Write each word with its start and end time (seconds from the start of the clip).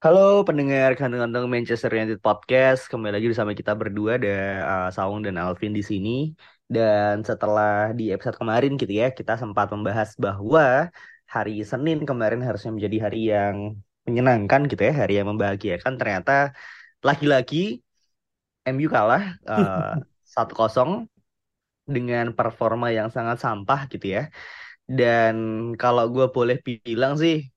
Halo 0.00 0.20
pendengar 0.48 0.96
kandang-kandang 0.96 1.44
Manchester 1.52 1.92
United 1.92 2.24
Podcast. 2.24 2.88
Kembali 2.88 3.12
lagi 3.20 3.28
bersama 3.28 3.52
kita 3.52 3.76
berdua 3.76 4.16
ada 4.16 4.28
uh, 4.64 4.88
Saung 4.96 5.20
dan 5.20 5.36
Alvin 5.36 5.76
di 5.76 5.84
sini. 5.84 6.32
Dan 6.64 7.20
setelah 7.20 7.92
di 7.92 8.08
episode 8.08 8.40
kemarin 8.40 8.80
gitu 8.80 8.88
ya, 8.88 9.12
kita 9.12 9.36
sempat 9.36 9.68
membahas 9.68 10.16
bahwa 10.16 10.88
hari 11.28 11.60
Senin 11.68 12.08
kemarin 12.08 12.40
harusnya 12.40 12.72
menjadi 12.72 12.96
hari 13.04 13.20
yang 13.28 13.56
menyenangkan 14.08 14.72
gitu 14.72 14.82
ya, 14.88 15.04
hari 15.04 15.20
yang 15.20 15.28
membahagiakan. 15.36 15.92
Ternyata 16.00 16.56
lagi-lagi 17.04 17.84
MU 18.72 18.88
kalah 18.88 19.36
uh, 19.52 20.00
1-0 20.24 21.04
dengan 21.84 22.32
performa 22.32 22.88
yang 22.88 23.12
sangat 23.12 23.36
sampah 23.44 23.84
gitu 23.92 24.16
ya. 24.16 24.32
Dan 24.88 25.36
kalau 25.76 26.08
gue 26.08 26.24
boleh 26.32 26.56
bilang 26.64 27.20
sih, 27.20 27.52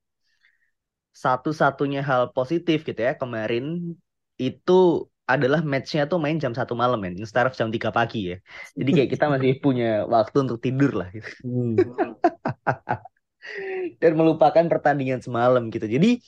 satu-satunya 1.13 2.01
hal 2.01 2.33
positif 2.33 2.81
gitu 2.83 2.99
ya 2.99 3.13
kemarin 3.13 3.93
itu 4.41 5.07
adalah 5.23 5.63
matchnya 5.63 6.03
tuh 6.11 6.19
main 6.19 6.35
jam 6.35 6.51
satu 6.51 6.75
malam 6.75 6.99
ya, 7.05 7.15
instead 7.15 7.47
of 7.47 7.55
jam 7.55 7.71
3 7.71 7.95
pagi 7.95 8.35
ya. 8.35 8.37
Jadi 8.75 8.89
kayak 8.91 9.09
kita 9.15 9.25
masih 9.31 9.55
punya 9.63 10.03
waktu 10.03 10.35
untuk 10.43 10.59
tidur 10.59 10.91
lah 10.99 11.07
gitu. 11.15 11.29
Hmm. 11.47 11.79
Dan 14.01 14.11
melupakan 14.19 14.65
pertandingan 14.67 15.23
semalam 15.23 15.71
gitu. 15.71 15.87
Jadi 15.87 16.19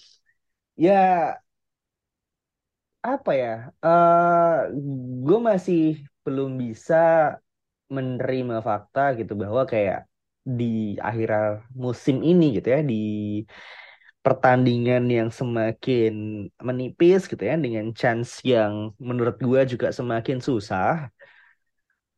ya 0.79 0.95
apa 3.03 3.31
ya? 3.41 3.49
Uh, 3.85 4.71
gue 5.25 5.37
masih 5.49 5.77
belum 6.23 6.49
bisa 6.63 6.95
menerima 7.95 8.55
fakta 8.67 8.99
gitu 9.19 9.33
bahwa 9.37 9.61
kayak 9.71 9.97
di 10.57 10.65
akhir 11.07 11.29
musim 11.83 12.15
ini 12.29 12.43
gitu 12.57 12.67
ya 12.75 12.79
di 12.89 12.93
pertandingan 14.25 15.03
yang 15.17 15.29
semakin 15.29 16.11
menipis 16.67 17.29
gitu 17.29 17.43
ya 17.45 17.55
dengan 17.65 17.85
chance 17.93 18.41
yang 18.41 18.89
menurut 18.97 19.37
gue 19.37 19.61
juga 19.77 19.87
semakin 19.93 20.41
susah 20.41 21.13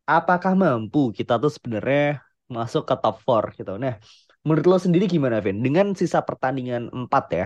apakah 0.07 0.53
mampu 0.55 1.11
kita 1.17 1.35
tuh 1.43 1.51
sebenarnya 1.51 2.23
masuk 2.47 2.83
ke 2.87 2.95
top 3.03 3.15
4 3.27 3.43
gitu? 3.59 3.75
Nah 3.83 3.99
menurut 4.47 4.65
lo 4.71 4.77
sendiri 4.79 5.05
gimana 5.11 5.43
Vin? 5.43 5.59
Dengan 5.59 5.91
sisa 5.99 6.23
pertandingan 6.23 6.87
4 6.95 7.25
ya 7.35 7.45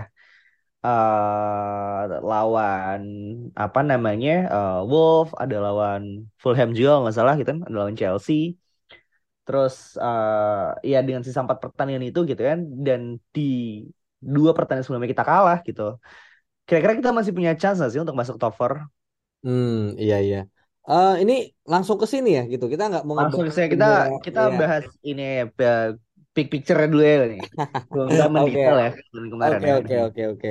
uh, 0.86 2.02
lawan 2.22 3.02
apa 3.58 3.80
namanya 3.90 4.32
uh, 4.54 4.78
Wolf 4.86 5.34
ada 5.42 5.56
lawan 5.58 6.02
Fulham 6.42 6.70
juga 6.78 7.02
nggak 7.02 7.16
salah 7.18 7.34
gitu 7.38 7.48
kan 7.54 7.60
ada 7.66 7.76
lawan 7.82 7.98
Chelsea. 7.98 8.54
Terus 9.42 9.98
uh, 9.98 10.78
ya 10.86 11.02
dengan 11.02 11.26
sisa 11.26 11.42
empat 11.42 11.58
pertandingan 11.58 12.06
itu 12.06 12.22
gitu 12.30 12.42
kan 12.46 12.62
dan 12.86 13.18
di 13.34 13.42
dua 14.22 14.54
pertandingan 14.54 14.86
sebelumnya 14.86 15.10
kita 15.10 15.26
kalah 15.26 15.58
gitu. 15.66 15.98
Kira-kira 16.62 16.94
kita 16.94 17.10
masih 17.10 17.34
punya 17.34 17.52
chance 17.58 17.82
sih 17.90 17.98
untuk 17.98 18.14
masuk 18.14 18.38
top 18.38 18.54
4? 18.54 18.86
Hmm, 19.42 19.98
iya 19.98 20.22
iya. 20.22 20.40
Uh, 20.82 21.14
ini 21.18 21.50
langsung 21.66 21.98
ke 21.98 22.06
sini 22.06 22.38
ya 22.38 22.42
gitu. 22.46 22.70
Kita 22.70 22.86
nggak 22.86 23.04
mau 23.06 23.18
langsung 23.18 23.42
ke 23.46 23.70
kita 23.74 24.18
kita 24.22 24.42
iya. 24.50 24.58
bahas 24.58 24.84
ini 25.02 25.24
ya 25.42 25.44
big 26.32 26.48
picture 26.48 26.78
dulu 26.86 27.02
ya 27.02 27.28
nih. 27.28 27.42
Kita 28.10 28.26
mendetail 28.30 28.76
ya 28.78 28.90
kemarin. 29.12 29.58
Oke 29.58 29.70
oke 29.78 29.96
oke 30.08 30.22
oke. 30.38 30.50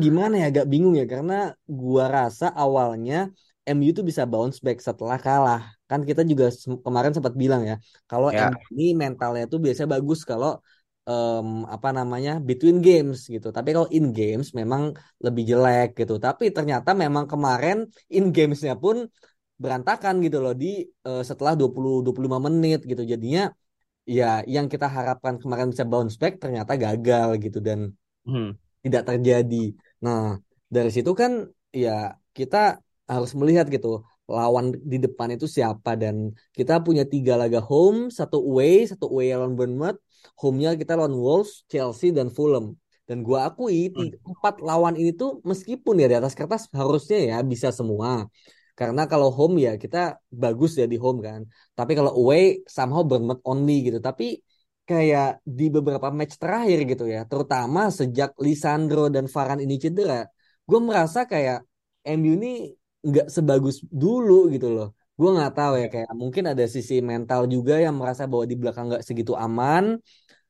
gimana 0.00 0.34
ya 0.40 0.46
agak 0.48 0.66
bingung 0.66 0.96
ya 0.96 1.04
karena 1.04 1.52
gua 1.68 2.08
rasa 2.08 2.48
awalnya 2.50 3.28
MU 3.68 3.92
tuh 3.92 4.00
bisa 4.00 4.24
bounce 4.24 4.58
back 4.64 4.80
setelah 4.80 5.20
kalah. 5.20 5.62
Kan 5.88 6.04
kita 6.04 6.24
juga 6.24 6.48
kemarin 6.84 7.12
sempat 7.12 7.36
bilang 7.36 7.64
ya, 7.64 7.76
kalau 8.08 8.32
ya. 8.32 8.48
MU 8.48 8.60
ini 8.74 8.96
mentalnya 8.96 9.44
tuh 9.44 9.60
biasanya 9.60 10.00
bagus 10.00 10.24
kalau 10.24 10.60
um, 11.08 11.48
apa 11.74 11.88
namanya 11.98 12.32
between 12.48 12.84
games 12.84 13.18
gitu. 13.34 13.48
Tapi 13.56 13.68
kalau 13.74 13.88
in 13.96 14.12
games 14.12 14.52
memang 14.52 14.92
lebih 15.24 15.42
jelek 15.50 15.88
gitu. 16.00 16.20
Tapi 16.20 16.52
ternyata 16.56 16.92
memang 16.92 17.24
kemarin 17.32 17.88
in 18.12 18.28
gamesnya 18.36 18.76
pun 18.76 19.08
berantakan 19.58 20.22
gitu 20.22 20.38
loh 20.44 20.54
di 20.54 20.86
uh, 21.08 21.24
setelah 21.24 21.56
20 21.56 22.04
25 22.06 22.46
menit 22.46 22.80
gitu. 22.84 23.02
Jadinya 23.02 23.48
ya 24.04 24.44
yang 24.44 24.66
kita 24.72 24.86
harapkan 24.88 25.34
kemarin 25.42 25.72
bisa 25.72 25.84
bounce 25.88 26.16
back 26.20 26.40
ternyata 26.42 26.72
gagal 26.76 27.28
gitu 27.44 27.58
dan 27.64 27.96
hmm. 28.28 28.54
tidak 28.84 29.02
terjadi. 29.08 29.64
Nah, 30.04 30.38
dari 30.68 30.90
situ 30.92 31.10
kan 31.16 31.48
ya 31.72 32.16
kita 32.36 32.78
harus 33.08 33.32
melihat 33.32 33.66
gitu 33.72 34.04
lawan 34.28 34.76
di 34.76 35.00
depan 35.00 35.32
itu 35.32 35.48
siapa 35.48 35.96
dan 35.96 36.36
kita 36.52 36.84
punya 36.84 37.08
tiga 37.08 37.34
laga 37.40 37.64
home, 37.64 38.12
satu 38.12 38.36
away, 38.44 38.84
satu 38.84 39.08
away 39.08 39.32
lawan 39.32 39.56
Bournemouth, 39.56 39.98
home-nya 40.36 40.76
kita 40.76 40.92
lawan 41.00 41.16
Wolves, 41.16 41.64
Chelsea 41.72 42.12
dan 42.12 42.28
Fulham. 42.28 42.76
Dan 43.08 43.24
gua 43.24 43.48
akui 43.48 43.88
hmm. 43.88 44.20
empat 44.20 44.60
lawan 44.60 44.92
ini 45.00 45.16
tuh 45.16 45.40
meskipun 45.40 45.96
ya 45.96 46.06
di 46.12 46.16
atas 46.20 46.36
kertas 46.36 46.68
harusnya 46.76 47.18
ya 47.24 47.36
bisa 47.40 47.72
semua. 47.72 48.28
Karena 48.76 49.08
kalau 49.08 49.32
home 49.32 49.64
ya 49.64 49.80
kita 49.80 50.20
bagus 50.28 50.76
ya 50.76 50.84
di 50.84 51.00
home 51.00 51.24
kan. 51.24 51.40
Tapi 51.72 51.96
kalau 51.96 52.12
away 52.20 52.60
somehow 52.68 53.00
Bournemouth 53.08 53.40
only 53.48 53.88
gitu. 53.88 53.98
Tapi 53.98 54.44
kayak 54.88 55.44
di 55.44 55.68
beberapa 55.68 56.08
match 56.08 56.40
terakhir 56.40 56.78
gitu 56.88 57.04
ya, 57.04 57.28
terutama 57.28 57.92
sejak 57.92 58.32
Lisandro 58.40 59.12
dan 59.12 59.28
Varane 59.28 59.60
ini 59.68 59.76
cedera, 59.76 60.24
gue 60.64 60.80
merasa 60.80 61.28
kayak 61.28 61.60
MU 62.16 62.40
ini 62.40 62.72
nggak 63.04 63.26
sebagus 63.30 63.84
dulu 63.86 64.50
gitu 64.54 64.68
loh. 64.74 64.88
Gue 65.18 65.30
nggak 65.34 65.52
tahu 65.58 65.72
ya 65.82 65.86
kayak 65.90 66.10
mungkin 66.14 66.44
ada 66.52 66.64
sisi 66.70 67.02
mental 67.02 67.50
juga 67.50 67.74
yang 67.82 67.94
merasa 67.98 68.26
bahwa 68.30 68.44
di 68.46 68.56
belakang 68.58 68.84
nggak 68.90 69.02
segitu 69.06 69.34
aman 69.34 69.98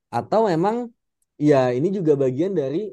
atau 0.09 0.41
memang 0.49 0.89
ya 1.41 1.73
ini 1.73 1.89
juga 1.93 2.13
bagian 2.17 2.53
dari 2.53 2.93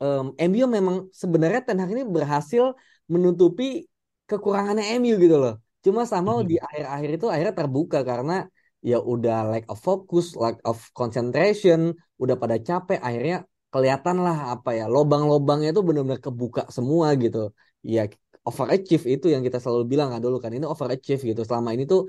um, 0.00 0.32
MU 0.36 0.64
memang 0.68 0.96
sebenarnya 1.12 1.60
Ten 1.66 1.78
Hag 1.80 1.90
ini 1.92 2.04
berhasil 2.04 2.76
menutupi 3.08 3.88
kekurangannya 4.26 4.96
MU 5.00 5.14
gitu 5.16 5.36
loh. 5.38 5.54
Cuma 5.84 6.02
sama 6.02 6.42
di 6.42 6.58
mhm. 6.58 6.66
akhir-akhir 6.66 7.10
itu 7.16 7.26
akhirnya 7.30 7.54
terbuka 7.54 7.98
karena 8.02 8.34
ya 8.82 8.98
udah 9.02 9.36
lack 9.50 9.64
of 9.72 9.78
focus, 9.82 10.34
lack 10.38 10.58
of 10.66 10.78
concentration, 10.94 11.94
udah 12.22 12.36
pada 12.38 12.56
capek 12.58 12.98
akhirnya 13.02 13.36
kelihatan 13.70 14.16
lah 14.24 14.56
apa 14.56 14.70
ya 14.78 14.84
lobang-lobangnya 14.88 15.74
itu 15.74 15.82
benar-benar 15.86 16.20
kebuka 16.22 16.62
semua 16.76 17.14
gitu. 17.18 17.50
Ya 17.86 18.10
overachieve 18.48 19.04
itu 19.18 19.26
yang 19.34 19.42
kita 19.46 19.58
selalu 19.58 19.84
bilang 19.92 20.08
kan 20.14 20.20
dulu 20.22 20.36
kan 20.38 20.50
ini 20.54 20.64
overachieve 20.64 21.22
gitu. 21.34 21.42
Selama 21.42 21.74
ini 21.74 21.84
tuh 21.92 22.00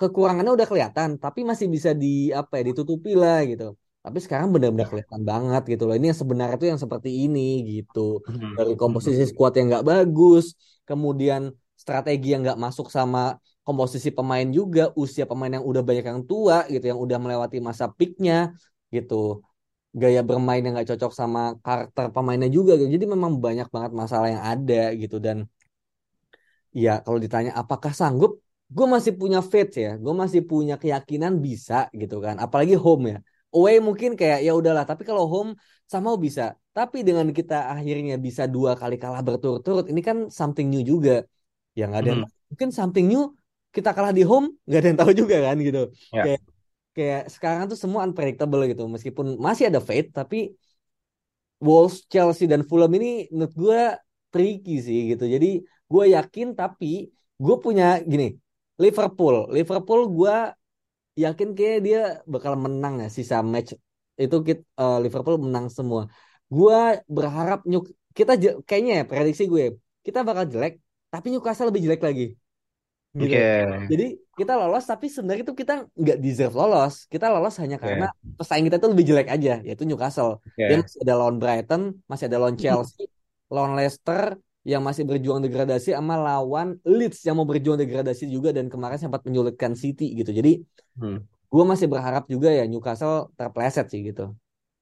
kekurangannya 0.00 0.52
udah 0.58 0.66
kelihatan 0.66 1.08
tapi 1.22 1.46
masih 1.46 1.66
bisa 1.70 1.94
di 1.94 2.34
apa 2.34 2.60
ya 2.60 2.74
ditutupi 2.74 3.14
lah 3.14 3.46
gitu. 3.46 3.78
Tapi 4.04 4.18
sekarang 4.20 4.52
benar-benar 4.52 4.90
kelihatan 4.92 5.22
banget 5.24 5.62
gitu 5.72 5.82
loh. 5.88 5.94
Ini 5.96 6.12
yang 6.12 6.18
sebenarnya 6.18 6.56
tuh 6.60 6.68
yang 6.68 6.80
seperti 6.84 7.10
ini 7.24 7.64
gitu. 7.64 8.20
Hmm. 8.26 8.52
dari 8.58 8.74
komposisi 8.76 9.24
squad 9.30 9.56
yang 9.56 9.66
nggak 9.72 9.86
bagus 9.86 10.52
kemudian 10.84 11.54
strategi 11.78 12.36
yang 12.36 12.44
nggak 12.44 12.60
masuk 12.60 12.92
sama 12.92 13.40
komposisi 13.64 14.12
pemain 14.12 14.44
juga 14.52 14.92
usia 14.92 15.24
pemain 15.24 15.48
yang 15.56 15.64
udah 15.64 15.80
banyak 15.80 16.04
yang 16.04 16.22
tua 16.28 16.68
gitu 16.68 16.84
yang 16.84 17.00
udah 17.00 17.16
melewati 17.16 17.58
masa 17.64 17.88
peaknya 17.88 18.52
gitu 18.92 19.40
gaya 19.94 20.20
bermain 20.26 20.58
yang 20.58 20.74
nggak 20.74 20.90
cocok 20.90 21.12
sama 21.14 21.40
karakter 21.62 22.10
pemainnya 22.10 22.50
juga 22.50 22.74
gitu. 22.74 22.90
Jadi 22.90 23.06
memang 23.14 23.38
banyak 23.38 23.68
banget 23.70 23.92
masalah 23.94 24.28
yang 24.34 24.42
ada 24.42 24.90
gitu 24.98 25.16
dan 25.22 25.46
ya 26.74 26.98
kalau 27.06 27.18
ditanya 27.22 27.54
apakah 27.54 27.94
sanggup, 27.94 28.42
gue 28.66 28.86
masih 28.90 29.14
punya 29.14 29.38
faith 29.38 29.72
ya, 29.78 29.94
gue 29.94 30.14
masih 30.22 30.42
punya 30.50 30.74
keyakinan 30.82 31.38
bisa 31.38 31.86
gitu 31.94 32.18
kan. 32.18 32.42
Apalagi 32.42 32.74
home 32.74 33.04
ya. 33.14 33.18
Away 33.54 33.78
mungkin 33.78 34.18
kayak 34.18 34.42
ya 34.42 34.50
udahlah, 34.58 34.82
tapi 34.82 35.06
kalau 35.06 35.30
home 35.30 35.54
sama 35.86 36.18
bisa. 36.18 36.58
Tapi 36.74 37.06
dengan 37.06 37.30
kita 37.30 37.70
akhirnya 37.70 38.18
bisa 38.18 38.50
dua 38.50 38.74
kali 38.74 38.98
kalah 38.98 39.22
berturut-turut, 39.22 39.86
ini 39.86 40.02
kan 40.02 40.26
something 40.26 40.66
new 40.66 40.82
juga. 40.82 41.22
Yang 41.78 41.92
ada 42.02 42.12
hmm. 42.18 42.26
mungkin 42.50 42.68
something 42.74 43.06
new 43.06 43.30
kita 43.70 43.90
kalah 43.94 44.10
di 44.14 44.22
home 44.26 44.58
nggak 44.66 44.78
ada 44.82 44.88
yang 44.90 44.98
tahu 44.98 45.12
juga 45.14 45.36
kan 45.46 45.56
gitu. 45.62 45.82
Ya. 46.10 46.22
Kayak 46.26 46.40
kayak 46.96 47.20
sekarang 47.34 47.66
tuh 47.70 47.78
semua 47.78 48.00
unpredictable 48.06 48.62
gitu 48.70 48.82
meskipun 48.94 49.26
masih 49.46 49.64
ada 49.70 49.80
fate 49.82 50.10
tapi 50.14 50.38
Wolves, 51.64 52.04
Chelsea 52.12 52.44
dan 52.50 52.62
Fulham 52.68 52.92
ini 52.98 53.30
menurut 53.32 53.54
gue 53.56 53.80
tricky 54.32 54.78
sih 54.86 54.98
gitu 55.14 55.24
jadi 55.34 55.62
gue 55.64 56.04
yakin 56.16 56.54
tapi 56.60 57.08
gue 57.44 57.56
punya 57.64 58.02
gini 58.02 58.36
Liverpool 58.82 59.48
Liverpool 59.56 60.00
gue 60.18 60.36
yakin 61.14 61.48
kayak 61.58 61.78
dia 61.86 62.00
bakal 62.26 62.52
menang 62.58 62.94
ya 63.02 63.08
sisa 63.16 63.38
match 63.42 63.74
itu 64.22 64.36
kita, 64.48 64.62
uh, 64.78 64.98
Liverpool 65.02 65.36
menang 65.44 65.66
semua. 65.70 66.02
Gua 66.56 66.78
berharap 67.16 67.58
nyuk 67.70 67.84
kita 68.18 68.32
kayaknya 68.68 68.92
ya 69.02 69.04
prediksi 69.10 69.42
gue 69.50 69.74
kita 70.06 70.22
bakal 70.28 70.44
jelek 70.52 70.78
tapi 71.10 71.26
Newcastle 71.32 71.68
lebih 71.70 71.82
jelek 71.86 72.02
lagi. 72.08 72.24
Gitu. 73.14 73.30
Okay. 73.30 73.86
Jadi 73.86 74.06
kita 74.34 74.58
lolos 74.58 74.84
tapi 74.90 75.06
sebenarnya 75.06 75.46
itu 75.46 75.54
kita 75.54 75.86
nggak 75.94 76.18
deserve 76.18 76.54
lolos. 76.58 77.06
Kita 77.06 77.30
lolos 77.30 77.54
hanya 77.62 77.78
karena 77.78 78.10
yeah. 78.10 78.34
pesaing 78.34 78.66
kita 78.66 78.82
tuh 78.82 78.90
lebih 78.90 79.06
jelek 79.06 79.28
aja 79.30 79.62
yaitu 79.62 79.86
Newcastle. 79.86 80.42
Yeah. 80.58 80.74
Dia 80.74 80.76
masih 80.82 80.98
ada 81.06 81.14
lawan 81.14 81.36
Brighton, 81.38 81.82
masih 82.10 82.26
ada 82.26 82.36
lawan 82.42 82.58
Chelsea, 82.58 83.06
lawan 83.54 83.78
Leicester 83.78 84.34
yang 84.66 84.82
masih 84.82 85.06
berjuang 85.06 85.44
degradasi 85.46 85.94
sama 85.94 86.18
lawan 86.18 86.80
Leeds 86.82 87.22
yang 87.22 87.38
mau 87.38 87.46
berjuang 87.46 87.78
degradasi 87.78 88.26
juga 88.26 88.50
dan 88.50 88.66
kemarin 88.66 88.98
sempat 88.98 89.22
menyulitkan 89.22 89.78
City 89.78 90.10
gitu. 90.18 90.34
Jadi 90.34 90.66
hmm. 90.98 91.18
gue 91.54 91.64
masih 91.64 91.86
berharap 91.86 92.26
juga 92.26 92.50
ya 92.50 92.66
Newcastle 92.66 93.30
terpleset 93.38 93.94
sih 93.94 94.02
gitu. 94.02 94.34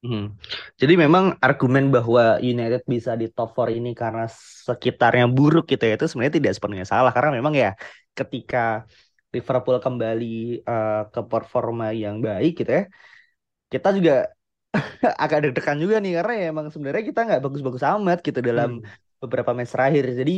Hmm. 0.03 0.35
Jadi 0.75 0.99
memang 0.99 1.39
argumen 1.39 1.87
bahwa 1.87 2.35
United 2.43 2.83
bisa 2.83 3.15
di 3.15 3.31
top 3.31 3.55
4 3.55 3.79
ini 3.79 3.95
karena 3.95 4.27
sekitarnya 4.67 5.31
buruk 5.31 5.71
gitu 5.71 5.79
ya 5.79 5.95
itu 5.95 6.11
sebenarnya 6.11 6.43
tidak 6.43 6.51
sepenuhnya 6.59 6.83
salah 6.83 7.15
karena 7.15 7.39
memang 7.39 7.55
ya 7.55 7.71
ketika 8.17 8.87
Liverpool 9.33 9.77
kembali 9.81 10.61
uh, 10.61 11.09
ke 11.13 11.21
performa 11.25 11.89
yang 11.89 12.21
baik 12.21 12.61
gitu 12.61 12.71
ya 12.71 12.83
kita 13.73 13.89
juga 13.97 14.13
agak 15.23 15.37
deg-degan 15.49 15.77
juga 15.81 15.95
nih 16.01 16.21
karena 16.21 16.33
ya 16.37 16.45
emang 16.53 16.67
sebenarnya 16.73 17.03
kita 17.09 17.19
nggak 17.25 17.41
bagus-bagus 17.41 17.83
amat 17.97 18.17
gitu 18.21 18.39
dalam 18.41 18.81
hmm. 18.81 19.21
beberapa 19.21 19.51
match 19.57 19.73
terakhir 19.73 20.13
jadi 20.13 20.35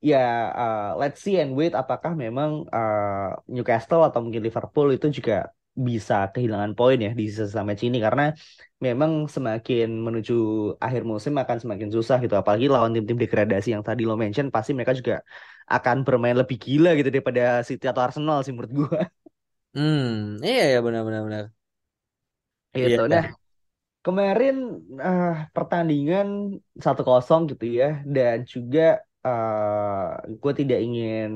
ya 0.00 0.26
uh, 0.52 0.88
let's 1.00 1.20
see 1.20 1.36
and 1.36 1.52
wait 1.52 1.76
apakah 1.76 2.16
memang 2.16 2.64
uh, 2.72 3.36
Newcastle 3.48 4.04
atau 4.04 4.24
mungkin 4.24 4.40
Liverpool 4.40 4.96
itu 4.96 5.12
juga 5.12 5.52
bisa 5.76 6.28
kehilangan 6.34 6.72
poin 6.78 6.98
ya 6.98 7.10
di 7.14 7.30
sisa 7.30 7.62
match 7.62 7.86
ini 7.86 8.02
karena 8.02 8.34
memang 8.82 9.30
semakin 9.30 9.88
menuju 10.06 10.34
akhir 10.82 11.02
musim 11.06 11.38
akan 11.38 11.56
semakin 11.62 11.88
susah 11.94 12.18
gitu 12.24 12.34
apalagi 12.34 12.66
lawan 12.66 12.92
tim-tim 12.96 13.16
degradasi 13.16 13.72
yang 13.74 13.84
tadi 13.86 14.02
lo 14.08 14.18
mention 14.18 14.50
pasti 14.50 14.74
mereka 14.76 14.92
juga 14.92 15.22
akan 15.70 16.02
bermain 16.02 16.34
lebih 16.34 16.58
gila 16.58 16.98
gitu 16.98 17.08
daripada 17.14 17.62
City 17.62 17.86
atau 17.86 18.02
Arsenal 18.02 18.42
sih 18.42 18.50
menurut 18.50 18.72
gua. 18.74 19.00
Hmm, 19.70 20.42
iya 20.42 20.74
ya 20.74 20.78
benar-benar 20.82 21.22
benar. 21.22 21.44
Gitu. 22.74 23.02
Iya. 23.06 23.06
Nah, 23.06 23.26
kemarin 24.02 24.56
uh, 24.98 25.46
pertandingan 25.54 26.58
satu 26.74 27.06
kosong 27.06 27.46
gitu 27.54 27.70
ya 27.70 28.02
dan 28.02 28.42
juga 28.48 28.98
uh, 29.22 30.18
eh, 30.26 30.34
gue 30.40 30.52
tidak 30.56 30.80
ingin 30.80 31.30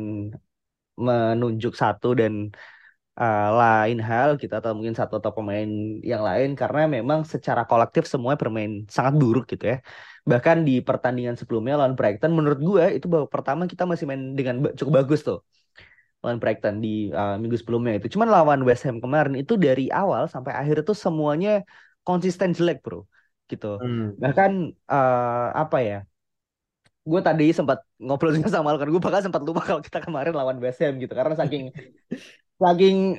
menunjuk 0.94 1.74
satu 1.74 2.14
dan 2.14 2.54
uh, 3.20 3.48
lain 3.60 3.98
hal 4.02 4.28
gitu 4.40 4.52
atau 4.60 4.70
mungkin 4.76 4.94
satu 4.98 5.22
atau 5.22 5.32
pemain 5.36 5.68
yang 6.02 6.22
lain 6.28 6.58
karena 6.58 6.80
memang 6.90 7.22
secara 7.22 7.62
kolektif 7.70 8.04
semua 8.10 8.34
bermain 8.34 8.84
sangat 8.90 9.14
buruk 9.20 9.44
gitu 9.52 9.64
ya. 9.72 9.76
Bahkan 10.30 10.64
di 10.68 10.80
pertandingan 10.80 11.36
sebelumnya 11.40 11.74
lawan 11.80 11.94
Brighton 11.98 12.32
menurut 12.32 12.60
gue 12.60 12.84
itu 12.98 13.06
babak 13.12 13.30
pertama 13.30 13.62
kita 13.70 13.84
masih 13.84 14.04
main 14.08 14.22
dengan 14.38 14.54
cukup 14.78 15.04
bagus 15.04 15.20
tuh 15.22 15.38
lawan 16.24 16.40
Brighton 16.40 16.80
di 16.80 17.12
uh, 17.12 17.36
minggu 17.36 17.56
sebelumnya 17.60 18.00
itu. 18.00 18.16
Cuman 18.16 18.28
lawan 18.32 18.60
West 18.64 18.88
Ham 18.88 18.98
kemarin 19.04 19.36
itu 19.36 19.60
dari 19.60 19.92
awal 19.92 20.24
sampai 20.32 20.56
akhir 20.56 20.88
itu 20.88 20.96
semuanya 20.96 21.60
konsisten 22.00 22.56
jelek, 22.56 22.80
Bro. 22.80 23.04
Gitu. 23.44 23.76
Hmm. 23.76 24.16
Bahkan 24.16 24.50
uh, 24.88 25.48
apa 25.52 25.78
ya? 25.84 25.98
gue 27.04 27.20
tadi 27.20 27.52
sempat 27.52 27.84
ngobrol 28.00 28.32
juga 28.32 28.48
sama 28.48 28.72
Alkan 28.72 28.88
gue 28.88 28.96
bahkan 28.96 29.20
sempat 29.20 29.44
lupa 29.44 29.60
kalau 29.60 29.84
kita 29.84 30.00
kemarin 30.00 30.32
lawan 30.32 30.56
West 30.56 30.80
Ham 30.80 30.96
gitu 30.96 31.12
karena 31.12 31.36
saking 31.36 31.68
saking 32.54 33.18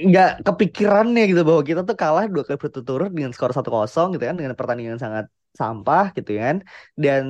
nggak 0.00 0.40
kepikirannya 0.40 1.28
gitu 1.28 1.44
bahwa 1.44 1.60
kita 1.60 1.84
tuh 1.84 1.92
kalah 1.92 2.24
dua 2.24 2.42
kali 2.48 2.56
berturut-turut 2.56 3.12
dengan 3.12 3.30
skor 3.36 3.52
satu 3.52 3.68
kosong 3.68 4.16
gitu 4.16 4.24
kan 4.24 4.36
dengan 4.36 4.56
pertandingan 4.56 4.96
sangat 4.96 5.28
sampah 5.52 6.14
gitu 6.16 6.40
kan. 6.40 6.64
Dan 6.96 7.24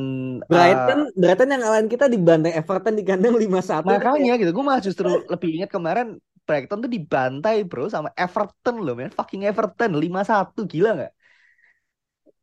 Brighton 0.46 1.10
uh, 1.10 1.14
Brighton 1.18 1.50
yang 1.50 1.60
ngalahin 1.66 1.88
kita 1.90 2.06
di 2.06 2.18
bantai 2.20 2.54
Everton 2.54 2.94
di 2.94 3.02
kandang 3.02 3.34
lima 3.34 3.58
satu 3.58 3.90
makanya 3.90 4.38
gitu 4.38 4.50
gue 4.54 4.64
malah 4.64 4.82
justru 4.84 5.08
lebih 5.26 5.50
ingat 5.58 5.70
kemarin 5.74 6.20
Brighton 6.46 6.82
tuh 6.82 6.90
dibantai 6.90 7.62
bro 7.66 7.86
sama 7.86 8.10
Everton 8.14 8.82
loh 8.82 8.94
men. 8.94 9.10
Fucking 9.10 9.46
Everton 9.46 9.94
lima 9.98 10.22
satu 10.26 10.66
gila 10.66 10.98
nggak? 10.98 11.12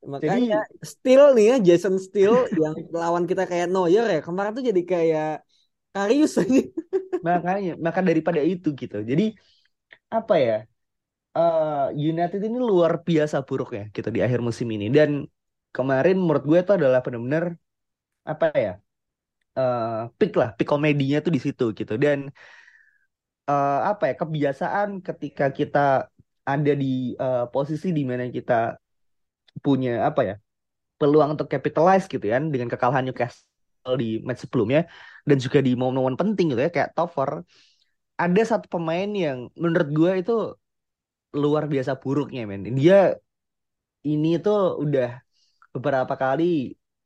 Makanya 0.07 0.63
jadi, 0.63 0.87
still 0.87 1.35
nih 1.35 1.45
ya 1.51 1.55
Jason 1.59 1.99
Steele 1.99 2.47
yang 2.55 2.75
lawan 2.95 3.27
kita 3.27 3.43
kayak 3.43 3.67
Neuer 3.67 4.07
ya 4.07 4.21
kemarin 4.23 4.55
tuh 4.55 4.63
jadi 4.63 4.81
kayak 4.87 5.46
Karius 5.97 6.33
aja 6.37 6.61
makanya 7.27 7.73
maka 7.85 7.99
daripada 8.05 8.41
itu 8.53 8.69
gitu. 8.77 9.01
Jadi 9.01 9.33
apa 10.13 10.35
ya 10.37 10.57
uh, 11.33 11.89
United 11.93 12.41
ini 12.47 12.57
luar 12.61 13.01
biasa 13.01 13.41
buruk 13.47 13.69
ya 13.73 13.83
gitu 13.95 14.09
di 14.15 14.21
akhir 14.21 14.39
musim 14.45 14.69
ini. 14.69 14.93
Dan 14.93 15.25
kemarin 15.73 16.21
menurut 16.21 16.43
gue 16.45 16.59
itu 16.61 16.73
adalah 16.77 17.01
benar-benar 17.05 17.57
apa 18.31 18.45
ya 18.53 18.73
uh, 19.57 20.13
peak 20.21 20.37
lah 20.37 20.49
peak 20.57 20.69
komedinya 20.69 21.17
tuh 21.25 21.33
di 21.35 21.41
situ 21.41 21.65
gitu. 21.73 21.93
Dan 21.97 22.29
uh, 23.49 23.79
apa 23.91 24.13
ya 24.13 24.15
kebiasaan 24.21 25.01
ketika 25.01 25.49
kita 25.49 26.11
ada 26.47 26.73
di 26.77 27.17
uh, 27.19 27.49
posisi 27.51 27.91
di 27.97 28.03
mana 28.07 28.29
kita 28.29 28.77
punya 29.65 30.05
apa 30.05 30.21
ya 30.23 30.35
peluang 31.01 31.35
untuk 31.35 31.49
capitalize 31.49 32.05
gitu 32.07 32.23
kan 32.23 32.49
dengan 32.53 32.69
kekalahan 32.71 33.03
Newcastle 33.05 33.95
di 34.01 34.21
match 34.25 34.45
sebelumnya 34.45 34.89
dan 35.27 35.37
juga 35.45 35.59
di 35.67 35.71
momen-momen 35.79 36.15
penting 36.21 36.45
gitu 36.55 36.61
ya 36.65 36.71
kayak 36.75 36.91
Tover. 36.95 37.31
Ada 38.23 38.41
satu 38.57 38.65
pemain 38.73 39.09
yang 39.25 39.37
menurut 39.61 39.89
gue 39.93 40.11
itu 40.21 40.33
luar 41.41 41.63
biasa 41.73 41.91
buruknya 42.01 42.41
men. 42.49 42.61
Dia 42.79 43.13
ini 44.09 44.27
tuh 44.45 44.57
udah 44.83 45.07
beberapa 45.75 46.13
kali 46.23 46.43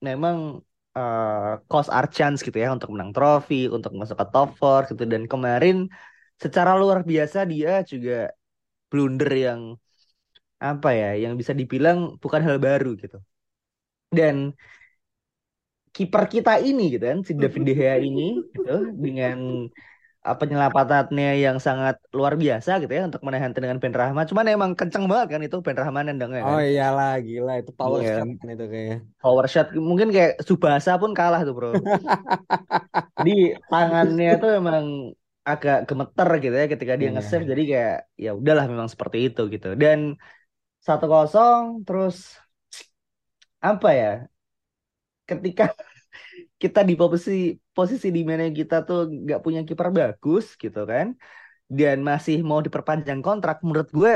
memang 0.08 0.38
uh, 0.98 1.60
cost 1.70 1.90
our 1.96 2.08
chance 2.16 2.40
gitu 2.46 2.58
ya 2.64 2.70
untuk 2.76 2.90
menang 2.94 3.12
trofi 3.16 3.56
untuk 3.76 3.92
masuk 4.00 4.18
ke 4.22 4.26
top 4.34 4.50
gitu. 4.90 5.04
Dan 5.14 5.24
kemarin 5.32 5.76
secara 6.44 6.72
luar 6.82 7.00
biasa 7.12 7.40
dia 7.52 7.72
juga 7.92 8.14
blunder 8.90 9.32
yang 9.48 9.62
apa 10.62 10.90
ya 10.94 11.08
yang 11.24 11.34
bisa 11.40 11.54
dibilang 11.60 11.98
bukan 12.24 12.42
hal 12.48 12.58
baru 12.68 12.90
gitu. 13.02 13.18
Dan 14.18 14.36
kiper 15.92 16.24
kita 16.32 16.64
ini 16.64 16.96
gitu 16.96 17.04
kan 17.04 17.20
si 17.28 17.36
David 17.36 17.64
De 17.68 17.74
Gea 17.76 17.96
ini 18.00 18.40
gitu 18.56 18.96
dengan 18.96 19.68
uh, 20.26 20.38
penyelapatannya 20.38 21.42
yang 21.42 21.58
sangat 21.58 22.00
luar 22.14 22.38
biasa 22.38 22.80
gitu 22.82 22.94
ya 22.94 23.04
untuk 23.10 23.22
menahan 23.26 23.52
dengan 23.52 23.78
Ben 23.82 23.94
Rahman. 23.94 24.26
Cuman 24.30 24.46
emang 24.48 24.72
kenceng 24.78 25.06
banget 25.10 25.38
kan 25.38 25.42
itu 25.44 25.58
Ben 25.60 25.78
Rahman 25.78 26.14
nendangnya 26.14 26.42
kan. 26.46 26.54
Oh 26.56 26.62
iyalah 26.62 27.20
gila 27.20 27.54
itu 27.60 27.72
power 27.74 28.00
yeah. 28.02 28.24
shot 28.24 28.30
kan 28.40 28.48
itu 28.54 28.66
kayak. 28.70 28.98
Power 29.20 29.46
shot 29.50 29.68
mungkin 29.76 30.08
kayak 30.14 30.40
Subasa 30.46 30.96
pun 31.02 31.12
kalah 31.12 31.42
tuh, 31.44 31.54
Bro. 31.54 31.70
Jadi 33.20 33.36
tangannya 33.68 34.32
tuh 34.40 34.52
emang 34.58 34.86
agak 35.42 35.90
gemeter 35.90 36.30
gitu 36.38 36.56
ya 36.56 36.68
ketika 36.70 36.94
dia 36.96 37.10
yeah. 37.10 37.14
nge-save 37.18 37.50
jadi 37.50 37.64
kayak 37.66 37.98
ya 38.14 38.32
udahlah 38.38 38.70
memang 38.70 38.86
seperti 38.86 39.34
itu 39.34 39.50
gitu. 39.50 39.74
Dan 39.74 40.22
satu 40.82 41.06
kosong 41.10 41.82
terus 41.86 42.38
apa 43.62 43.90
ya 43.94 44.14
ketika 45.32 45.64
kita 46.62 46.80
di 46.90 46.94
posisi 46.94 47.58
posisi 47.74 48.08
di 48.14 48.22
mana 48.22 48.46
kita 48.54 48.86
tuh 48.88 49.10
nggak 49.10 49.42
punya 49.46 49.62
kiper 49.68 49.90
bagus 49.90 50.46
gitu 50.62 50.86
kan 50.92 51.08
dan 51.66 51.98
masih 52.04 52.44
mau 52.44 52.60
diperpanjang 52.60 53.24
kontrak 53.24 53.64
menurut 53.66 53.90
gue 53.90 54.14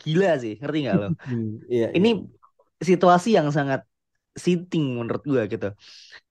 gila 0.00 0.30
sih 0.42 0.54
ngerti 0.60 0.78
nggak 0.84 0.96
lo? 0.98 1.08
Hmm, 1.28 1.62
iya, 1.70 1.88
ini 1.94 2.08
iya. 2.18 2.84
situasi 2.88 3.28
yang 3.38 3.48
sangat 3.54 3.80
sinting 4.34 4.98
menurut 4.98 5.22
gue 5.22 5.42
gitu. 5.52 5.68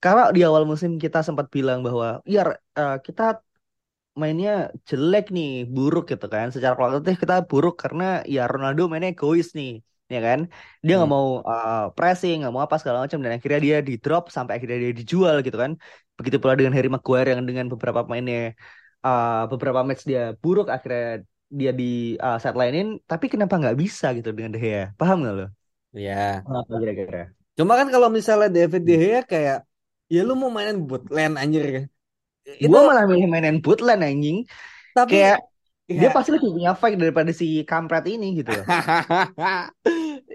Kalau 0.04 0.34
di 0.36 0.42
awal 0.42 0.64
musim 0.66 0.98
kita 0.98 1.22
sempat 1.22 1.48
bilang 1.54 1.80
bahwa 1.86 2.20
ya 2.26 2.58
uh, 2.78 2.98
kita 3.06 3.40
mainnya 4.18 4.74
jelek 4.90 5.32
nih 5.32 5.70
buruk 5.70 6.12
gitu 6.12 6.26
kan. 6.28 6.50
Secara 6.54 6.74
kualitatif 6.76 7.16
kita 7.24 7.46
buruk 7.46 7.76
karena 7.80 8.26
ya 8.26 8.50
Ronaldo 8.52 8.90
mainnya 8.92 9.14
egois 9.14 9.54
nih 9.58 9.80
ya 10.16 10.22
kan? 10.28 10.40
Dia 10.86 10.94
nggak 11.00 11.12
hmm. 11.12 11.18
mau 11.18 11.28
uh, 11.42 11.90
pressing 11.96 12.44
nggak 12.44 12.54
mau 12.54 12.64
apa 12.68 12.76
segala 12.82 12.98
macam 13.04 13.20
dan 13.24 13.32
akhirnya 13.38 13.60
dia 13.66 13.78
di 13.80 13.94
drop 14.04 14.24
sampai 14.36 14.60
akhirnya 14.60 14.78
dia 14.84 14.92
dijual 15.00 15.36
gitu 15.46 15.58
kan. 15.64 15.72
Begitu 16.20 16.38
pula 16.42 16.54
dengan 16.60 16.74
Harry 16.76 16.92
Maguire 16.92 17.32
yang 17.34 17.42
dengan 17.50 17.66
beberapa 17.72 18.04
pemainnya 18.04 18.54
uh, 19.08 19.48
beberapa 19.52 19.80
match 19.88 20.04
dia 20.04 20.36
buruk 20.44 20.68
akhirnya 20.68 21.24
dia 21.48 21.72
di 21.72 22.20
uh, 22.20 22.38
sidelinein. 22.44 23.00
Tapi 23.08 23.26
kenapa 23.32 23.56
nggak 23.56 23.78
bisa 23.80 24.12
gitu 24.18 24.30
dengan 24.36 24.52
De 24.56 24.60
Gea? 24.60 24.84
Paham 25.00 25.24
nggak 25.24 25.36
lo? 25.40 25.48
Ya 25.96 26.44
apa 26.44 26.74
kira-kira? 26.76 27.32
Cuma 27.56 27.80
kan 27.80 27.88
kalau 27.88 28.12
misalnya 28.12 28.52
David 28.52 28.84
De 28.84 28.96
Gea 29.00 29.22
kayak 29.24 29.58
ya 30.12 30.22
lu 30.28 30.36
mau 30.36 30.52
mainin 30.52 30.84
bootland 30.84 31.40
anjir. 31.40 31.64
Kan 31.64 31.86
itu 32.42 32.68
gua 32.68 32.92
malah 32.92 33.06
milih 33.08 33.28
mainin 33.32 33.58
bootland 33.64 34.04
anjing. 34.04 34.44
Tapi 34.92 35.16
kayak 35.16 35.40
dia 35.92 36.08
iya. 36.08 36.12
pasti 36.14 36.30
lebih 36.32 36.56
punya 36.56 36.72
fight 36.72 36.96
daripada 36.96 37.32
si 37.36 37.68
kampret 37.68 38.08
ini 38.08 38.40
gitu 38.40 38.52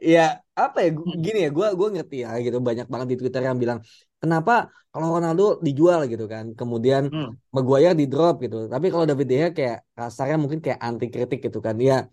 ya 0.02 0.40
apa 0.56 0.78
ya 0.84 0.88
gini 1.24 1.38
ya 1.44 1.50
gue 1.52 1.66
gue 1.78 1.88
ngerti 1.94 2.16
ya 2.24 2.30
gitu 2.44 2.56
banyak 2.58 2.86
banget 2.92 3.08
di 3.12 3.16
twitter 3.20 3.42
yang 3.48 3.58
bilang 3.62 3.78
kenapa 4.22 4.52
kalau 4.96 5.12
Ronaldo 5.20 5.60
dijual? 5.60 6.08
gitu 6.08 6.24
kan. 6.24 6.56
Kemudian 6.56 7.12
hmm. 7.12 7.52
Maguire 7.52 7.92
di 7.92 8.08
drop 8.08 8.40
gitu. 8.40 8.64
Tapi 8.72 8.88
kalau 8.88 9.04
David 9.04 9.26
De 9.28 9.34
Gea 9.36 9.48
kayak 9.52 9.78
kasarnya 9.92 10.36
mungkin 10.40 10.64
kayak 10.64 10.80
anti 10.80 11.06
kritik 11.12 11.44
gitu 11.44 11.60
kan. 11.60 11.76
Ya 11.76 12.08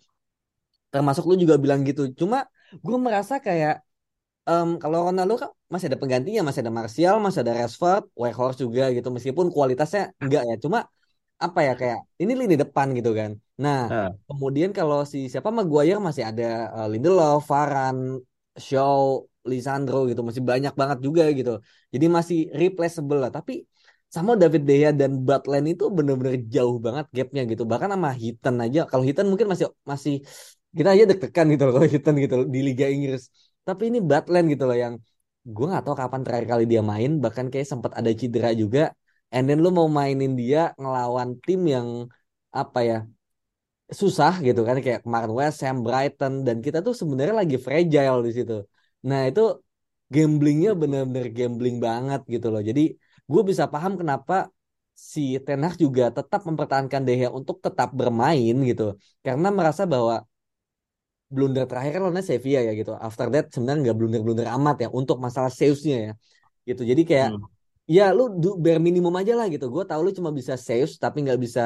termasuk 0.92 1.24
lu 1.24 1.40
juga 1.40 1.56
bilang 1.56 1.88
gitu. 1.88 2.12
Cuma 2.20 2.44
gue 2.76 2.98
merasa 3.00 3.40
kayak 3.40 3.88
um, 4.52 4.76
kalau 4.84 5.08
Ronaldo 5.08 5.34
kan 5.48 5.50
masih 5.72 5.88
ada 5.90 5.96
penggantinya 5.96 6.42
masih 6.44 6.60
ada 6.68 6.74
Martial 6.76 7.16
masih 7.24 7.40
ada 7.48 7.54
Rashford 7.56 8.04
Weghorst 8.20 8.60
juga 8.60 8.92
gitu. 8.92 9.08
Meskipun 9.16 9.48
kualitasnya 9.56 10.12
enggak 10.20 10.44
ya 10.44 10.56
cuma 10.60 10.80
apa 11.40 11.60
ya 11.68 11.74
kayak 11.80 12.00
ini 12.22 12.34
lini 12.40 12.56
depan 12.56 12.88
gitu 12.98 13.12
kan. 13.16 13.32
Nah 13.64 13.80
uh. 13.92 14.10
kemudian 14.30 14.72
kalau 14.72 15.04
si 15.04 15.28
siapa 15.32 15.50
Maguire 15.50 16.00
masih 16.00 16.24
ada 16.30 16.70
uh, 16.72 16.88
Lindelof 16.92 17.48
Varane 17.50 18.22
Shaw 18.56 19.24
Lisandro 19.44 20.08
gitu 20.08 20.22
masih 20.24 20.44
banyak 20.44 20.74
banget 20.82 21.00
juga 21.04 21.24
gitu. 21.36 21.60
Jadi 21.94 22.06
masih 22.08 22.38
replaceable 22.56 23.20
lah. 23.20 23.32
Tapi 23.34 23.68
sama 24.08 24.38
David 24.38 24.64
De 24.70 24.74
Gea 24.78 24.92
dan 24.94 25.12
Butland 25.26 25.66
itu 25.74 25.84
bener-bener 25.90 26.38
jauh 26.56 26.78
banget 26.78 27.06
gapnya 27.18 27.42
gitu. 27.50 27.64
Bahkan 27.66 27.90
sama 27.94 28.10
Hitan 28.14 28.56
aja. 28.62 28.80
Kalau 28.86 29.04
Hitan 29.04 29.26
mungkin 29.32 29.48
masih 29.52 29.68
masih 29.84 30.22
kita 30.78 30.90
aja 30.96 31.04
deg-degan 31.10 31.46
gitu 31.54 31.64
loh 31.66 31.74
kalau 31.78 31.90
Hitan 31.90 32.16
gitu 32.24 32.34
loh, 32.40 32.48
di 32.48 32.60
Liga 32.62 32.86
Inggris. 32.90 33.24
Tapi 33.68 33.84
ini 33.90 34.00
Butland 34.00 34.48
gitu 34.54 34.64
loh 34.70 34.78
yang 34.78 34.94
gue 35.44 35.66
nggak 35.70 35.84
tahu 35.86 35.96
kapan 35.98 36.22
terakhir 36.24 36.48
kali 36.56 36.64
dia 36.72 36.82
main. 36.86 37.12
Bahkan 37.24 37.46
kayak 37.52 37.68
sempat 37.68 37.92
ada 38.00 38.10
cedera 38.14 38.50
juga 38.54 38.94
and 39.34 39.44
then 39.50 39.58
lu 39.64 39.70
mau 39.78 39.88
mainin 39.98 40.32
dia 40.42 40.60
ngelawan 40.82 41.30
tim 41.46 41.62
yang 41.76 41.88
apa 42.62 42.80
ya 42.90 42.98
susah 44.00 44.34
gitu 44.48 44.62
kan 44.68 44.78
kayak 44.86 45.02
kemarin 45.06 45.32
West 45.40 45.60
Ham, 45.66 45.78
Brighton 45.86 46.34
dan 46.48 46.58
kita 46.66 46.78
tuh 46.88 46.94
sebenarnya 47.02 47.36
lagi 47.42 47.58
fragile 47.66 48.20
di 48.28 48.32
situ. 48.38 48.54
Nah 49.10 49.20
itu 49.30 49.42
gamblingnya 50.14 50.72
bener-bener 50.82 51.28
gambling 51.38 51.78
banget 51.88 52.22
gitu 52.34 52.48
loh. 52.54 52.62
Jadi 52.70 52.82
gue 53.32 53.42
bisa 53.50 53.64
paham 53.74 53.94
kenapa 54.02 54.34
si 54.94 55.42
Ten 55.46 55.62
Hag 55.66 55.76
juga 55.86 56.04
tetap 56.18 56.42
mempertahankan 56.50 57.02
De 57.08 57.14
Gea 57.20 57.30
untuk 57.40 57.58
tetap 57.66 57.90
bermain 58.00 58.56
gitu 58.70 58.84
karena 59.26 59.48
merasa 59.50 59.84
bahwa 59.94 60.16
blunder 61.34 61.66
terakhir 61.66 61.98
kan 61.98 62.02
lawannya 62.06 62.26
Sevilla 62.30 62.62
ya 62.68 62.72
gitu. 62.78 62.92
After 62.94 63.28
that 63.34 63.46
sebenarnya 63.54 63.80
nggak 63.90 63.98
blunder-blunder 64.00 64.48
amat 64.58 64.76
ya 64.86 64.88
untuk 64.94 65.18
masalah 65.26 65.50
salesnya 65.50 65.98
ya. 66.06 66.12
Gitu. 66.70 66.82
Jadi 66.86 67.02
kayak 67.10 67.30
hmm. 67.34 67.53
Ya 67.88 68.04
lu 68.16 68.24
bare 68.64 68.80
minimum 68.80 69.14
aja 69.22 69.34
lah 69.40 69.48
gitu. 69.54 69.66
Gue 69.74 69.84
tahu 69.90 70.00
lu 70.06 70.12
cuma 70.18 70.32
bisa 70.32 70.54
sales 70.56 70.92
tapi 71.04 71.18
nggak 71.26 71.40
bisa 71.46 71.62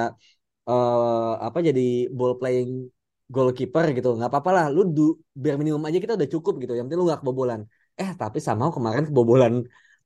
uh, 0.69 1.37
apa 1.47 1.57
jadi 1.67 1.81
ball 2.17 2.33
playing 2.39 2.89
goalkeeper 3.29 3.85
gitu. 3.97 4.07
Nggak 4.17 4.29
apa-apa 4.31 4.51
lah. 4.57 4.65
Lu 4.75 4.81
du, 4.95 5.01
bare 5.35 5.57
minimum 5.61 5.83
aja 5.87 5.97
kita 6.03 6.13
udah 6.17 6.29
cukup 6.33 6.53
gitu. 6.61 6.71
Yang 6.77 6.85
penting 6.87 6.99
lu 7.01 7.07
nggak 7.09 7.21
kebobolan. 7.21 7.61
Eh 8.01 8.09
tapi 8.17 8.37
sama 8.47 8.69
kemarin 8.75 9.03
kebobolan 9.09 9.53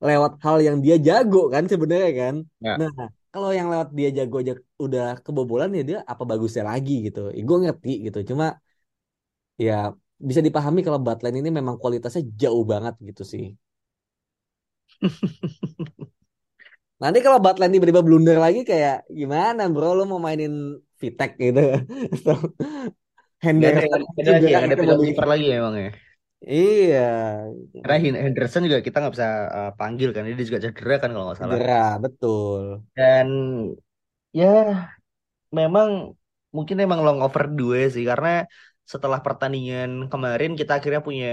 lewat 0.01 0.31
hal 0.41 0.57
yang 0.65 0.77
dia 0.81 0.95
jago 0.97 1.47
kan 1.53 1.63
sebenarnya 1.71 2.11
kan. 2.21 2.35
Ya. 2.65 2.73
Nah 2.79 2.91
kalau 3.31 3.49
yang 3.55 3.67
lewat 3.71 3.89
dia 3.95 4.09
jago 4.17 4.35
aja 4.43 4.53
udah 4.85 5.05
kebobolan 5.25 5.69
ya 5.77 5.83
dia 5.89 5.97
apa 6.11 6.23
bagusnya 6.27 6.63
lagi 6.71 6.93
gitu. 7.07 7.19
Ya, 7.31 7.41
gue 7.47 7.57
ngerti 7.63 7.91
gitu. 8.09 8.19
Cuma 8.29 8.45
ya 9.65 9.73
bisa 10.27 10.41
dipahami 10.47 10.79
kalau 10.85 10.99
Butland 11.01 11.35
ini 11.41 11.49
memang 11.49 11.75
kualitasnya 11.81 12.21
jauh 12.41 12.63
banget 12.71 12.93
gitu 13.07 13.23
sih. 13.33 13.45
Nanti 17.01 17.19
kalau 17.25 17.41
Butland 17.41 17.73
tiba-tiba 17.73 18.05
blunder 18.05 18.37
lagi 18.37 18.61
kayak 18.61 19.09
gimana 19.09 19.65
bro 19.73 19.97
lo 19.97 20.05
mau 20.05 20.21
mainin 20.21 20.77
Vitek 21.01 21.31
gitu 21.41 21.61
atau 22.21 22.37
Henderson 23.41 24.05
ada, 24.21 24.29
lagi 24.37 24.53
ya, 24.53 24.59
ada 24.61 24.75
penalti 24.77 25.17
lagi 25.17 25.45
ya 25.49 25.55
emang 25.57 25.75
ya. 25.81 25.91
Iya. 26.41 27.09
Karena 27.81 27.97
Henderson 28.29 28.65
juga 28.65 28.81
kita 28.85 28.97
nggak 29.01 29.13
bisa 29.17 29.29
uh, 29.49 29.71
panggil 29.77 30.09
kan, 30.13 30.25
dia 30.25 30.45
juga 30.45 30.61
cedera 30.61 31.01
kan 31.01 31.09
kalau 31.09 31.25
nggak 31.29 31.39
salah. 31.41 31.57
Cedera, 31.57 31.85
betul. 32.01 32.63
Dan 32.93 33.27
ya 34.29 34.85
memang 35.49 36.13
mungkin 36.53 36.77
emang 36.81 37.01
long 37.01 37.19
over 37.25 37.49
dua 37.49 37.89
sih 37.89 38.05
karena 38.05 38.45
setelah 38.91 39.19
pertandingan 39.25 40.11
kemarin 40.11 40.51
kita 40.59 40.71
akhirnya 40.79 40.99
punya 40.99 41.29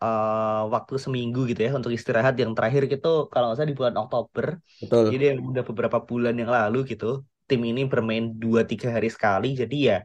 uh, 0.00 0.64
waktu 0.74 0.94
seminggu 0.96 1.44
gitu 1.50 1.60
ya 1.66 1.70
untuk 1.76 1.92
istirahat 1.92 2.34
yang 2.40 2.56
terakhir 2.56 2.88
gitu 2.88 3.28
kalau 3.28 3.52
nggak 3.52 3.56
salah 3.60 3.70
di 3.72 3.78
bulan 3.80 3.96
Oktober. 4.00 4.46
Betul. 4.80 5.12
Jadi 5.12 5.24
udah 5.36 5.64
beberapa 5.68 5.98
bulan 6.08 6.34
yang 6.40 6.48
lalu 6.48 6.78
gitu 6.88 7.20
tim 7.44 7.60
ini 7.68 7.84
bermain 7.84 8.32
dua 8.42 8.64
tiga 8.64 8.88
hari 8.96 9.12
sekali. 9.12 9.52
Jadi 9.52 9.76
ya 9.92 9.98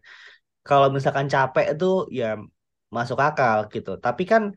kalau 0.68 0.92
misalkan 0.92 1.32
capek 1.32 1.80
itu 1.80 2.12
ya 2.12 2.36
masuk 2.92 3.20
akal 3.24 3.72
gitu. 3.72 3.96
Tapi 4.06 4.24
kan 4.28 4.52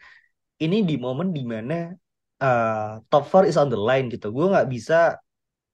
ini 0.59 0.83
di 0.83 0.95
momen 0.99 1.31
di 1.31 1.47
mana 1.47 1.95
uh, 2.43 2.99
top 3.07 3.25
four 3.31 3.47
is 3.47 3.55
on 3.55 3.71
the 3.71 3.79
line 3.79 4.11
gitu. 4.11 4.35
Gue 4.35 4.51
nggak 4.51 4.67
bisa 4.75 4.95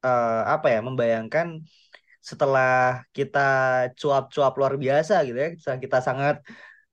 uh, 0.05 0.43
apa 0.45 0.67
ya 0.77 0.81
membayangkan 0.85 1.47
setelah 2.31 3.07
kita 3.17 3.39
cuap-cuap 3.95 4.53
luar 4.59 4.75
biasa 4.83 5.15
gitu 5.27 5.39
ya, 5.39 5.49
kita 5.85 5.99
sangat 6.03 6.43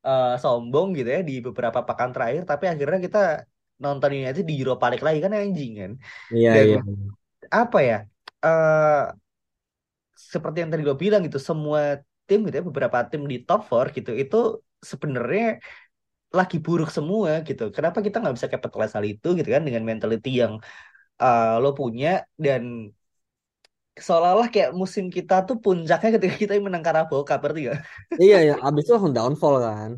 uh, 0.06 0.38
sombong 0.38 0.88
gitu 0.98 1.10
ya 1.16 1.20
di 1.30 1.34
beberapa 1.42 1.80
pekan 1.88 2.14
terakhir, 2.14 2.42
tapi 2.46 2.66
akhirnya 2.70 3.00
kita 3.02 3.20
nonton 3.82 4.10
ini 4.14 4.26
aja 4.30 4.42
di 4.50 4.54
Europa 4.62 4.86
League 4.94 5.06
lagi 5.08 5.20
kan 5.26 5.32
anjing 5.34 5.72
kan. 5.82 5.92
Iya 6.30 6.50
Dan, 6.54 6.66
iya. 6.70 6.80
Apa 7.50 7.80
ya? 7.82 7.98
Uh, 8.46 9.10
seperti 10.14 10.58
yang 10.62 10.70
tadi 10.70 10.82
gue 10.86 10.98
bilang 11.04 11.22
gitu, 11.26 11.40
semua 11.42 11.82
tim 12.30 12.40
gitu 12.46 12.56
ya, 12.62 12.64
beberapa 12.70 12.98
tim 13.10 13.22
di 13.26 13.42
top 13.42 13.66
4 13.68 13.86
gitu, 13.98 14.12
itu 14.14 14.38
sebenarnya 14.86 15.58
lagi 16.34 16.58
buruk 16.66 16.90
semua 16.90 17.42
gitu. 17.48 17.74
Kenapa 17.74 18.02
kita 18.06 18.22
nggak 18.22 18.36
bisa 18.38 18.50
capitalize 18.54 18.94
hal 18.98 19.06
itu 19.06 19.28
gitu 19.38 19.50
kan 19.50 19.64
dengan 19.66 19.84
mentality 19.86 20.42
yang 20.42 20.54
uh, 21.22 21.62
lo 21.62 21.78
punya 21.78 22.26
dan 22.38 22.90
seolah-olah 23.94 24.50
kayak 24.50 24.72
musim 24.74 25.06
kita 25.14 25.46
tuh 25.46 25.62
puncaknya 25.62 26.18
ketika 26.18 26.36
kita 26.42 26.54
menang 26.58 26.82
Carabao 26.82 27.22
Cup 27.22 27.40
berarti 27.46 27.70
gak? 27.70 27.80
iya 28.18 28.38
ya 28.42 28.56
abis 28.58 28.90
itu 28.90 28.92
langsung 28.98 29.14
downfall 29.14 29.56
kan. 29.62 29.92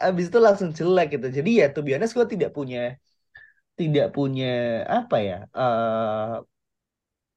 Abis 0.00 0.28
itu 0.28 0.38
langsung 0.40 0.70
jelek 0.72 1.16
gitu. 1.16 1.26
Jadi 1.28 1.50
ya 1.60 1.66
tuh 1.72 1.82
biasanya 1.84 2.12
gue 2.12 2.28
tidak 2.28 2.50
punya 2.52 2.80
tidak 3.80 4.12
punya 4.12 4.84
apa 4.84 5.16
ya 5.24 5.38
uh, 5.56 6.44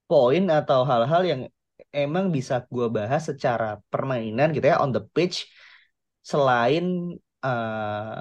poin 0.08 0.44
atau 0.52 0.80
hal-hal 0.84 1.22
yang 1.24 1.42
emang 1.96 2.26
bisa 2.36 2.68
gue 2.68 2.88
bahas 2.92 3.24
secara 3.32 3.80
permainan 3.88 4.52
gitu 4.52 4.66
ya 4.68 4.84
on 4.84 4.92
the 4.92 5.00
pitch. 5.16 5.48
Selain 6.24 7.16
uh, 7.44 8.20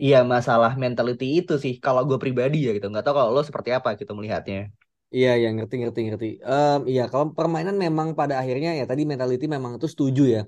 ya 0.00 0.16
masalah 0.24 0.72
mentality 0.76 1.44
itu 1.44 1.52
sih 1.60 1.76
kalau 1.84 2.08
gue 2.08 2.16
pribadi 2.16 2.64
ya 2.64 2.72
gitu. 2.76 2.88
Nggak 2.88 3.04
tahu 3.04 3.14
kalau 3.20 3.30
lo 3.36 3.42
seperti 3.44 3.70
apa 3.76 3.88
gitu 4.00 4.12
melihatnya 4.16 4.72
Iya, 5.08 5.30
yang 5.42 5.52
ngerti, 5.56 5.74
ngerti, 5.80 6.00
ngerti. 6.06 6.26
Um, 6.44 6.78
iya, 6.90 7.02
kalau 7.12 7.32
permainan 7.38 7.76
memang 7.84 8.08
pada 8.18 8.34
akhirnya 8.40 8.76
ya 8.76 8.84
tadi 8.84 9.02
mentality 9.08 9.44
memang 9.48 9.72
itu 9.80 9.88
setuju 9.88 10.22
ya 10.36 10.40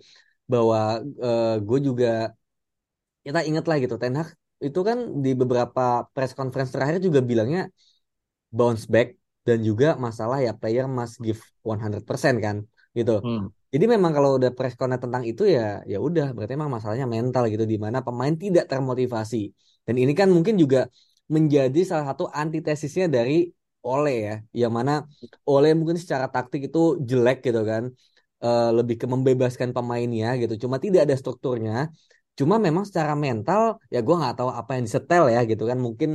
bahwa 0.52 1.00
uh, 1.00 1.56
gue 1.66 1.78
juga 1.88 2.06
kita 3.24 3.40
ingat 3.48 3.64
lah 3.68 3.76
gitu 3.80 3.96
Ten 3.96 4.14
Hag 4.18 4.28
itu 4.60 4.80
kan 4.88 4.98
di 5.24 5.30
beberapa 5.32 6.04
press 6.12 6.32
conference 6.36 6.70
terakhir 6.74 7.00
juga 7.00 7.24
bilangnya 7.24 7.72
bounce 8.52 8.84
back 8.84 9.16
dan 9.48 9.64
juga 9.64 9.96
masalah 9.96 10.44
ya 10.44 10.52
player 10.52 10.84
must 10.84 11.16
give 11.24 11.40
100% 11.64 12.34
kan 12.44 12.56
gitu. 12.92 13.22
Hmm. 13.24 13.48
Jadi 13.72 13.84
memang 13.86 14.12
kalau 14.12 14.36
udah 14.36 14.50
press 14.52 14.74
conference 14.76 15.04
tentang 15.06 15.24
itu 15.24 15.48
ya 15.48 15.80
ya 15.88 15.96
udah 16.02 16.34
berarti 16.36 16.52
memang 16.58 16.74
masalahnya 16.76 17.06
mental 17.08 17.48
gitu 17.48 17.64
di 17.64 17.78
mana 17.80 18.04
pemain 18.04 18.34
tidak 18.36 18.68
termotivasi. 18.68 19.54
Dan 19.86 19.96
ini 19.96 20.12
kan 20.12 20.28
mungkin 20.28 20.60
juga 20.60 20.90
menjadi 21.30 21.80
salah 21.86 22.12
satu 22.12 22.26
antitesisnya 22.28 23.06
dari 23.06 23.48
oleh 23.80 24.16
ya, 24.26 24.34
yang 24.60 24.72
mana 24.78 24.92
oleh 25.48 25.70
mungkin 25.78 25.96
secara 26.02 26.26
taktik 26.34 26.68
itu 26.68 26.78
jelek 27.10 27.38
gitu 27.46 27.60
kan, 27.70 27.82
uh, 28.44 28.68
lebih 28.78 28.96
ke 29.00 29.06
membebaskan 29.08 29.70
pemainnya 29.76 30.36
gitu. 30.40 30.54
Cuma 30.66 30.76
tidak 30.84 31.00
ada 31.08 31.16
strukturnya. 31.16 31.72
Cuma 32.38 32.54
memang 32.66 32.84
secara 32.88 33.12
mental 33.24 33.62
ya 33.92 33.98
gue 34.06 34.14
nggak 34.20 34.34
tahu 34.38 34.50
apa 34.60 34.70
yang 34.76 34.84
disetel 34.88 35.24
ya 35.34 35.40
gitu 35.50 35.64
kan. 35.70 35.78
Mungkin 35.86 36.10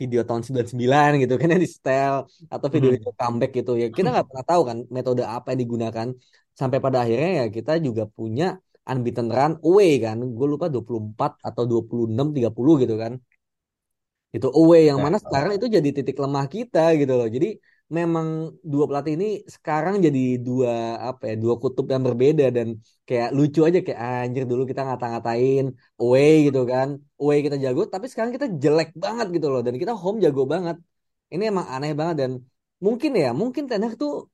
video 0.00 0.20
tahun 0.24 0.42
99 0.48 1.20
gitu 1.22 1.34
kan 1.40 1.48
yang 1.52 1.62
disetel 1.66 2.14
atau 2.48 2.68
video 2.72 2.90
hmm. 2.92 2.98
itu 2.98 3.10
comeback 3.20 3.50
gitu 3.58 3.72
ya. 3.76 3.86
Kita 3.92 4.08
nggak 4.12 4.26
pernah 4.28 4.44
tahu 4.50 4.62
kan 4.68 4.78
metode 4.88 5.22
apa 5.24 5.46
yang 5.52 5.60
digunakan 5.64 6.08
sampai 6.60 6.78
pada 6.84 7.04
akhirnya 7.04 7.30
ya 7.40 7.46
kita 7.56 7.72
juga 7.86 8.02
punya 8.08 8.44
unbeaten 8.88 9.28
run 9.28 9.52
away 9.64 10.00
kan. 10.04 10.16
Gue 10.36 10.46
lupa 10.52 10.66
24 10.72 11.36
atau 11.48 11.62
26 11.68 12.32
30 12.36 12.82
gitu 12.84 12.96
kan 12.96 13.12
itu 14.36 14.48
away 14.58 14.80
yang 14.90 14.98
ya, 15.00 15.04
mana 15.06 15.18
sekarang 15.24 15.52
itu 15.58 15.66
jadi 15.76 15.88
titik 15.96 16.16
lemah 16.22 16.46
kita 16.54 16.94
gitu 17.00 17.12
loh. 17.18 17.28
Jadi 17.36 17.58
memang 17.90 18.54
dua 18.62 18.84
pelatih 18.86 19.12
ini 19.18 19.26
sekarang 19.54 19.98
jadi 20.06 20.38
dua 20.46 20.70
apa 21.10 21.22
ya 21.30 21.34
dua 21.42 21.54
kutub 21.62 21.86
yang 21.90 22.06
berbeda 22.06 22.44
dan 22.56 22.78
kayak 23.08 23.28
lucu 23.34 23.60
aja 23.66 23.78
kayak 23.82 23.98
anjir 23.98 24.42
dulu 24.46 24.62
kita 24.70 24.86
ngata-ngatain 24.86 25.64
away 25.98 26.46
gitu 26.46 26.60
kan. 26.72 26.88
Away 27.18 27.38
kita 27.46 27.56
jago 27.64 27.82
tapi 27.94 28.06
sekarang 28.12 28.30
kita 28.36 28.46
jelek 28.62 28.94
banget 29.04 29.26
gitu 29.34 29.46
loh. 29.52 29.60
Dan 29.66 29.74
kita 29.82 29.92
home 30.02 30.18
jago 30.24 30.42
banget. 30.46 30.76
Ini 31.34 31.42
emang 31.50 31.66
aneh 31.74 31.92
banget 31.98 32.16
dan 32.22 32.30
mungkin 32.78 33.10
ya 33.22 33.30
mungkin 33.34 33.62
Ten 33.70 33.82
Hag 33.84 33.94
tuh 33.98 34.30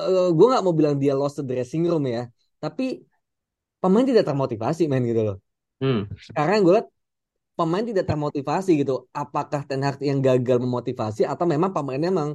uh, 0.00 0.04
eh, 0.04 0.28
gue 0.36 0.46
nggak 0.50 0.62
mau 0.64 0.74
bilang 0.76 0.96
dia 1.02 1.12
lost 1.20 1.36
the 1.40 1.44
dressing 1.44 1.84
room 1.88 2.04
ya 2.08 2.28
tapi 2.60 3.04
pemain 3.80 4.06
tidak 4.08 4.24
termotivasi 4.24 4.88
main 4.88 5.04
gitu 5.04 5.22
loh. 5.22 5.36
Hmm. 5.76 6.08
sekarang 6.16 6.64
gue 6.64 6.72
liat 6.80 6.88
pemain 7.58 7.84
tidak 7.90 8.04
termotivasi 8.10 8.70
gitu. 8.80 8.92
Apakah 9.22 9.60
Ten 9.68 9.80
Hag 9.86 9.96
yang 10.10 10.18
gagal 10.26 10.58
memotivasi 10.64 11.22
atau 11.32 11.44
memang 11.52 11.70
pemainnya 11.76 12.08
memang 12.12 12.30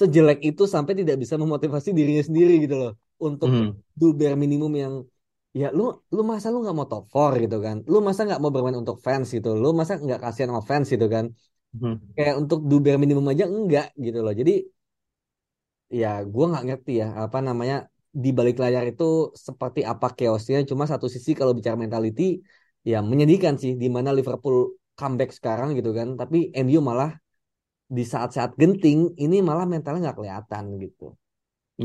sejelek 0.00 0.38
itu 0.48 0.62
sampai 0.74 0.94
tidak 1.00 1.16
bisa 1.22 1.34
memotivasi 1.42 1.88
dirinya 1.98 2.22
sendiri 2.28 2.52
gitu 2.64 2.74
loh 2.82 2.92
untuk 3.26 3.50
Hmm. 3.50 3.80
do 3.98 4.06
bare 4.18 4.36
minimum 4.44 4.72
yang 4.82 4.94
ya 5.60 5.66
lu 5.76 5.82
lu 6.14 6.22
masa 6.32 6.46
lu 6.52 6.62
nggak 6.62 6.76
mau 6.78 6.86
top 6.92 7.02
4 7.10 7.30
gitu 7.44 7.56
kan 7.66 7.76
lu 7.90 7.98
masa 8.06 8.20
nggak 8.26 8.40
mau 8.42 8.50
bermain 8.54 8.78
untuk 8.82 8.96
fans 9.06 9.26
gitu 9.36 9.48
lu 9.62 9.68
masa 9.78 9.92
nggak 10.04 10.20
kasihan 10.24 10.48
sama 10.54 10.62
fans 10.70 10.86
gitu 10.94 11.06
kan 11.14 11.24
Hmm. 11.80 11.94
kayak 12.16 12.34
untuk 12.42 12.58
do 12.70 12.76
bare 12.84 12.98
minimum 13.02 13.26
aja 13.32 13.44
enggak 13.48 13.86
gitu 14.04 14.18
loh 14.24 14.34
jadi 14.40 14.52
ya 16.00 16.06
gua 16.32 16.44
nggak 16.50 16.64
ngerti 16.66 16.90
ya 17.02 17.06
apa 17.24 17.38
namanya 17.48 17.76
di 18.22 18.28
balik 18.38 18.56
layar 18.62 18.84
itu 18.90 19.04
seperti 19.46 19.80
apa 19.92 20.06
chaosnya 20.18 20.56
cuma 20.70 20.84
satu 20.92 21.06
sisi 21.14 21.30
kalau 21.38 21.52
bicara 21.58 21.76
mentality 21.84 22.22
ya 22.84 22.98
menyedihkan 23.04 23.54
sih 23.62 23.72
di 23.82 23.88
mana 23.92 24.10
Liverpool 24.18 24.76
comeback 24.98 25.30
sekarang 25.38 25.68
gitu 25.78 25.90
kan. 25.98 26.08
Tapi 26.20 26.50
MU 26.54 26.80
malah 26.84 27.10
di 27.90 28.04
saat-saat 28.06 28.54
genting 28.60 29.00
ini 29.18 29.36
malah 29.42 29.66
mentalnya 29.66 30.00
nggak 30.10 30.18
kelihatan 30.20 30.64
gitu. 30.84 31.04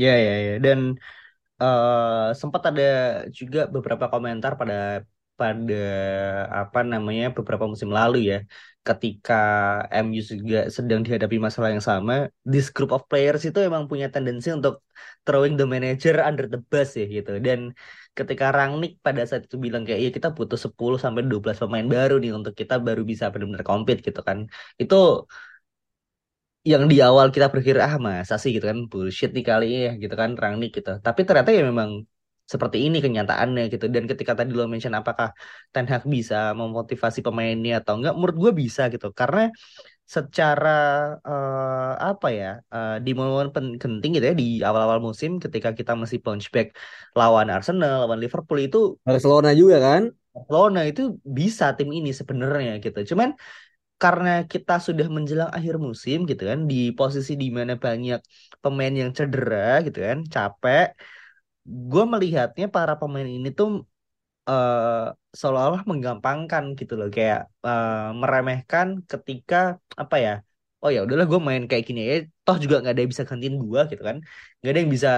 Ya, 0.02 0.10
ya, 0.26 0.32
ya. 0.46 0.52
Dan 0.64 0.78
eh, 1.62 2.26
sempat 2.40 2.62
ada 2.70 2.82
juga 3.38 3.58
beberapa 3.74 4.06
komentar 4.12 4.52
pada 4.60 4.74
pada 5.40 5.74
apa 6.60 6.78
namanya 6.92 7.24
beberapa 7.36 7.66
musim 7.72 7.90
lalu 7.98 8.16
ya, 8.30 8.36
ketika 8.88 9.34
MU 10.02 10.20
juga 10.32 10.58
sedang 10.76 11.00
dihadapi 11.06 11.36
masalah 11.46 11.68
yang 11.74 11.84
sama, 11.90 12.14
this 12.52 12.66
group 12.74 12.90
of 12.96 13.02
players 13.10 13.42
itu 13.48 13.58
emang 13.68 13.84
punya 13.90 14.06
tendensi 14.14 14.48
untuk 14.58 14.74
throwing 15.24 15.54
the 15.60 15.66
manager 15.74 16.14
under 16.28 16.46
the 16.52 16.58
bus 16.70 16.88
ya 17.00 17.04
gitu. 17.16 17.30
Dan 17.46 17.60
ketika 18.18 18.44
Rangnick 18.56 18.92
pada 19.06 19.20
saat 19.28 19.42
itu 19.48 19.56
bilang 19.64 19.82
kayak 19.86 20.00
ya 20.04 20.10
kita 20.16 20.28
butuh 20.36 20.58
10 20.64 20.96
sampai 21.04 21.22
12 21.30 21.56
pemain 21.62 21.86
baru 21.94 22.14
nih 22.22 22.30
untuk 22.38 22.52
kita 22.60 22.74
baru 22.86 23.02
bisa 23.10 23.24
benar-benar 23.32 23.64
compete 23.70 24.00
gitu 24.08 24.20
kan. 24.28 24.38
Itu 24.82 24.94
yang 26.70 26.84
di 26.90 26.96
awal 27.08 27.26
kita 27.34 27.46
berpikir 27.52 27.76
ah 27.86 27.94
masa 28.06 28.34
sih 28.42 28.50
gitu 28.56 28.66
kan 28.70 28.78
bullshit 28.90 29.30
nih 29.36 29.44
kali 29.50 29.64
ya 29.86 29.90
gitu 30.02 30.14
kan 30.20 30.30
Rangnick 30.42 30.70
gitu 30.78 30.90
tapi 31.06 31.20
ternyata 31.26 31.50
ya 31.56 31.62
memang 31.70 31.90
seperti 32.52 32.78
ini 32.86 32.96
kenyataannya 33.04 33.62
gitu. 33.72 33.86
Dan 33.94 34.04
ketika 34.10 34.32
tadi 34.38 34.50
lo 34.58 34.64
mention 34.72 34.94
apakah 35.00 35.28
Ten 35.74 35.86
Hag 35.90 36.02
bisa 36.16 36.36
memotivasi 36.60 37.18
pemainnya 37.26 37.72
atau 37.80 37.92
enggak 37.98 38.14
menurut 38.18 38.36
gue 38.42 38.52
bisa 38.62 38.82
gitu. 38.94 39.06
Karena 39.20 39.40
secara 40.14 40.68
eh, 41.28 41.92
apa 42.10 42.26
ya 42.40 42.46
eh, 42.74 42.92
di 43.04 43.10
momen 43.18 43.48
pen- 43.54 43.78
penting 43.82 44.10
gitu 44.16 44.26
ya 44.30 44.36
di 44.42 44.46
awal-awal 44.68 45.00
musim 45.08 45.30
ketika 45.44 45.70
kita 45.78 45.92
masih 46.02 46.18
bounce 46.24 46.48
back 46.54 46.68
lawan 47.18 47.48
Arsenal 47.54 47.92
lawan 48.06 48.20
Liverpool 48.24 48.58
itu 48.66 48.78
Barcelona 49.06 49.50
juga 49.60 49.76
kan? 49.86 50.02
Barcelona 50.34 50.80
itu 50.90 51.00
bisa 51.38 51.64
tim 51.76 51.88
ini 51.98 52.10
sebenarnya 52.20 52.70
gitu. 52.84 52.98
Cuman 53.16 53.30
karena 54.02 54.30
kita 54.52 54.72
sudah 54.86 55.06
menjelang 55.16 55.50
akhir 55.56 55.74
musim 55.86 56.16
gitu 56.30 56.42
kan 56.50 56.60
di 56.70 56.76
posisi 56.98 57.32
di 57.42 57.46
mana 57.58 57.74
banyak 57.84 58.18
pemain 58.62 58.94
yang 59.02 59.10
cedera 59.18 59.56
gitu 59.86 59.98
kan 60.08 60.18
capek 60.34 60.84
gue 61.90 62.02
melihatnya 62.12 62.64
para 62.76 62.92
pemain 63.00 63.28
ini 63.36 63.48
tuh 63.58 63.68
eh, 64.50 65.04
seolah-olah 65.40 65.82
menggampangkan 65.90 66.64
gitu 66.80 66.92
loh. 67.00 67.08
Kayak 67.16 67.40
eh, 67.66 67.92
meremehkan 68.20 68.88
ketika 69.10 69.56
apa 70.02 70.16
ya 70.26 70.32
oh 70.82 70.90
ya 70.94 71.00
udahlah 71.06 71.26
gue 71.32 71.40
main 71.48 71.62
kayak 71.70 71.84
gini 71.88 72.00
ya 72.10 72.14
toh 72.46 72.56
juga 72.64 72.76
nggak 72.80 72.92
ada 72.94 73.00
yang 73.04 73.12
bisa 73.14 73.26
gantiin 73.30 73.56
gue 73.64 73.80
gitu 73.92 74.02
kan. 74.08 74.16
Nggak 74.60 74.70
ada 74.72 74.80
yang 74.84 74.92
bisa 74.96 75.10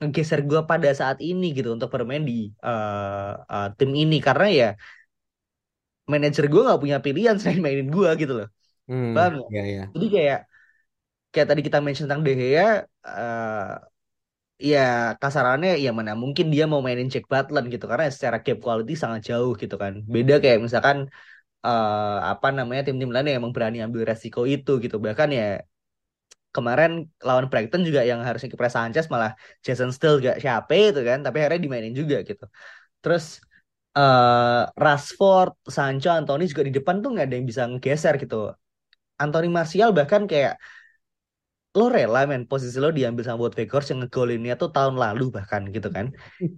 ngegeser 0.00 0.40
gue 0.50 0.60
pada 0.70 0.88
saat 1.00 1.18
ini 1.28 1.44
gitu 1.56 1.68
untuk 1.76 1.88
bermain 1.94 2.24
di 2.30 2.34
eh, 2.66 3.30
eh, 3.52 3.66
tim 3.78 3.90
ini. 4.02 4.16
Karena 4.26 4.46
ya 4.60 4.66
manajer 6.12 6.44
gue 6.52 6.60
nggak 6.66 6.80
punya 6.82 6.98
pilihan 7.04 7.36
selain 7.40 7.60
mainin 7.64 7.88
gue 7.96 8.08
gitu 8.20 8.32
loh. 8.38 8.46
Hmm 8.88 9.14
paham 9.14 9.32
nggak? 9.40 9.52
ya 9.54 9.62
ya 9.74 9.94
Jadi 9.94 10.06
kayak 10.14 10.38
kayak 11.32 11.46
tadi 11.50 11.62
kita 11.66 11.78
mention 11.84 12.06
tentang 12.08 12.22
De 12.26 12.32
Gea, 12.40 12.66
eh, 13.08 13.70
ya 14.70 14.78
kasarannya 15.22 15.70
ya 15.84 15.90
mana 15.98 16.12
mungkin 16.22 16.46
dia 16.54 16.64
mau 16.70 16.80
mainin 16.86 17.08
Jack 17.12 17.24
Butland 17.32 17.66
gitu 17.72 17.84
karena 17.90 18.04
secara 18.16 18.36
game 18.44 18.60
quality 18.64 18.92
sangat 19.02 19.20
jauh 19.28 19.52
gitu 19.62 19.74
kan. 19.82 19.92
Beda 20.14 20.34
kayak 20.42 20.58
misalkan 20.66 20.98
eh, 21.66 22.16
apa 22.32 22.48
namanya 22.58 22.82
tim-tim 22.86 23.10
lain 23.14 23.26
yang 23.28 23.38
emang 23.42 23.54
berani 23.56 23.78
ambil 23.86 24.02
resiko 24.10 24.40
itu 24.54 24.70
gitu. 24.84 24.96
Bahkan 25.06 25.28
ya 25.38 25.44
kemarin 26.54 26.90
lawan 27.26 27.46
Brighton 27.50 27.82
juga 27.88 28.00
yang 28.10 28.20
harusnya 28.26 28.48
kiper 28.52 28.68
Sanchez 28.76 29.06
malah 29.14 29.30
Jason 29.64 29.90
Still 29.94 30.14
gak 30.26 30.36
siapa 30.42 30.72
itu 30.74 31.00
kan, 31.08 31.18
tapi 31.24 31.36
akhirnya 31.40 31.60
dimainin 31.66 31.94
juga 32.00 32.16
gitu. 32.28 32.44
Terus 33.02 33.24
eh 33.98 34.62
Rashford, 34.84 35.52
Sancho, 35.76 36.10
Anthony 36.18 36.44
juga 36.52 36.64
di 36.68 36.72
depan 36.78 36.96
tuh 37.02 37.10
nggak 37.14 37.26
ada 37.28 37.36
yang 37.38 37.48
bisa 37.52 37.62
ngegeser 37.70 38.14
gitu. 38.22 38.36
Anthony 39.22 39.48
Martial 39.58 39.90
bahkan 39.98 40.22
kayak 40.30 40.52
lo 41.78 41.86
rela 41.86 42.26
men 42.30 42.42
posisi 42.50 42.76
lo 42.82 42.90
diambil 42.90 43.22
sama 43.22 43.38
Wout 43.46 43.54
Weghorst 43.54 43.94
yang 43.94 44.00
ngegolinnya 44.02 44.54
tuh 44.58 44.70
tahun 44.76 44.96
lalu 44.98 45.30
bahkan 45.36 45.62
gitu 45.70 45.88
kan. 45.96 46.06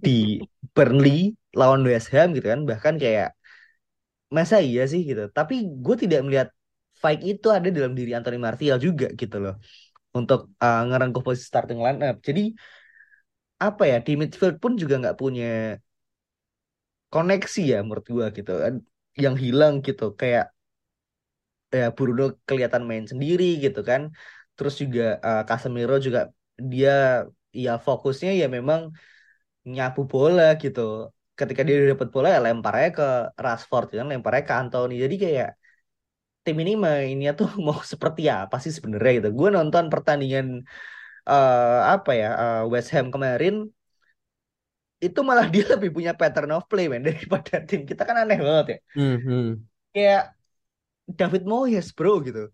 Di 0.05 0.41
Burnley 0.73 1.37
lawan 1.59 1.81
West 1.85 2.09
Ham 2.13 2.33
gitu 2.33 2.47
kan. 2.49 2.65
Bahkan 2.65 2.95
kayak 2.97 3.37
masa 4.33 4.55
iya 4.67 4.81
sih? 4.91 5.01
gitu. 5.09 5.21
Tapi 5.37 5.53
gue 5.85 5.95
tidak 6.03 6.19
melihat 6.25 6.49
fight 7.01 7.21
itu 7.21 7.47
ada 7.53 7.67
dalam 7.69 7.93
diri 7.93 8.11
Anthony 8.17 8.39
Martial 8.41 8.77
juga 8.81 9.07
gitu 9.21 9.37
loh. 9.43 9.55
Untuk 10.17 10.39
uh, 10.61 10.81
ngerengkuh 10.89 11.23
posisi 11.25 11.45
starting 11.49 11.81
line 11.81 11.99
up 12.05 12.17
jadi 12.21 12.53
apa 13.61 13.83
ya 13.91 13.97
di 14.05 14.11
midfield 14.19 14.57
pun 14.63 14.73
juga 14.81 14.99
nggak 15.01 15.17
punya 15.21 15.77
koneksi 17.13 17.61
ya 17.71 17.77
menurut 17.85 18.05
gue 18.09 18.25
gitu. 18.37 18.51
Yang 19.23 19.35
hilang 19.43 19.73
gitu. 19.85 20.03
Kayak 20.19 20.45
ya 21.73 21.89
Bruno 21.95 22.37
kelihatan 22.45 22.83
main 22.89 23.05
sendiri 23.11 23.57
gitu 23.65 23.81
kan 23.81 24.01
terus 24.57 24.75
juga 24.81 25.01
uh, 25.27 25.41
Casemiro 25.47 25.95
juga 26.05 26.19
dia 26.71 26.91
ya 27.63 27.71
fokusnya 27.85 28.31
ya 28.41 28.45
memang 28.57 28.81
nyapu 29.73 30.01
bola 30.11 30.43
gitu. 30.63 30.81
Ketika 31.39 31.61
dia 31.65 31.73
udah 31.79 31.89
dapat 31.97 32.09
bola 32.13 32.27
ya 32.35 32.39
lempar 32.45 32.73
aja 32.79 32.89
ke 32.99 33.07
Rashford 33.43 33.85
kan 33.99 34.07
lemparnya 34.11 34.43
ke 34.49 34.53
Anthony. 34.61 34.93
Jadi 35.03 35.15
kayak 35.23 35.49
tim 36.43 36.57
ini 36.59 36.73
mainnya 36.75 37.31
tuh 37.39 37.47
mau 37.65 37.79
seperti 37.81 38.21
apa 38.29 38.55
sih 38.63 38.71
sebenarnya 38.77 39.11
gitu. 39.19 39.29
Gue 39.39 39.49
nonton 39.55 39.85
pertandingan 39.93 40.47
uh, 41.29 41.79
apa 41.95 42.11
ya 42.21 42.29
uh, 42.43 42.61
West 42.71 42.89
Ham 42.93 43.07
kemarin 43.13 43.71
itu 45.03 45.19
malah 45.19 45.47
dia 45.53 45.65
lebih 45.73 45.89
punya 45.95 46.11
pattern 46.15 46.51
of 46.55 46.67
play 46.69 46.85
man 46.91 47.03
daripada 47.07 47.63
tim 47.67 47.81
kita. 47.89 48.01
Kan 48.07 48.17
aneh 48.23 48.39
banget 48.39 48.65
ya. 48.67 48.77
Hmm, 48.97 49.17
hmm. 49.25 49.45
kayak 49.93 50.23
David 51.07 51.43
Moyes 51.49 51.87
bro 51.97 52.21
gitu. 52.23 52.51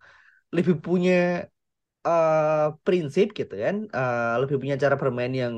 Lebih 0.49 0.81
punya 0.81 1.45
uh, 2.09 2.75
prinsip 2.85 3.25
gitu 3.39 3.53
kan 3.63 3.75
uh, 3.97 4.39
lebih 4.41 4.55
punya 4.61 4.75
cara 4.83 4.95
bermain 5.01 5.33
yang 5.43 5.55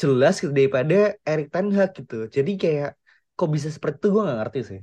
jelas 0.00 0.34
gitu 0.42 0.52
daripada 0.58 0.94
Erik 1.30 1.46
Ten 1.54 1.66
Hag 1.76 1.90
gitu. 1.98 2.14
Jadi 2.36 2.50
kayak 2.62 2.88
kok 3.36 3.48
bisa 3.56 3.68
seperti 3.76 3.96
itu? 4.00 4.06
Gue 4.14 4.22
gak 4.30 4.38
ngerti 4.40 4.60
sih. 4.70 4.80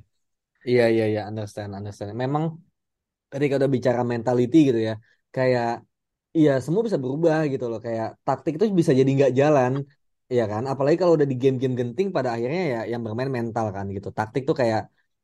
Iya 0.70 0.84
iya 0.94 1.04
iya. 1.12 1.22
Understand 1.30 1.72
understand. 1.78 2.10
Memang 2.24 2.44
ketika 3.34 3.54
udah 3.60 3.72
bicara 3.76 4.02
mentality 4.14 4.58
gitu 4.70 4.80
ya 4.90 4.94
kayak 5.36 5.68
iya 6.38 6.52
semua 6.66 6.82
bisa 6.88 7.00
berubah 7.04 7.38
gitu 7.54 7.66
loh. 7.72 7.80
Kayak 7.86 8.08
taktik 8.28 8.54
itu 8.58 8.66
bisa 8.82 8.94
jadi 9.00 9.10
nggak 9.18 9.34
jalan 9.42 9.74
Iya 10.34 10.44
kan? 10.52 10.64
Apalagi 10.72 10.98
kalau 11.02 11.14
udah 11.18 11.28
di 11.32 11.38
game-game 11.42 11.76
genting 11.80 12.08
pada 12.18 12.30
akhirnya 12.36 12.62
ya 12.74 12.80
yang 12.92 13.02
bermain 13.06 13.32
mental 13.38 13.66
kan 13.76 13.86
gitu. 13.96 14.10
Taktik 14.18 14.44
tuh 14.50 14.56
kayak 14.62 14.82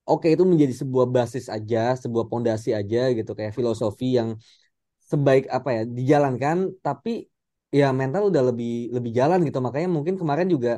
oke 0.09 0.27
itu 0.33 0.43
menjadi 0.51 0.73
sebuah 0.81 1.07
basis 1.15 1.45
aja 1.55 1.77
sebuah 2.03 2.25
pondasi 2.31 2.69
aja 2.79 2.99
gitu. 3.17 3.31
Kayak 3.37 3.51
filosofi 3.59 4.05
yang 4.19 4.29
sebaik 5.13 5.45
apa 5.57 5.69
ya 5.75 5.81
dijalankan 5.97 6.57
tapi 6.85 7.29
ya 7.79 7.87
mental 7.99 8.29
udah 8.29 8.43
lebih 8.49 8.93
lebih 8.95 9.11
jalan 9.19 9.39
gitu. 9.47 9.59
Makanya 9.65 9.89
mungkin 9.95 10.15
kemarin 10.21 10.47
juga 10.49 10.71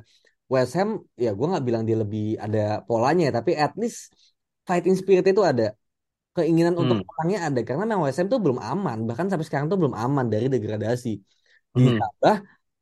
West 0.52 0.74
Ham 0.78 0.89
ya 1.24 1.32
gue 1.38 1.48
nggak 1.52 1.65
bilang 1.67 1.84
dia 1.88 1.98
lebih 2.04 2.38
ada 2.45 2.84
polanya 2.88 3.21
ya 3.28 3.34
tapi 3.39 3.52
at 3.56 3.74
least 3.82 4.00
fighting 4.67 4.95
spirit 5.00 5.26
itu 5.26 5.43
ada. 5.52 5.74
Keinginan 6.36 6.76
untuk 6.76 7.00
hmm. 7.00 7.08
menangnya 7.08 7.39
ada 7.48 7.60
karena 7.63 7.84
memang 7.88 8.04
West 8.06 8.19
Ham 8.19 8.28
tuh 8.34 8.39
belum 8.43 8.60
aman. 8.60 8.98
Bahkan 9.08 9.26
sampai 9.32 9.45
sekarang 9.48 9.67
tuh 9.71 9.80
belum 9.82 9.95
aman 9.95 10.26
dari 10.34 10.52
degradasi. 10.52 11.13
Hmm. 11.76 11.80
ditambah 12.00 12.36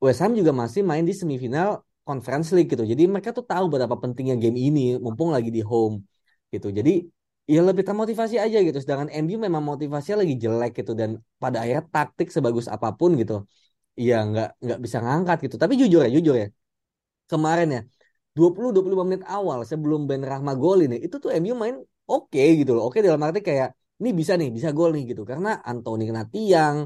West 0.03 0.19
Ham 0.21 0.31
juga 0.37 0.51
masih 0.53 0.81
main 0.85 1.05
di 1.05 1.13
semifinal 1.13 1.81
Conference 2.03 2.51
League 2.51 2.69
gitu. 2.73 2.83
Jadi 2.83 3.03
mereka 3.07 3.31
tuh 3.31 3.45
tahu 3.47 3.71
betapa 3.71 3.95
pentingnya 3.95 4.35
game 4.35 4.59
ini 4.59 4.99
mumpung 4.99 5.31
lagi 5.31 5.49
di 5.49 5.63
home 5.63 6.03
gitu. 6.51 6.67
Jadi 6.69 7.07
ya 7.53 7.59
lebih 7.67 7.83
termotivasi 7.87 8.35
aja 8.43 8.57
gitu. 8.67 8.77
Sedangkan 8.83 9.09
MU 9.11 9.37
memang 9.45 9.63
motivasinya 9.71 10.17
lagi 10.23 10.35
jelek 10.43 10.71
gitu 10.79 10.91
dan 10.99 11.09
pada 11.41 11.57
akhirnya 11.63 11.85
taktik 11.95 12.27
sebagus 12.35 12.67
apa 12.75 12.87
pun 12.99 13.09
gitu 13.21 13.33
ya 14.07 14.15
nggak 14.29 14.47
nggak 14.63 14.79
bisa 14.85 14.97
ngangkat 15.05 15.37
gitu. 15.45 15.55
Tapi 15.63 15.73
jujur 15.81 15.99
ya 16.05 16.09
jujur 16.17 16.35
ya. 16.43 16.47
Kemarin 17.31 17.67
ya 17.75 17.81
20-25 18.37 19.05
menit 19.09 19.23
awal 19.35 19.59
sebelum 19.71 19.99
Ben 20.09 20.21
Rahma 20.31 20.53
golin 20.63 20.89
ya 20.95 20.99
itu 21.05 21.15
tuh 21.23 21.29
MU 21.41 21.53
main 21.63 21.75
oke 22.11 22.41
gitu 22.59 22.71
loh. 22.75 22.83
Oke 22.87 22.99
dalam 23.05 23.21
arti 23.27 23.39
kayak 23.49 23.69
ini 24.01 24.09
bisa 24.19 24.33
nih 24.39 24.49
bisa 24.57 24.69
gol 24.77 24.89
nih 24.95 25.03
gitu. 25.11 25.21
Karena 25.31 25.49
Anthony 25.69 26.03
kena 26.09 26.23
tiang 26.33 26.77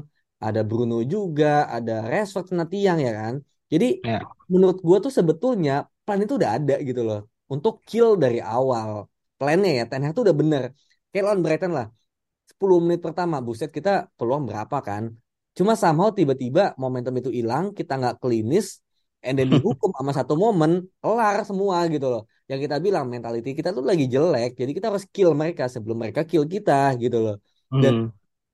ada 0.44 0.60
Bruno 0.68 0.96
juga 1.12 1.46
ada 1.76 1.92
Rashford 2.10 2.44
kena 2.52 2.64
tiang 2.72 2.98
ya 3.06 3.10
kan? 3.20 3.34
Jadi 3.72 3.86
Ya. 4.02 4.28
menurut 4.52 4.78
gua 4.86 4.96
tuh 5.04 5.12
sebetulnya 5.18 5.72
plan 6.04 6.20
itu 6.24 6.34
udah 6.40 6.50
ada 6.56 6.74
gitu 6.88 7.00
loh 7.08 7.18
untuk 7.52 7.74
kill 7.88 8.08
dari 8.22 8.38
awal 8.54 8.90
plannya 9.38 9.70
ya 9.78 9.82
Ten 9.90 10.00
Hag 10.04 10.12
tuh 10.16 10.22
udah 10.26 10.36
bener. 10.42 10.62
Kayak 11.10 11.24
lawan 11.26 11.40
Brighton 11.44 11.72
lah 11.78 11.86
10 12.50 12.78
menit 12.84 13.00
pertama 13.06 13.36
buset 13.46 13.70
kita 13.76 13.90
peluang 14.18 14.42
berapa 14.48 14.76
kan? 14.88 15.04
Cuma 15.56 15.72
somehow 15.82 16.08
tiba-tiba 16.18 16.62
momentum 16.82 17.14
itu 17.20 17.30
hilang 17.38 17.64
kita 17.78 17.92
nggak 18.00 18.14
klinis 18.22 18.66
and 19.26 19.34
then 19.38 19.48
dihukum 19.54 19.90
sama 19.98 20.12
satu 20.18 20.34
momen 20.44 20.72
kelar 21.02 21.36
semua 21.48 21.78
gitu 21.94 22.06
loh. 22.12 22.22
Yang 22.50 22.60
kita 22.64 22.76
bilang 22.86 23.04
mentality 23.12 23.48
kita 23.58 23.68
tuh 23.76 23.84
lagi 23.90 24.04
jelek 24.14 24.50
jadi 24.60 24.70
kita 24.76 24.86
harus 24.90 25.04
kill 25.14 25.30
mereka 25.40 25.64
sebelum 25.74 25.96
mereka 26.02 26.20
kill 26.30 26.44
kita 26.54 26.72
gitu 27.02 27.16
loh. 27.24 27.34
Dan 27.82 27.94
Hmm. 27.94 28.12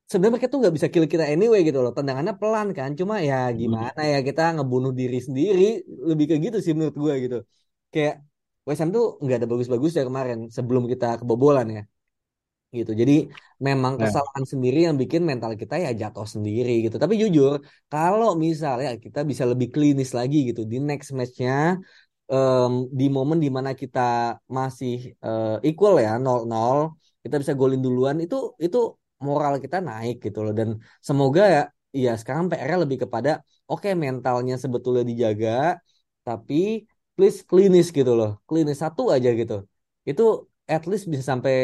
sebenarnya 0.09 0.33
mereka 0.37 0.49
tuh 0.53 0.59
nggak 0.63 0.75
bisa 0.79 0.89
kill 0.93 1.07
kita 1.13 1.25
anyway 1.33 1.61
gitu 1.69 1.79
loh. 1.85 1.93
Tendangannya 1.97 2.35
pelan 2.41 2.69
kan 2.79 2.91
cuma 3.01 3.15
ya 3.29 3.37
Hmm. 3.61 3.61
gimana 3.61 4.01
ya 4.13 4.19
kita 4.29 4.41
ngebunuh 4.57 4.93
diri 5.01 5.19
sendiri 5.27 5.63
lebih 6.11 6.25
kayak 6.29 6.43
gitu 6.47 6.59
sih 6.65 6.73
menurut 6.77 6.97
gue 7.05 7.15
gitu. 7.25 7.37
Kayak 7.93 8.15
West 8.67 8.81
Ham 8.83 8.91
tuh 8.97 9.05
nggak 9.23 9.37
ada 9.39 9.49
bagus-bagus 9.53 9.93
ya 9.99 10.03
kemarin 10.09 10.39
sebelum 10.57 10.85
kita 10.93 11.07
kebobolan 11.21 11.67
ya. 11.77 11.83
Gitu. 12.79 12.91
Jadi 13.01 13.15
memang 13.67 13.95
Nah, 13.97 14.03
kesalahan 14.03 14.45
sendiri 14.53 14.79
yang 14.87 14.97
bikin 15.03 15.23
mental 15.31 15.53
kita 15.63 15.75
ya 15.85 15.91
jatuh 16.03 16.27
sendiri 16.35 16.71
gitu. 16.85 16.97
Tapi 17.03 17.15
jujur 17.23 17.53
kalau 17.93 18.31
misalnya 18.47 18.91
kita 19.05 19.19
bisa 19.31 19.45
lebih 19.51 19.69
klinis 19.75 20.11
lagi 20.19 20.37
gitu 20.51 20.61
di 20.73 20.77
next 20.89 21.11
matchnya 21.19 21.79
em, 22.33 22.73
di 22.99 23.05
momen 23.17 23.39
di 23.45 23.51
mana 23.57 23.71
kita 23.83 24.01
masih 24.57 24.95
eh, 25.27 25.55
equal 25.69 25.95
ya 26.05 26.11
0-0 26.25 26.79
kita 27.25 27.35
bisa 27.43 27.53
golin 27.61 27.81
duluan 27.87 28.17
itu 28.25 28.37
itu 28.65 28.79
moral 29.27 29.55
kita 29.65 29.77
naik 29.89 30.15
gitu 30.27 30.39
loh. 30.45 30.53
Dan 30.59 30.69
semoga 31.09 31.43
ya 31.55 31.61
ya 32.05 32.11
sekarang 32.21 32.45
PR-nya 32.51 32.79
lebih 32.85 32.99
kepada 33.07 33.31
oke 33.71 33.89
mentalnya 34.05 34.55
sebetulnya 34.65 35.03
dijaga 35.11 35.51
tapi 36.27 36.55
please 37.17 37.39
klinis 37.51 37.87
gitu 37.99 38.13
loh. 38.19 38.31
Klinis 38.49 38.79
satu 38.85 39.03
aja 39.15 39.29
gitu. 39.41 39.55
Itu 40.11 40.23
at 40.75 40.83
least 40.91 41.05
bisa 41.13 41.25
sampai 41.33 41.55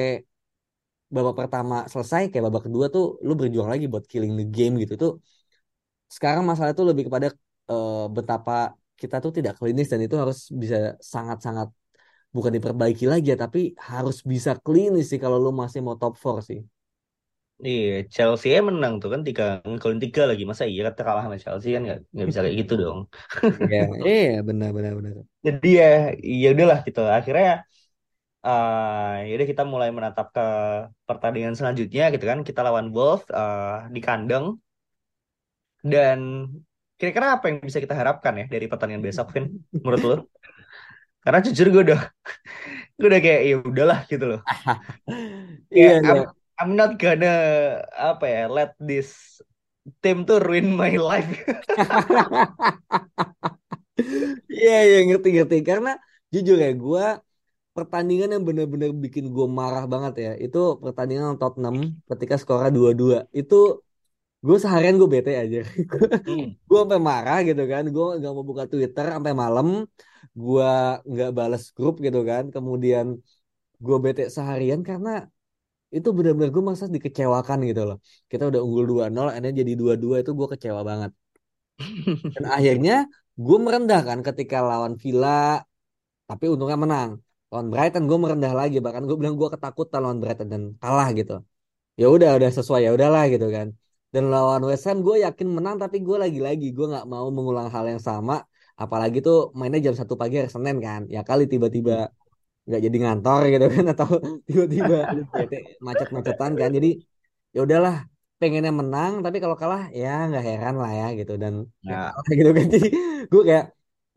babak 1.14 1.34
pertama 1.40 1.74
selesai 1.92 2.22
kayak 2.30 2.44
babak 2.48 2.62
kedua 2.70 2.86
tuh 2.94 3.04
lu 3.26 3.32
berjuang 3.40 3.68
lagi 3.72 3.84
buat 3.92 4.04
killing 4.10 4.32
the 4.38 4.44
game 4.56 4.74
gitu. 4.82 4.94
Tuh 5.02 5.12
sekarang 6.16 6.42
masalah 6.50 6.70
itu 6.74 6.84
lebih 6.90 7.04
kepada 7.08 7.26
eh, 7.70 8.04
betapa 8.16 8.52
kita 9.00 9.16
tuh 9.24 9.32
tidak 9.36 9.52
klinis 9.58 9.86
dan 9.92 10.00
itu 10.06 10.16
harus 10.22 10.38
bisa 10.62 10.76
sangat-sangat 11.00 11.68
bukan 12.34 12.52
diperbaiki 12.56 13.04
lagi 13.12 13.26
ya 13.32 13.38
tapi 13.44 13.60
harus 13.90 14.16
bisa 14.32 14.50
klinis 14.66 15.04
sih 15.10 15.18
kalau 15.24 15.36
lu 15.44 15.50
masih 15.62 15.80
mau 15.86 15.96
top 16.00 16.14
4 16.20 16.42
sih. 16.48 16.60
Iya 17.68 17.92
Chelsea 18.14 18.50
menang 18.68 18.92
tuh 19.02 19.08
kan 19.14 19.20
tiga 19.26 19.42
ngegolin 19.68 20.00
tiga 20.04 20.22
lagi 20.30 20.42
masa 20.50 20.64
iya 20.70 20.80
kita 20.88 21.02
kalah 21.06 21.22
sama 21.24 21.36
Chelsea 21.44 21.68
kan 21.74 21.82
nggak 21.86 21.98
nggak 22.14 22.26
bisa 22.30 22.40
kayak 22.44 22.56
gitu 22.60 22.72
dong. 22.82 22.98
Iya, 23.70 23.78
iya 24.08 24.28
benar 24.48 24.68
benar 24.76 24.92
benar. 24.98 25.12
Jadi 25.46 25.66
ya 25.80 25.86
ya 26.42 26.46
udahlah 26.54 26.78
gitu 26.86 27.00
akhirnya 27.18 27.50
eh 28.46 29.12
ya 29.28 29.32
udah 29.36 29.48
kita 29.52 29.62
mulai 29.72 29.88
menatap 29.96 30.26
ke 30.36 30.42
pertandingan 31.08 31.54
selanjutnya 31.58 32.02
gitu 32.14 32.24
kan 32.30 32.38
kita 32.48 32.60
lawan 32.66 32.86
Wolves 32.96 33.26
eh, 33.38 33.90
di 33.94 34.00
kandang 34.06 34.44
dan 35.80 36.18
kira-kira 37.00 37.40
apa 37.40 37.44
yang 37.48 37.58
bisa 37.64 37.80
kita 37.80 37.96
harapkan 37.96 38.34
ya 38.40 38.44
dari 38.52 38.66
pertandingan 38.68 39.04
besok 39.08 39.32
Vin 39.32 39.44
menurut 39.72 40.02
lo? 40.04 40.16
Karena 41.24 41.38
jujur 41.44 41.66
gue 41.74 41.82
udah 41.92 42.00
gue 43.00 43.06
udah 43.10 43.20
kayak 43.24 43.40
ya 43.48 43.54
udahlah 43.60 43.98
gitu 44.10 44.24
loh. 44.30 44.40
Iya, 45.70 45.92
iya. 46.06 46.39
I'm, 46.60 46.76
not 46.76 47.00
gonna 47.00 47.28
apa 47.96 48.24
ya 48.28 48.42
let 48.52 48.76
this 48.76 49.40
team 50.04 50.28
tuh 50.28 50.38
ruin 50.44 50.68
my 50.76 50.94
life. 51.00 51.30
Iya, 54.54 54.72
iya 54.88 54.96
ngerti 55.06 55.28
ngerti. 55.34 55.56
Karena 55.68 55.90
jujur 56.32 56.56
ya 56.64 56.70
gue 56.82 57.02
pertandingan 57.76 58.28
yang 58.34 58.44
benar-benar 58.48 58.90
bikin 59.04 59.24
gue 59.36 59.46
marah 59.60 59.84
banget 59.92 60.14
ya 60.24 60.30
itu 60.44 60.58
pertandingan 60.84 61.38
Tottenham 61.40 61.76
ketika 62.10 62.34
skornya 62.42 62.70
2-2 62.78 63.16
itu 63.40 63.54
gue 64.46 64.56
seharian 64.64 64.96
gue 65.00 65.08
bete 65.14 65.32
aja 65.42 65.58
Hmm. 66.28 66.44
gue 66.68 66.78
sampai 66.82 67.00
marah 67.10 67.38
gitu 67.48 67.62
kan. 67.72 67.84
Gue 67.94 68.04
nggak 68.18 68.32
mau 68.36 68.44
buka 68.50 68.64
Twitter 68.72 69.06
sampai 69.16 69.32
malam. 69.42 69.66
Gue 70.42 70.66
nggak 71.10 71.30
balas 71.38 71.62
grup 71.76 71.94
gitu 72.06 72.20
kan. 72.30 72.44
Kemudian 72.54 73.06
gue 73.86 73.96
bete 74.04 74.22
seharian 74.36 74.80
karena 74.88 75.10
itu 75.96 76.08
benar-benar 76.16 76.50
gue 76.54 76.62
merasa 76.66 76.86
dikecewakan 76.96 77.58
gitu 77.70 77.82
loh. 77.88 77.96
Kita 78.30 78.42
udah 78.50 78.60
unggul 78.66 78.84
2-0 78.90 79.26
akhirnya 79.30 79.52
jadi 79.60 79.72
2-2 79.80 80.16
itu 80.22 80.30
gue 80.38 80.46
kecewa 80.52 80.80
banget. 80.90 81.10
Dan 82.34 82.44
akhirnya 82.56 82.94
gue 83.44 83.58
merendah 83.64 84.00
kan 84.08 84.18
ketika 84.26 84.56
lawan 84.68 84.94
Villa 85.02 85.64
tapi 86.28 86.44
untungnya 86.52 86.78
menang. 86.84 87.10
Lawan 87.50 87.66
Brighton 87.72 88.04
gue 88.10 88.18
merendah 88.22 88.52
lagi 88.60 88.76
bahkan 88.84 89.02
gue 89.08 89.16
bilang 89.20 89.34
gue 89.40 89.48
ketakutan 89.54 90.00
lawan 90.04 90.18
Brighton 90.22 90.48
dan 90.52 90.62
kalah 90.82 91.08
gitu. 91.18 91.32
Ya 92.00 92.06
udah 92.14 92.30
udah 92.38 92.50
sesuai 92.58 92.80
ya 92.86 92.90
udahlah 92.96 93.24
gitu 93.34 93.46
kan. 93.56 93.68
Dan 94.14 94.24
lawan 94.34 94.62
West 94.68 94.84
Ham 94.86 94.98
gue 95.06 95.16
yakin 95.26 95.48
menang 95.56 95.76
tapi 95.82 95.96
gue 96.06 96.16
lagi-lagi 96.24 96.66
gue 96.76 96.86
nggak 96.92 97.06
mau 97.12 97.26
mengulang 97.36 97.68
hal 97.74 97.84
yang 97.92 98.02
sama. 98.08 98.34
Apalagi 98.82 99.18
tuh 99.26 99.36
mainnya 99.58 99.80
jam 99.86 99.94
satu 100.00 100.14
pagi 100.20 100.34
hari 100.40 100.50
Senin 100.54 100.76
kan. 100.86 101.00
Ya 101.14 101.20
kali 101.28 101.44
tiba-tiba 101.52 102.10
nggak 102.66 102.80
jadi 102.86 102.96
ngantor 103.02 103.40
gitu 103.52 103.66
kan 103.74 103.84
atau 103.92 104.08
tiba-tiba 104.48 104.96
macet-macetan 105.86 106.52
kan. 106.60 106.70
Jadi 106.76 106.88
ya 107.54 107.60
udahlah 107.66 107.94
pengennya 108.40 108.72
menang 108.80 109.12
tapi 109.24 109.36
kalau 109.42 109.56
kalah 109.62 109.82
ya 110.00 110.08
nggak 110.28 110.44
heran 110.48 110.74
lah 110.82 110.90
ya 111.00 111.06
gitu. 111.18 111.32
Dan 111.42 111.54
ya. 111.84 112.12
Nah, 112.26 112.34
gitu 112.38 112.50
kan. 112.56 112.66
Jadi 112.74 112.88
gue 113.32 113.42
kayak 113.48 113.64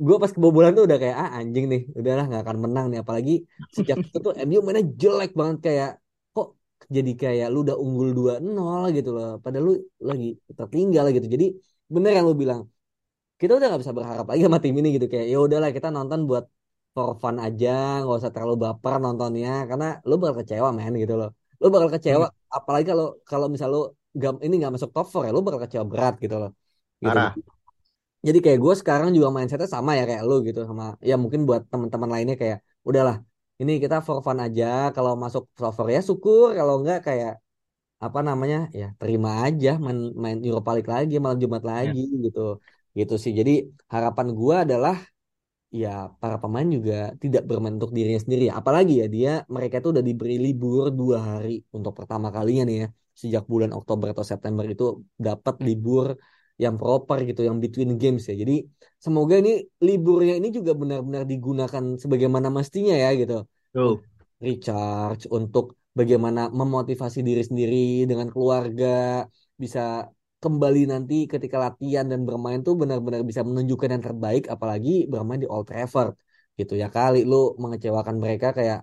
gue 0.05 0.15
pas 0.21 0.31
kebobolan 0.35 0.71
tuh 0.77 0.83
udah 0.87 0.97
kayak 1.01 1.17
ah 1.23 1.29
anjing 1.39 1.65
nih 1.71 1.81
udahlah 1.99 2.23
nggak 2.29 2.41
akan 2.45 2.57
menang 2.65 2.85
nih. 2.91 2.99
Apalagi 3.03 3.33
sejak 3.75 3.97
itu 4.07 4.17
tuh 4.25 4.33
MU 4.47 4.59
mainnya 4.65 4.83
jelek 5.01 5.31
banget. 5.39 5.57
Kayak 5.65 5.89
kok 6.35 6.47
jadi 6.95 7.11
kayak 7.21 7.47
lu 7.53 7.57
udah 7.65 7.75
unggul 7.83 8.09
2-0 8.17 8.83
gitu 8.97 9.09
loh 9.17 9.27
padahal 9.43 9.63
lu 9.67 9.73
lagi 10.09 10.27
tertinggal 10.59 11.05
gitu. 11.15 11.27
Jadi 11.35 11.45
bener 11.93 12.11
yang 12.17 12.25
lu 12.29 12.35
bilang 12.43 12.61
kita 13.39 13.51
udah 13.57 13.67
nggak 13.69 13.81
bisa 13.83 13.95
berharap 13.97 14.25
lagi 14.29 14.41
sama 14.47 14.59
tim 14.63 14.75
ini 14.79 14.87
gitu. 14.95 15.05
Kayak 15.11 15.25
ya 15.33 15.37
udahlah 15.45 15.69
kita 15.77 15.87
nonton 15.97 16.19
buat 16.29 16.43
for 16.93 17.07
fun 17.21 17.35
aja 17.45 17.69
nggak 18.01 18.15
usah 18.19 18.31
terlalu 18.35 18.55
baper 18.63 18.93
nontonnya. 19.03 19.49
Karena 19.69 19.85
lu 20.09 20.13
bakal 20.21 20.35
kecewa 20.41 20.67
men 20.77 20.93
gitu 21.03 21.13
loh. 21.21 21.29
Lu 21.61 21.67
bakal 21.73 21.89
kecewa 21.95 22.25
apalagi 22.57 22.85
kalau 22.91 23.05
kalau 23.31 23.47
misal 23.53 23.67
lu 23.73 23.79
gak, 24.21 24.31
ini 24.45 24.53
nggak 24.59 24.73
masuk 24.75 24.89
top 24.95 25.05
4 25.09 25.21
ya 25.27 25.31
lu 25.35 25.41
bakal 25.45 25.61
kecewa 25.63 25.85
berat 25.91 26.13
gitu 26.23 26.35
loh. 26.41 26.49
Gitu 27.03 27.17
parah. 27.17 27.39
jadi 28.27 28.37
kayak 28.43 28.59
gue 28.63 28.73
sekarang 28.81 29.09
juga 29.15 29.27
mindsetnya 29.35 29.69
sama 29.75 29.91
ya 29.99 30.03
kayak 30.09 30.23
lu 30.29 30.33
gitu. 30.47 30.59
Sama 30.69 30.83
ya 31.09 31.13
mungkin 31.23 31.41
buat 31.47 31.61
teman-teman 31.71 32.09
lainnya 32.13 32.35
kayak 32.41 32.57
udahlah 32.89 33.15
ini 33.61 33.71
kita 33.83 33.95
for 34.05 34.17
fun 34.25 34.39
aja. 34.45 34.65
Kalau 34.95 35.11
masuk 35.23 35.43
top 35.57 35.71
4 35.75 35.87
ya 35.95 36.01
syukur. 36.09 36.47
Kalau 36.57 36.73
enggak 36.79 36.97
kayak 37.07 37.31
apa 38.05 38.19
namanya 38.29 38.57
ya 38.79 38.85
terima 39.01 39.29
aja. 39.45 39.69
Main 39.85 39.99
main 40.23 40.37
Europa 40.47 40.69
League 40.75 40.91
lagi 40.95 41.13
malam 41.23 41.37
Jumat 41.43 41.63
Ya. 41.81 41.93
lagi 41.93 41.99
gitu. 42.25 42.39
Gitu 42.99 43.13
sih. 43.23 43.31
Jadi 43.39 43.51
harapan 43.93 44.27
gue 44.39 44.55
adalah 44.65 44.95
ya 45.81 45.89
para 46.21 46.37
pemain 46.43 46.67
juga 46.75 46.93
tidak 47.23 47.43
bermain 47.49 47.73
untuk 47.77 47.91
dirinya 47.97 48.21
sendiri 48.21 48.43
ya. 48.49 48.53
apalagi 48.61 48.93
ya 49.01 49.05
dia 49.15 49.31
mereka 49.55 49.75
tuh 49.83 49.89
udah 49.93 50.03
diberi 50.09 50.35
libur 50.45 50.93
dua 50.99 51.17
hari 51.29 51.65
untuk 51.73 51.93
pertama 51.97 52.27
kalinya 52.35 52.63
nih 52.69 52.77
ya 52.81 52.87
sejak 53.21 53.43
bulan 53.51 53.71
Oktober 53.77 54.07
atau 54.13 54.25
September 54.31 54.65
itu 54.73 55.01
dapat 55.27 55.55
libur 55.67 56.05
yang 56.61 56.75
proper 56.77 57.17
gitu 57.25 57.41
yang 57.47 57.57
between 57.57 57.97
games 57.97 58.29
ya 58.29 58.35
jadi 58.37 58.61
semoga 59.01 59.33
ini 59.41 59.65
liburnya 59.81 60.33
ini 60.37 60.53
juga 60.53 60.71
benar-benar 60.77 61.23
digunakan 61.25 61.83
sebagaimana 61.97 62.47
mestinya 62.53 62.93
ya 62.93 63.09
gitu 63.17 63.33
Tuh. 63.73 63.97
recharge 64.45 65.25
untuk 65.33 65.65
bagaimana 65.97 66.53
memotivasi 66.53 67.25
diri 67.25 67.41
sendiri 67.41 68.05
dengan 68.09 68.29
keluarga 68.29 69.25
bisa 69.57 70.05
kembali 70.45 70.79
nanti 70.93 71.15
ketika 71.33 71.57
latihan 71.65 72.05
dan 72.11 72.19
bermain 72.27 72.59
tuh 72.67 72.73
benar-benar 72.81 73.21
bisa 73.29 73.41
menunjukkan 73.49 73.89
yang 73.93 74.03
terbaik 74.07 74.43
apalagi 74.53 74.89
bermain 75.11 75.39
di 75.43 75.47
Old 75.53 75.65
Trafford 75.69 76.09
gitu 76.59 76.73
ya 76.81 76.87
kali 76.95 77.17
lu 77.31 77.35
mengecewakan 77.63 78.15
mereka 78.23 78.47
kayak 78.57 78.79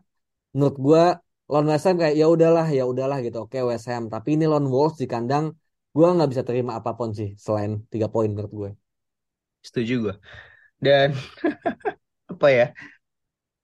menurut 0.55 0.77
gua 0.87 1.03
lawan 1.51 1.67
West 1.71 1.85
Ham 1.87 1.97
kayak 2.03 2.15
ya 2.21 2.27
udahlah 2.35 2.67
ya 2.79 2.83
udahlah 2.93 3.19
gitu 3.27 3.37
oke 3.45 3.59
West 3.71 3.87
Ham 3.91 4.03
tapi 4.15 4.29
ini 4.35 4.45
lawan 4.51 4.67
Wolves 4.73 4.97
di 5.03 5.07
kandang 5.13 5.45
gua 5.97 6.07
nggak 6.15 6.29
bisa 6.33 6.43
terima 6.49 6.73
apa 6.79 6.91
pun 6.99 7.09
sih 7.19 7.29
selain 7.45 7.71
tiga 7.93 8.07
poin 8.15 8.29
menurut 8.33 8.53
gue 8.61 8.71
Setuju 9.61 9.95
gue. 10.05 10.15
Dan 10.81 11.13
apa 12.33 12.49
ya? 12.49 12.67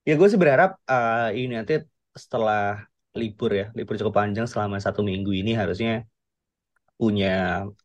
Ya 0.06 0.12
gue 0.18 0.28
sih 0.30 0.40
berharap 0.42 0.70
eh, 0.86 1.28
ini 1.40 1.52
nanti 1.58 1.72
setelah 2.14 2.84
libur 3.16 3.50
ya, 3.60 3.64
libur 3.76 3.96
cukup 3.96 4.14
panjang 4.20 4.46
selama 4.46 4.76
satu 4.76 5.00
minggu 5.00 5.32
ini 5.32 5.56
harusnya 5.56 6.04
punya 7.00 7.26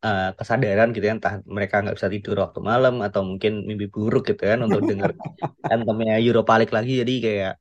eh, 0.06 0.22
kesadaran 0.40 0.88
gitu 0.96 1.06
ya, 1.10 1.14
entah 1.18 1.36
mereka 1.56 1.76
nggak 1.82 1.96
bisa 1.98 2.10
tidur 2.16 2.36
waktu 2.44 2.60
malam 2.72 2.94
atau 3.06 3.22
mungkin 3.30 3.52
mimpi 3.70 3.86
buruk 3.96 4.22
gitu 4.30 4.42
kan 4.52 4.60
untuk 4.66 4.82
denger 4.90 5.12
anthemnya 5.74 6.14
Europa 6.26 6.54
League 6.60 6.76
lagi. 6.78 6.92
Jadi 7.02 7.14
kayak 7.26 7.52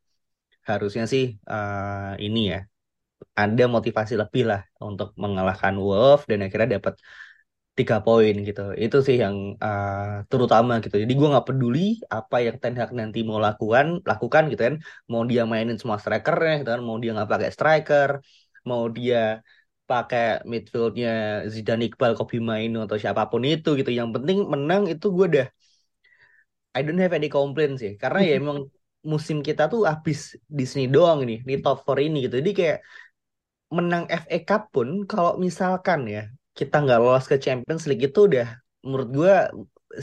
harusnya 0.71 1.05
sih 1.13 1.25
eh, 1.53 2.13
ini 2.27 2.41
ya 2.53 2.59
ada 3.43 3.65
motivasi 3.77 4.15
lebih 4.23 4.43
lah 4.51 4.61
untuk 4.89 5.09
mengalahkan 5.23 5.75
Wolves 5.87 6.25
dan 6.31 6.39
akhirnya 6.47 6.69
dapat 6.79 6.95
tiga 7.79 7.97
poin 8.07 8.35
gitu. 8.49 8.61
Itu 8.85 8.97
sih 9.07 9.17
yang 9.25 9.37
uh, 9.65 10.27
terutama 10.31 10.73
gitu. 10.85 10.97
Jadi 11.03 11.13
gue 11.19 11.29
nggak 11.33 11.47
peduli 11.49 11.81
apa 12.17 12.37
yang 12.47 12.57
Ten 12.63 12.75
Hag 12.81 12.91
nanti 13.01 13.19
mau 13.29 13.39
lakukan, 13.47 13.87
lakukan 14.11 14.43
gitu 14.53 14.63
kan. 14.69 14.75
Mau 15.13 15.23
dia 15.31 15.43
mainin 15.53 15.77
semua 15.81 15.99
strikernya, 16.03 16.53
gitu 16.61 16.71
kan. 16.75 16.83
Mau 16.89 16.97
dia 17.03 17.11
nggak 17.17 17.29
pakai 17.33 17.51
striker, 17.57 18.11
mau 18.69 18.83
dia 18.97 19.17
pakai 19.91 20.23
midfieldnya 20.53 21.11
Zidane 21.53 21.83
Iqbal, 21.89 22.13
Kobe 22.19 22.37
Mainu 22.49 22.79
atau 22.87 22.97
siapa 23.03 23.23
pun 23.31 23.43
itu 23.53 23.69
gitu. 23.79 23.91
Yang 23.99 24.09
penting 24.17 24.39
menang 24.53 24.83
itu 24.93 25.07
gue 25.17 25.27
udah 25.33 25.47
I 26.77 26.81
don't 26.87 27.01
have 27.03 27.15
any 27.19 27.29
complaint 27.37 27.75
sih. 27.83 27.93
Karena 28.03 28.19
ya 28.29 28.33
emang 28.41 28.59
musim 29.13 29.37
kita 29.49 29.63
tuh 29.73 29.81
habis 29.91 30.19
di 30.59 30.65
sini 30.71 30.85
doang 30.95 31.19
ini, 31.25 31.35
di 31.49 31.55
top 31.65 31.77
4 31.83 31.99
ini 32.07 32.17
gitu. 32.25 32.35
Jadi 32.41 32.53
kayak 32.59 32.79
menang 33.77 34.05
FA 34.11 34.39
Cup 34.49 34.63
pun 34.75 34.89
kalau 35.11 35.33
misalkan 35.39 36.01
ya 36.15 36.23
kita 36.59 36.75
nggak 36.83 36.99
lolos 37.03 37.27
ke 37.31 37.37
Champions 37.45 37.85
League 37.89 38.03
itu 38.11 38.21
udah 38.29 38.47
menurut 38.83 39.09
gue 39.19 39.35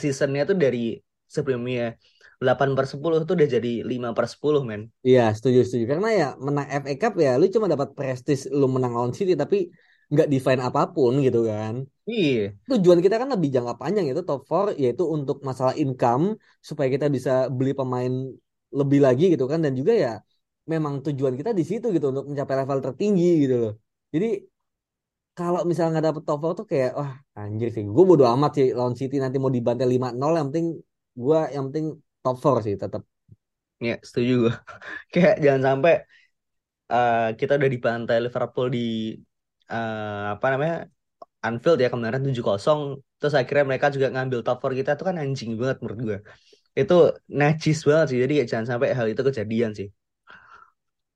seasonnya 0.01 0.47
tuh 0.49 0.57
dari 0.63 0.99
sebelumnya 1.27 1.99
8 2.37 2.77
per 2.77 2.85
10 2.85 3.25
tuh 3.25 3.35
udah 3.37 3.49
jadi 3.49 3.71
5 3.81 4.13
per 4.13 4.25
10 4.29 4.61
men. 4.61 4.81
Iya 5.01 5.33
setuju 5.33 5.59
setuju 5.65 5.85
karena 5.97 6.09
ya 6.13 6.27
menang 6.37 6.67
FA 6.81 6.93
Cup 7.01 7.13
ya 7.17 7.31
lu 7.39 7.45
cuma 7.49 7.65
dapat 7.65 7.89
prestis 7.97 8.45
lu 8.59 8.69
menang 8.69 8.93
lawan 8.93 9.13
City 9.17 9.33
tapi 9.33 9.73
nggak 10.07 10.27
define 10.31 10.61
apa 10.63 10.81
pun 10.95 11.19
gitu 11.25 11.49
kan. 11.49 11.83
Iya. 12.07 12.55
Tujuan 12.71 12.99
kita 13.03 13.15
kan 13.21 13.29
lebih 13.33 13.49
jangka 13.55 13.73
panjang 13.81 14.05
itu 14.07 14.21
top 14.23 14.41
4 14.47 14.77
yaitu 14.79 15.03
untuk 15.03 15.43
masalah 15.43 15.73
income 15.75 16.37
supaya 16.63 16.87
kita 16.87 17.11
bisa 17.11 17.51
beli 17.51 17.73
pemain 17.75 18.13
lebih 18.71 18.99
lagi 19.03 19.33
gitu 19.33 19.45
kan 19.51 19.59
dan 19.65 19.73
juga 19.75 19.93
ya 19.95 20.13
memang 20.67 20.99
tujuan 21.05 21.33
kita 21.39 21.51
di 21.51 21.63
situ 21.63 21.91
gitu 21.95 22.05
untuk 22.11 22.25
mencapai 22.29 22.55
level 22.63 22.79
tertinggi 22.85 23.29
gitu 23.43 23.55
loh. 23.63 23.73
Jadi 24.13 24.27
kalau 25.37 25.61
misalnya 25.69 25.99
nggak 25.99 26.05
dapet 26.09 26.23
top 26.25 26.39
4 26.41 26.53
tuh 26.59 26.65
kayak 26.71 26.91
wah 26.97 27.11
anjir 27.37 27.69
sih 27.75 27.83
gue 27.85 28.03
bodo 28.09 28.25
amat 28.25 28.51
sih 28.57 28.67
lawan 28.77 28.95
City 28.97 29.15
nanti 29.21 29.37
mau 29.37 29.51
dibantai 29.53 29.85
5-0 29.85 30.33
yang 30.39 30.47
penting 30.49 30.67
gue 31.17 31.39
yang 31.53 31.63
penting 31.69 31.85
top 32.27 32.35
4 32.43 32.65
sih 32.67 32.75
tetap. 32.75 33.01
Ya 33.79 33.95
setuju 34.03 34.33
gue. 34.43 34.53
kayak 35.15 35.35
jangan 35.39 35.61
sampai 35.71 35.93
uh, 36.91 37.31
kita 37.39 37.55
udah 37.55 37.69
dibantai 37.71 38.17
Liverpool 38.19 38.67
di 38.67 39.15
uh, 39.71 40.35
apa 40.35 40.45
namanya 40.51 40.75
Anfield 41.43 41.79
ya 41.79 41.89
kemarin 41.93 42.23
7-0 42.27 42.99
terus 43.17 43.33
akhirnya 43.33 43.65
mereka 43.65 43.87
juga 43.93 44.07
ngambil 44.11 44.39
top 44.43 44.57
4 44.59 44.73
kita 44.83 44.89
itu 44.97 45.03
kan 45.07 45.15
anjing 45.17 45.51
banget 45.55 45.77
menurut 45.81 45.99
gue 46.03 46.17
itu 46.77 46.97
najis 47.31 47.77
banget 47.87 48.05
sih 48.13 48.19
jadi 48.21 48.33
jangan 48.45 48.65
sampai 48.75 48.93
hal 48.93 49.07
itu 49.09 49.21
kejadian 49.25 49.71
sih 49.73 49.89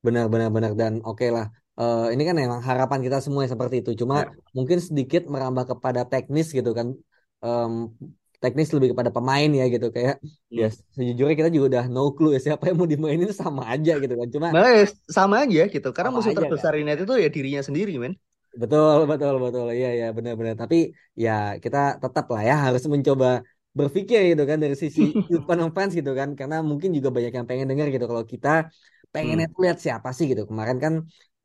benar 0.02 0.26
benar 0.34 0.50
benar 0.50 0.72
dan 0.74 0.98
oke 1.06 1.22
okay 1.22 1.30
lah 1.30 1.54
uh, 1.78 2.10
ini 2.10 2.26
kan 2.26 2.34
memang 2.34 2.62
harapan 2.66 3.00
kita 3.06 3.22
semua 3.22 3.46
seperti 3.46 3.86
itu 3.86 3.94
cuma 4.02 4.26
ya. 4.26 4.34
mungkin 4.58 4.82
sedikit 4.82 5.30
merambah 5.30 5.78
kepada 5.78 6.02
teknis 6.10 6.50
gitu 6.50 6.74
kan 6.74 6.98
um, 7.46 7.94
teknis 8.42 8.74
lebih 8.74 8.98
kepada 8.98 9.14
pemain 9.14 9.46
ya 9.46 9.66
gitu. 9.70 9.94
Kayak 9.94 10.18
hmm. 10.18 10.58
ya 10.58 10.68
sejujurnya 10.98 11.36
kita 11.38 11.50
juga 11.54 11.66
udah 11.78 11.86
no 11.94 12.12
clue 12.18 12.34
ya 12.36 12.42
siapa 12.42 12.74
yang 12.74 12.78
mau 12.82 12.90
dimainin 12.90 13.30
sama 13.32 13.70
aja 13.70 14.02
gitu 14.02 14.14
kan. 14.18 14.28
Cuma 14.34 14.48
nah, 14.50 14.84
sama 15.06 15.46
aja 15.46 15.70
gitu. 15.70 15.90
Karena 15.94 16.10
musuh 16.10 16.34
terbesar 16.34 16.74
kan? 16.74 16.82
United 16.82 17.06
itu 17.06 17.16
ya 17.22 17.30
dirinya 17.30 17.62
sendiri 17.62 17.94
men. 18.02 18.18
Betul 18.58 19.06
betul 19.06 19.38
betul. 19.38 19.68
Iya 19.72 19.90
ya 19.94 20.08
benar-benar. 20.18 20.58
Tapi 20.58 20.92
ya 21.14 21.56
kita 21.62 22.02
tetap 22.02 22.26
lah 22.34 22.42
ya 22.44 22.56
harus 22.66 22.84
mencoba 22.90 23.46
berpikir 23.72 24.36
gitu 24.36 24.44
kan 24.44 24.60
dari 24.60 24.76
sisi 24.76 25.14
fans 25.78 25.94
gitu 25.94 26.12
kan. 26.18 26.34
Karena 26.34 26.66
mungkin 26.66 26.90
juga 26.98 27.14
banyak 27.14 27.32
yang 27.38 27.46
pengen 27.46 27.70
dengar 27.70 27.88
gitu. 27.94 28.10
Kalau 28.10 28.26
kita 28.26 28.74
pengennya 29.14 29.48
hmm. 29.48 29.54
tuh 29.54 29.62
lihat 29.70 29.78
siapa 29.78 30.10
sih 30.18 30.26
gitu. 30.26 30.50
Kemarin 30.50 30.82
kan 30.82 30.94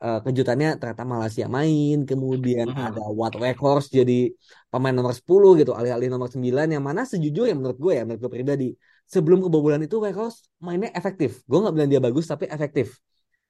uh, 0.02 0.20
kejutannya 0.24 0.76
ternyata 0.76 1.04
Malaysia 1.04 1.46
main 1.48 2.04
kemudian 2.04 2.68
hmm. 2.68 2.86
ada 2.92 3.02
Wat 3.12 3.34
Weghorst 3.36 3.92
jadi 3.92 4.32
pemain 4.68 4.92
nomor 4.92 5.16
10 5.16 5.60
gitu 5.62 5.72
alih-alih 5.72 6.08
nomor 6.12 6.28
9 6.28 6.42
yang 6.46 6.84
mana 6.84 7.08
sejujurnya 7.08 7.54
menurut 7.56 7.78
gue 7.78 7.92
ya 7.96 8.02
menurut 8.04 8.20
gue 8.28 8.32
pribadi 8.32 8.68
sebelum 9.08 9.40
kebobolan 9.44 9.80
itu 9.84 9.96
Weghorst 10.02 10.50
mainnya 10.60 10.92
efektif 10.92 11.40
gue 11.46 11.58
nggak 11.58 11.74
bilang 11.74 11.90
dia 11.90 12.00
bagus 12.02 12.26
tapi 12.28 12.50
efektif 12.50 12.98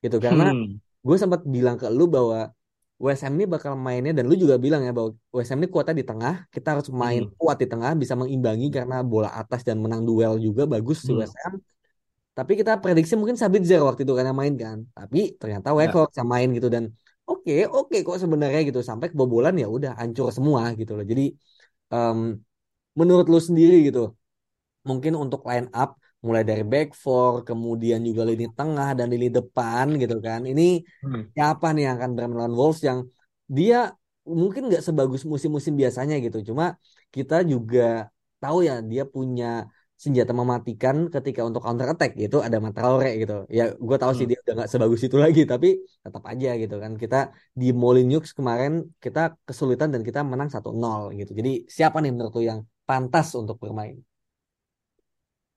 gitu 0.05 0.21
karena 0.21 0.53
hmm. 0.53 0.79
gue 1.03 1.17
sempat 1.17 1.43
bilang 1.49 1.81
ke 1.81 1.89
lu 1.91 2.07
bahwa 2.07 2.53
West 2.97 3.29
Ham 3.29 3.37
ini 3.37 3.45
bakal 3.45 3.77
mainnya 3.77 4.17
dan 4.17 4.25
lu 4.25 4.41
juga 4.41 4.57
bilang 4.57 4.81
ya 4.81 4.89
bahwa 4.89 5.13
West 5.29 5.53
Ham 5.53 5.61
ini 5.61 5.69
kuatnya 5.69 6.01
di 6.01 6.07
tengah 6.09 6.49
kita 6.49 6.69
harus 6.77 6.89
main 6.89 7.29
hmm. 7.29 7.37
kuat 7.37 7.61
di 7.61 7.69
tengah 7.69 7.93
bisa 7.93 8.17
mengimbangi 8.17 8.73
karena 8.73 9.05
bola 9.05 9.29
atas 9.37 9.61
dan 9.61 9.77
menang 9.85 10.09
duel 10.09 10.41
juga 10.41 10.65
bagus 10.65 11.05
hmm. 11.05 11.07
si 11.07 11.13
West 11.13 11.37
Ham 11.45 11.61
tapi 12.37 12.53
kita 12.61 12.73
prediksi 12.85 13.17
mungkin 13.17 13.41
Sabitzer 13.41 13.81
waktu 13.81 14.05
itu 14.05 14.13
karena 14.13 14.37
main 14.37 14.55
kan. 14.61 14.79
Tapi 14.93 15.41
ternyata 15.41 15.73
Weghorst 15.73 16.21
ya. 16.21 16.25
main 16.33 16.49
gitu 16.53 16.69
dan 16.69 16.93
oke 17.25 17.41
okay, 17.49 17.65
oke 17.65 17.89
okay, 17.89 17.99
kok 18.05 18.21
sebenarnya 18.21 18.61
gitu 18.69 18.81
sampai 18.85 19.09
kebobolan 19.09 19.57
ya 19.57 19.67
udah 19.77 19.97
hancur 19.97 20.29
semua 20.37 20.63
gitu 20.77 20.93
loh. 20.97 21.05
Jadi 21.09 21.33
um, 21.97 22.37
menurut 22.93 23.27
lu 23.33 23.41
sendiri 23.41 23.89
gitu 23.89 24.13
mungkin 24.85 25.17
untuk 25.17 25.49
line 25.49 25.73
up 25.73 25.97
mulai 26.21 26.45
dari 26.45 26.65
back 26.73 26.93
four 26.93 27.33
kemudian 27.49 28.05
juga 28.05 28.23
lini 28.29 28.47
tengah 28.53 28.93
dan 28.93 29.07
lini 29.09 29.33
depan 29.33 29.97
gitu 29.97 30.21
kan. 30.21 30.45
Ini 30.45 30.85
hmm. 30.85 31.33
siapa 31.33 31.73
nih 31.73 31.83
yang 31.89 31.95
akan 31.97 32.11
bermain 32.21 32.53
Wolves 32.53 32.85
yang 32.85 33.09
dia 33.49 33.97
mungkin 34.29 34.69
nggak 34.69 34.85
sebagus 34.85 35.25
musim-musim 35.25 35.73
biasanya 35.73 36.21
gitu. 36.21 36.53
Cuma 36.53 36.77
kita 37.09 37.41
juga 37.49 38.13
tahu 38.45 38.69
ya 38.69 38.85
dia 38.85 39.09
punya 39.09 39.73
senjata 39.97 40.33
mematikan 40.37 41.09
ketika 41.09 41.41
untuk 41.49 41.65
counter 41.65 41.89
attack 41.89 42.13
gitu 42.21 42.45
ada 42.45 42.61
Matraore 42.61 43.17
gitu. 43.17 43.49
Ya 43.49 43.73
gue 43.73 43.97
tahu 43.97 44.13
hmm. 44.13 44.19
sih 44.21 44.27
dia 44.29 44.39
udah 44.45 44.55
nggak 44.61 44.71
sebagus 44.73 45.01
itu 45.09 45.17
lagi 45.17 45.43
tapi 45.49 45.69
tetap 46.05 46.23
aja 46.29 46.49
gitu 46.61 46.77
kan. 46.77 46.93
Kita 47.01 47.17
di 47.57 47.73
Molineux 47.73 48.29
kemarin 48.37 48.85
kita 49.01 49.21
kesulitan 49.49 49.89
dan 49.97 50.05
kita 50.05 50.21
menang 50.21 50.53
1-0 50.53 51.17
gitu. 51.17 51.33
Jadi 51.33 51.65
siapa 51.65 51.97
nih 52.05 52.13
menurut 52.13 52.33
lo 52.37 52.43
yang 52.45 52.61
pantas 52.85 53.33
untuk 53.33 53.57
bermain? 53.57 53.97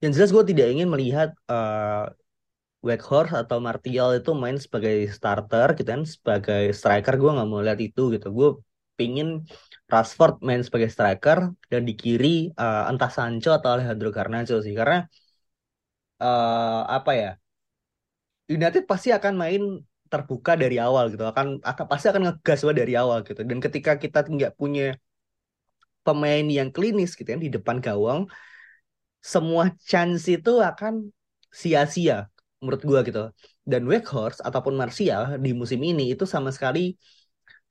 Yang 0.00 0.12
jelas 0.16 0.30
gue 0.32 0.44
tidak 0.56 0.66
ingin 0.72 0.88
melihat 0.88 1.36
uh, 1.52 2.08
Weghorst 2.80 3.36
atau 3.36 3.60
Martial 3.60 4.16
itu 4.16 4.32
main 4.32 4.56
sebagai 4.56 5.04
starter 5.12 5.76
gitu 5.76 5.88
kan 5.92 6.02
sebagai 6.08 6.72
striker. 6.72 7.14
Gue 7.20 7.30
nggak 7.36 7.48
mau 7.48 7.60
lihat 7.60 7.76
itu 7.76 8.08
gitu. 8.16 8.32
Gue 8.32 8.48
pingin 8.96 9.44
Rashford 9.92 10.34
main 10.46 10.62
sebagai 10.66 10.90
striker 10.94 11.38
dan 11.70 11.82
di 11.88 11.94
kiri 12.02 12.28
uh, 12.62 12.90
entah 12.90 13.10
Sancho 13.16 13.50
atau 13.58 13.68
Alejandro 13.74 14.08
Garnacho 14.16 14.56
sih. 14.64 14.74
Karena 14.80 14.96
uh, 16.22 16.82
apa 16.96 17.10
ya 17.20 17.30
United 18.50 18.82
pasti 18.90 19.08
akan 19.14 19.34
main 19.42 19.62
terbuka 20.10 20.52
dari 20.58 20.76
awal 20.82 21.04
gitu. 21.14 21.22
Akan 21.32 21.46
akan 21.62 21.84
pasti 21.90 22.06
akan 22.10 22.22
ngegas 22.26 22.60
dari 22.80 22.94
awal 22.98 23.22
gitu. 23.22 23.40
Dan 23.46 23.58
ketika 23.62 23.92
kita 24.02 24.26
nggak 24.26 24.52
punya 24.58 24.98
pemain 26.02 26.46
yang 26.58 26.68
klinis 26.74 27.14
gitu 27.14 27.28
ya 27.28 27.38
di 27.38 27.52
depan 27.52 27.78
gawang 27.78 28.24
semua 29.20 29.68
chance 29.84 30.24
itu 30.32 30.52
akan 30.64 31.12
sia-sia 31.52 32.26
menurut 32.58 32.82
gua 32.88 33.00
gitu. 33.06 33.30
Dan 33.70 33.86
Weghorst 33.86 34.40
ataupun 34.42 34.74
Martial 34.74 35.38
di 35.38 35.50
musim 35.54 35.80
ini 35.84 36.10
itu 36.12 36.24
sama 36.26 36.50
sekali 36.50 36.98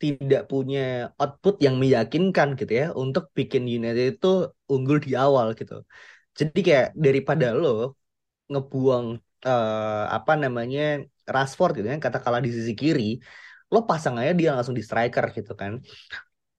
tidak 0.01 0.41
punya 0.51 1.12
output 1.21 1.55
yang 1.65 1.75
meyakinkan 1.83 2.55
gitu 2.59 2.71
ya 2.81 2.85
untuk 2.95 3.23
bikin 3.38 3.63
United 3.67 4.05
itu 4.15 4.27
unggul 4.71 4.97
di 5.05 5.12
awal 5.13 5.47
gitu. 5.59 5.83
Jadi 6.39 6.59
kayak 6.67 6.88
daripada 6.95 7.51
lo 7.51 7.99
ngebuang 8.51 9.05
uh, 9.45 10.03
apa 10.17 10.33
namanya 10.43 11.03
Rashford 11.27 11.83
gitu 11.83 11.88
kan 11.93 11.99
katakanlah 11.99 12.41
di 12.41 12.51
sisi 12.57 12.73
kiri, 12.73 13.19
lo 13.73 13.83
pasang 13.89 14.15
aja 14.21 14.31
dia 14.39 14.49
langsung 14.55 14.75
di 14.79 14.83
striker 14.88 15.25
gitu 15.35 15.53
kan. 15.53 15.83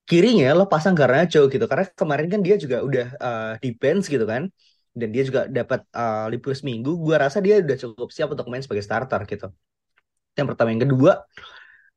Kirinya 0.05 0.53
lo 0.59 0.65
pasang 0.73 0.95
Garnacho 0.99 1.47
gitu 1.49 1.65
karena 1.71 1.87
kemarin 2.01 2.29
kan 2.33 2.41
dia 2.47 2.57
juga 2.61 2.77
udah 2.89 3.07
uh, 3.19 3.53
di 3.63 3.69
bench 3.81 4.07
gitu 4.13 4.27
kan. 4.29 4.53
Dan 4.91 5.15
dia 5.15 5.23
juga 5.23 5.47
dapat 5.47 5.87
uh, 5.95 6.27
libur 6.27 6.51
seminggu. 6.51 6.99
Gua 6.99 7.17
rasa 7.25 7.39
dia 7.39 7.63
udah 7.63 7.79
cukup 7.79 8.11
siap 8.11 8.29
untuk 8.35 8.51
main 8.51 8.59
sebagai 8.59 8.83
starter 8.83 9.23
gitu. 9.31 9.47
Yang 10.35 10.47
pertama, 10.51 10.69
yang 10.75 10.83
kedua, 10.83 11.13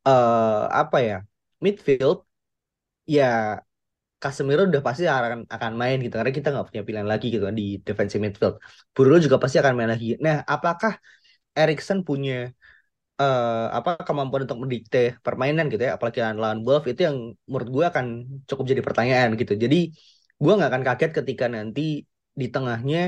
uh, 0.06 0.66
apa 0.70 0.98
ya? 1.02 1.18
Midfield 1.66 2.18
ya 3.16 3.24
Casemiro 4.22 4.62
udah 4.72 4.84
pasti 4.88 5.04
akan 5.04 5.40
akan 5.56 5.72
main 5.82 5.98
gitu 6.06 6.16
karena 6.20 6.32
kita 6.38 6.48
nggak 6.54 6.66
punya 6.70 6.82
pilihan 6.88 7.10
lagi 7.14 7.26
gitu 7.34 7.44
kan 7.50 7.56
di 7.62 7.66
defensive 7.88 8.22
midfield. 8.26 8.56
Bruno 8.96 9.16
juga 9.26 9.38
pasti 9.44 9.58
akan 9.62 9.74
main 9.78 9.90
lagi. 9.94 10.06
Nah, 10.26 10.36
apakah 10.54 10.92
Erikson 11.60 12.00
punya 12.08 12.34
uh, 13.22 13.68
apa 13.78 13.90
kemampuan 14.08 14.42
untuk 14.48 14.60
mendikte 14.64 14.98
permainan 15.26 15.66
gitu 15.72 15.84
ya, 15.88 15.92
apalagi 15.98 16.20
lawan 16.44 16.60
Wolves 16.66 16.88
itu 16.92 17.02
yang 17.08 17.18
menurut 17.50 17.70
gue 17.76 17.86
akan 17.92 18.06
cukup 18.50 18.64
jadi 18.72 18.82
pertanyaan 18.88 19.30
gitu. 19.42 19.54
Jadi 19.64 19.78
gue 20.44 20.52
nggak 20.58 20.70
akan 20.72 20.84
kaget 20.88 21.12
ketika 21.20 21.46
nanti 21.56 21.82
di 22.42 22.48
tengahnya 22.54 23.00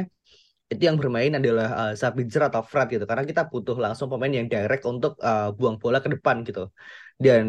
itu 0.72 0.82
yang 0.90 0.98
bermain 1.02 1.32
adalah 1.40 1.68
uh, 1.80 1.94
Sabitzer 2.02 2.42
atau 2.50 2.62
Fred 2.66 2.88
gitu 2.94 3.06
karena 3.10 3.24
kita 3.30 3.42
butuh 3.52 3.78
langsung 3.78 4.08
pemain 4.12 4.34
yang 4.34 4.48
direct 4.50 4.84
untuk 4.90 5.14
uh, 5.22 5.54
buang 5.58 5.78
bola 5.82 6.02
ke 6.02 6.10
depan 6.14 6.42
gitu 6.48 6.74
dan 7.16 7.46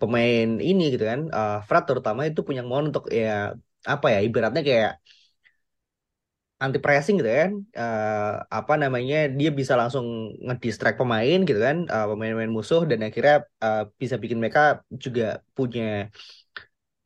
pemain 0.00 0.48
ini 0.58 0.82
gitu 0.96 1.04
kan 1.04 1.20
uh, 1.28 1.60
Fred 1.66 1.84
terutama 1.88 2.20
itu 2.24 2.40
punya 2.40 2.60
kemauan 2.64 2.88
untuk 2.90 3.04
ya 3.12 3.52
apa 3.84 4.06
ya 4.14 4.18
ibaratnya 4.24 4.62
kayak 4.68 4.90
anti 6.60 6.78
pressing 6.84 7.16
gitu 7.20 7.30
kan. 7.32 7.52
Uh, 7.72 8.44
apa 8.52 8.76
namanya 8.76 9.16
dia 9.32 9.48
bisa 9.48 9.74
langsung 9.80 10.36
ngedistract 10.44 11.00
pemain 11.00 11.38
gitu 11.48 11.56
kan 11.56 11.88
uh, 11.88 12.06
pemain-pemain 12.12 12.52
musuh 12.52 12.84
dan 12.84 13.00
akhirnya 13.00 13.48
uh, 13.64 13.88
bisa 13.96 14.20
bikin 14.20 14.38
mereka 14.38 14.84
juga 14.92 15.40
punya 15.56 16.12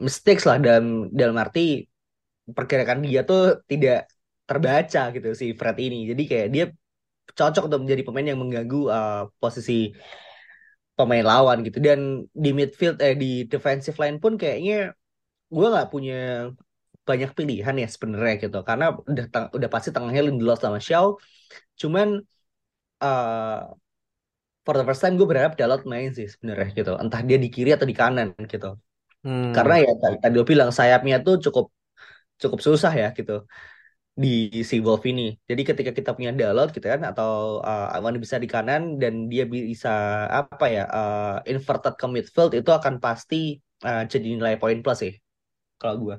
mistakes 0.03 0.43
lah 0.49 0.59
dalam 0.59 1.07
dalam 1.15 1.39
arti 1.39 1.87
pergerakan 2.51 3.07
dia 3.07 3.23
tuh 3.23 3.63
tidak 3.71 4.11
terbaca 4.45 5.03
gitu 5.15 5.29
si 5.39 5.55
Fred 5.55 5.77
ini. 5.79 6.11
Jadi 6.11 6.23
kayak 6.27 6.49
dia 6.51 6.65
cocok 7.39 7.63
untuk 7.71 7.81
menjadi 7.87 8.03
pemain 8.05 8.27
yang 8.35 8.41
mengganggu 8.43 8.81
uh, 8.91 9.23
posisi 9.39 9.95
pemain 10.99 11.25
lawan 11.31 11.59
gitu. 11.67 11.79
Dan 11.87 12.01
di 12.45 12.51
midfield 12.59 12.97
eh 13.07 13.15
di 13.23 13.27
defensive 13.53 13.97
line 14.03 14.17
pun 14.23 14.33
kayaknya 14.41 14.75
gue 15.55 15.67
nggak 15.73 15.89
punya 15.93 16.15
banyak 17.09 17.31
pilihan 17.39 17.75
ya 17.83 17.89
sebenarnya 17.95 18.35
gitu. 18.45 18.59
Karena 18.69 18.85
udah 19.11 19.27
udah 19.57 19.69
pasti 19.75 19.89
tengahnya 19.95 20.23
Lindelof 20.27 20.59
sama 20.65 20.79
Shaw. 20.81 21.07
Cuman 21.81 22.09
uh, 23.05 23.59
for 24.65 24.75
the 24.79 24.85
first 24.89 25.01
time 25.05 25.15
gue 25.21 25.27
berharap 25.31 25.53
Dalot 25.59 25.83
main 25.93 26.11
sih 26.17 26.27
sebenarnya 26.33 26.69
gitu. 26.79 26.93
Entah 27.03 27.21
dia 27.29 27.39
di 27.45 27.49
kiri 27.55 27.71
atau 27.77 27.87
di 27.91 27.97
kanan 27.97 28.29
gitu. 28.55 28.79
Hmm. 29.25 29.57
karena 29.57 29.75
ya 29.81 29.91
tadi 30.21 30.37
gue 30.37 30.45
bilang 30.53 30.69
sayapnya 30.69 31.17
tuh 31.25 31.41
cukup 31.41 31.73
cukup 32.37 32.61
susah 32.61 32.93
ya 32.93 33.09
gitu 33.17 33.49
di 34.15 34.63
si 34.63 34.79
Wolf 34.79 35.03
ini. 35.11 35.35
Jadi 35.43 35.63
ketika 35.67 35.91
kita 35.91 36.11
punya 36.15 36.31
Dalot 36.31 36.71
gitu 36.71 36.87
kan 36.87 37.03
atau 37.03 37.59
uh, 37.59 37.91
Awan 37.99 38.23
bisa 38.23 38.39
di 38.39 38.47
kanan 38.47 39.03
dan 39.03 39.27
dia 39.27 39.43
bisa 39.45 40.27
apa 40.31 40.67
ya 40.71 40.85
uh, 40.87 41.37
inverted 41.51 41.99
ke 41.99 42.07
midfield 42.07 42.55
itu 42.55 42.71
akan 42.71 43.03
pasti 43.03 43.59
uh, 43.83 44.07
jadi 44.07 44.39
nilai 44.39 44.55
poin 44.63 44.79
plus 44.81 45.03
sih 45.03 45.15
kalau 45.83 45.99
gue. 45.99 46.17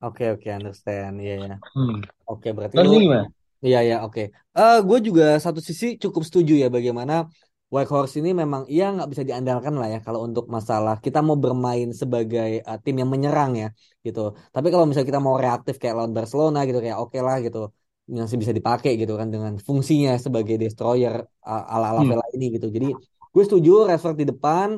Oke 0.00 0.24
okay, 0.24 0.28
oke 0.32 0.48
okay, 0.48 0.50
understand 0.56 1.20
ya 1.20 1.28
yeah, 1.28 1.36
ya. 1.36 1.46
Yeah. 1.52 1.58
Hmm. 1.76 2.00
Oke 2.24 2.40
okay, 2.40 2.50
berarti 2.56 2.74
lu 2.80 2.96
gimana? 2.96 3.28
Iya 3.60 3.80
ya 3.84 3.96
oke. 4.00 4.16
Okay. 4.16 4.26
Uh, 4.56 4.80
gue 4.80 4.98
juga 5.12 5.36
satu 5.36 5.60
sisi 5.60 6.00
cukup 6.00 6.24
setuju 6.24 6.56
ya 6.56 6.72
bagaimana 6.72 7.28
White 7.70 7.90
Horse 7.94 8.18
ini 8.18 8.30
memang 8.34 8.62
iya 8.66 8.90
nggak 8.90 9.08
bisa 9.12 9.22
diandalkan 9.22 9.74
lah 9.78 9.88
ya 9.94 9.98
kalau 10.06 10.26
untuk 10.26 10.50
masalah 10.50 10.98
kita 10.98 11.22
mau 11.22 11.38
bermain 11.38 11.88
sebagai 11.94 12.66
uh, 12.66 12.78
tim 12.82 12.98
yang 12.98 13.10
menyerang 13.14 13.52
ya 13.62 13.68
gitu. 14.02 14.34
Tapi 14.54 14.66
kalau 14.74 14.84
misalnya 14.90 15.08
kita 15.12 15.22
mau 15.22 15.38
reaktif 15.38 15.78
kayak 15.78 15.94
lawan 15.98 16.10
Barcelona 16.10 16.66
gitu 16.66 16.82
kayak 16.82 16.98
oke 16.98 17.14
okay 17.14 17.20
lah 17.22 17.36
gitu 17.46 17.70
masih 18.10 18.38
bisa 18.42 18.50
dipakai 18.50 18.98
gitu 18.98 19.14
kan 19.14 19.30
dengan 19.30 19.54
fungsinya 19.62 20.18
sebagai 20.18 20.58
destroyer 20.58 21.14
uh, 21.46 21.64
ala 21.74 21.94
ala 21.94 22.02
hmm. 22.02 22.10
Vela 22.10 22.26
ini 22.34 22.46
gitu. 22.58 22.66
Jadi 22.74 22.86
gue 23.30 23.42
setuju 23.46 23.86
Rashford 23.86 24.18
di 24.18 24.26
depan 24.26 24.68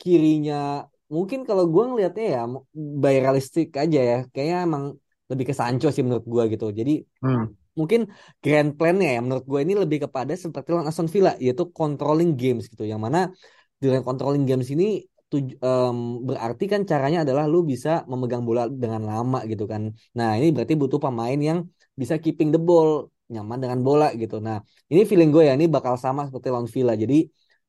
kirinya 0.00 0.88
mungkin 1.12 1.44
kalau 1.44 1.68
gue 1.68 1.84
ngelihatnya 1.84 2.26
ya 2.32 2.42
by 2.72 3.14
realistik 3.24 3.76
aja 3.76 4.00
ya 4.00 4.18
kayaknya 4.32 4.58
emang 4.64 4.84
lebih 5.28 5.52
ke 5.52 5.54
Sancho 5.60 5.92
sih 5.92 6.00
menurut 6.00 6.24
gue 6.24 6.44
gitu. 6.56 6.72
Jadi 6.72 7.04
hmm 7.20 7.67
mungkin 7.78 8.00
grand 8.42 8.70
plan-nya 8.78 9.08
ya 9.16 9.20
menurut 9.24 9.44
gue 9.50 9.60
ini 9.64 9.74
lebih 9.82 9.98
kepada 10.04 10.32
seperti 10.44 10.68
lawan 10.74 10.86
Aston 10.90 11.08
Villa 11.14 11.32
yaitu 11.44 11.64
controlling 11.78 12.30
games 12.40 12.64
gitu 12.72 12.84
yang 12.92 13.00
mana 13.06 13.18
dengan 13.82 14.00
controlling 14.06 14.44
games 14.50 14.68
ini 14.74 15.06
tuj 15.30 15.44
um, 15.60 16.24
berarti 16.28 16.64
kan 16.72 16.80
caranya 16.90 17.18
adalah 17.24 17.44
lu 17.52 17.58
bisa 17.72 17.88
memegang 18.10 18.42
bola 18.48 18.62
dengan 18.82 19.02
lama 19.10 19.38
gitu 19.50 19.64
kan. 19.72 19.92
Nah, 20.16 20.28
ini 20.40 20.46
berarti 20.56 20.74
butuh 20.80 21.00
pemain 21.04 21.38
yang 21.48 21.58
bisa 22.00 22.14
keeping 22.16 22.48
the 22.54 22.60
ball, 22.66 23.12
nyaman 23.32 23.58
dengan 23.62 23.78
bola 23.86 24.06
gitu. 24.16 24.40
Nah, 24.46 24.56
ini 24.92 25.00
feeling 25.04 25.28
gue 25.34 25.42
ya 25.48 25.52
ini 25.58 25.66
bakal 25.68 25.94
sama 26.00 26.20
seperti 26.28 26.48
lawan 26.48 26.68
Villa. 26.74 26.92
Jadi 26.96 27.28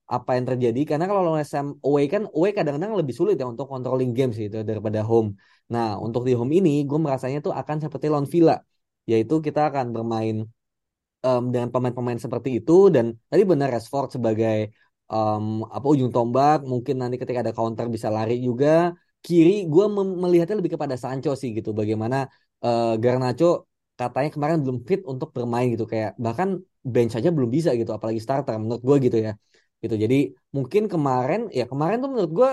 apa 0.10 0.30
yang 0.40 0.46
terjadi 0.50 0.80
karena 0.90 1.06
kalau 1.06 1.22
lawan 1.22 1.42
SM 1.46 1.68
away 1.86 2.10
kan 2.10 2.26
away 2.34 2.50
kadang-kadang 2.58 2.98
lebih 2.98 3.14
sulit 3.14 3.36
ya 3.38 3.46
untuk 3.46 3.70
controlling 3.70 4.12
games 4.18 4.36
gitu 4.40 4.64
daripada 4.70 5.00
home. 5.10 5.36
Nah, 5.74 6.00
untuk 6.06 6.22
di 6.28 6.34
home 6.40 6.52
ini 6.58 6.88
gue 6.90 6.98
merasanya 7.06 7.38
tuh 7.46 7.54
akan 7.54 7.78
seperti 7.84 8.08
lawan 8.10 8.26
Villa 8.26 8.56
yaitu 9.12 9.36
kita 9.46 9.60
akan 9.70 9.86
bermain 9.96 10.36
um, 11.28 11.44
dengan 11.54 11.70
pemain-pemain 11.74 12.20
seperti 12.20 12.50
itu. 12.60 12.74
Dan 12.96 13.06
tadi 13.32 13.44
benar 13.52 13.68
Rashford 13.74 14.16
sebagai 14.16 14.72
um, 15.12 15.68
apa 15.68 15.86
ujung 15.94 16.12
tombak. 16.16 16.64
Mungkin 16.72 16.96
nanti 17.02 17.16
ketika 17.22 17.40
ada 17.44 17.54
counter 17.56 17.86
bisa 17.96 18.08
lari 18.18 18.40
juga. 18.48 18.94
Kiri 19.20 19.68
gue 19.68 19.86
melihatnya 20.24 20.56
lebih 20.60 20.80
kepada 20.80 20.96
Sancho 20.96 21.36
sih 21.36 21.52
gitu. 21.58 21.76
Bagaimana 21.76 22.18
uh, 22.64 22.96
Garnacho 23.04 23.68
katanya 24.00 24.30
kemarin 24.32 24.58
belum 24.64 24.80
fit 24.88 25.02
untuk 25.04 25.30
bermain 25.36 25.68
gitu. 25.76 25.86
Kayak 25.92 26.16
bahkan 26.16 26.50
bench 26.94 27.12
saja 27.16 27.30
belum 27.36 27.50
bisa 27.52 27.70
gitu. 27.76 27.92
Apalagi 27.92 28.20
starter 28.24 28.56
menurut 28.56 28.84
gue 28.88 28.98
gitu 29.12 29.18
ya. 29.20 29.32
Gitu. 29.84 29.96
Jadi 30.04 30.18
mungkin 30.56 30.88
kemarin 30.88 31.52
ya 31.52 31.68
kemarin 31.68 31.98
tuh 32.04 32.10
menurut 32.12 32.32
gue 32.32 32.50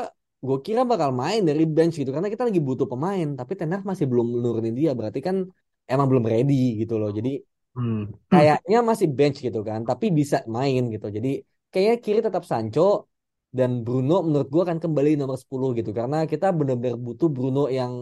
gue 0.47 0.59
kira 0.67 0.83
bakal 0.83 1.11
main 1.15 1.47
dari 1.47 1.63
bench 1.67 1.95
gitu. 2.03 2.11
Karena 2.11 2.27
kita 2.27 2.43
lagi 2.51 2.59
butuh 2.59 2.87
pemain 2.91 3.27
tapi 3.39 3.53
Tenar 3.55 3.81
masih 3.87 4.07
belum 4.11 4.27
nurunin 4.43 4.75
dia. 4.75 4.91
Berarti 4.99 5.23
kan 5.23 5.47
emang 5.93 6.07
belum 6.11 6.25
ready 6.33 6.55
gitu 6.81 6.95
loh. 7.01 7.11
Jadi 7.19 7.31
hmm. 7.77 8.31
kayaknya 8.33 8.79
masih 8.91 9.09
bench 9.17 9.39
gitu 9.47 9.61
kan, 9.69 9.81
tapi 9.91 10.07
bisa 10.19 10.37
main 10.57 10.83
gitu. 10.95 11.07
Jadi 11.17 11.29
kayaknya 11.71 11.97
kiri 12.05 12.21
tetap 12.27 12.43
Sancho 12.51 13.11
dan 13.59 13.71
Bruno 13.85 14.15
menurut 14.27 14.49
gua 14.53 14.63
akan 14.67 14.79
kembali 14.85 15.11
nomor 15.21 15.37
10 15.43 15.69
gitu 15.79 15.91
karena 15.99 16.17
kita 16.33 16.47
benar-benar 16.59 16.97
butuh 17.07 17.29
Bruno 17.37 17.61
yang 17.79 17.93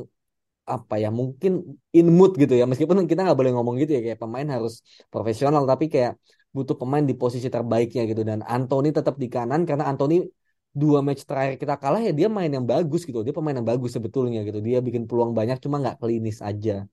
apa 0.65 0.95
ya 0.97 1.09
mungkin 1.13 1.53
in 1.93 2.07
mood 2.17 2.33
gitu 2.41 2.57
ya 2.57 2.65
meskipun 2.65 3.05
kita 3.05 3.21
nggak 3.25 3.39
boleh 3.41 3.53
ngomong 3.53 3.77
gitu 3.85 3.93
ya 3.97 4.01
kayak 4.07 4.19
pemain 4.23 4.49
harus 4.49 4.81
profesional 5.13 5.63
tapi 5.69 5.93
kayak 5.93 6.17
butuh 6.57 6.77
pemain 6.81 7.05
di 7.05 7.15
posisi 7.23 7.49
terbaiknya 7.53 8.03
gitu 8.11 8.23
dan 8.25 8.41
Anthony 8.55 8.89
tetap 8.99 9.15
di 9.23 9.29
kanan 9.29 9.69
karena 9.69 9.85
Anthony 9.91 10.25
dua 10.73 10.99
match 11.07 11.23
terakhir 11.29 11.55
kita 11.63 11.75
kalah 11.83 12.01
ya 12.01 12.13
dia 12.19 12.29
main 12.33 12.49
yang 12.49 12.65
bagus 12.73 13.05
gitu 13.09 13.21
dia 13.27 13.35
pemain 13.37 13.55
yang 13.59 13.69
bagus 13.69 13.91
sebetulnya 13.97 14.41
gitu 14.49 14.59
dia 14.65 14.79
bikin 14.87 15.05
peluang 15.09 15.37
banyak 15.39 15.61
cuma 15.65 15.77
nggak 15.83 15.97
klinis 16.01 16.39
aja 16.41 16.89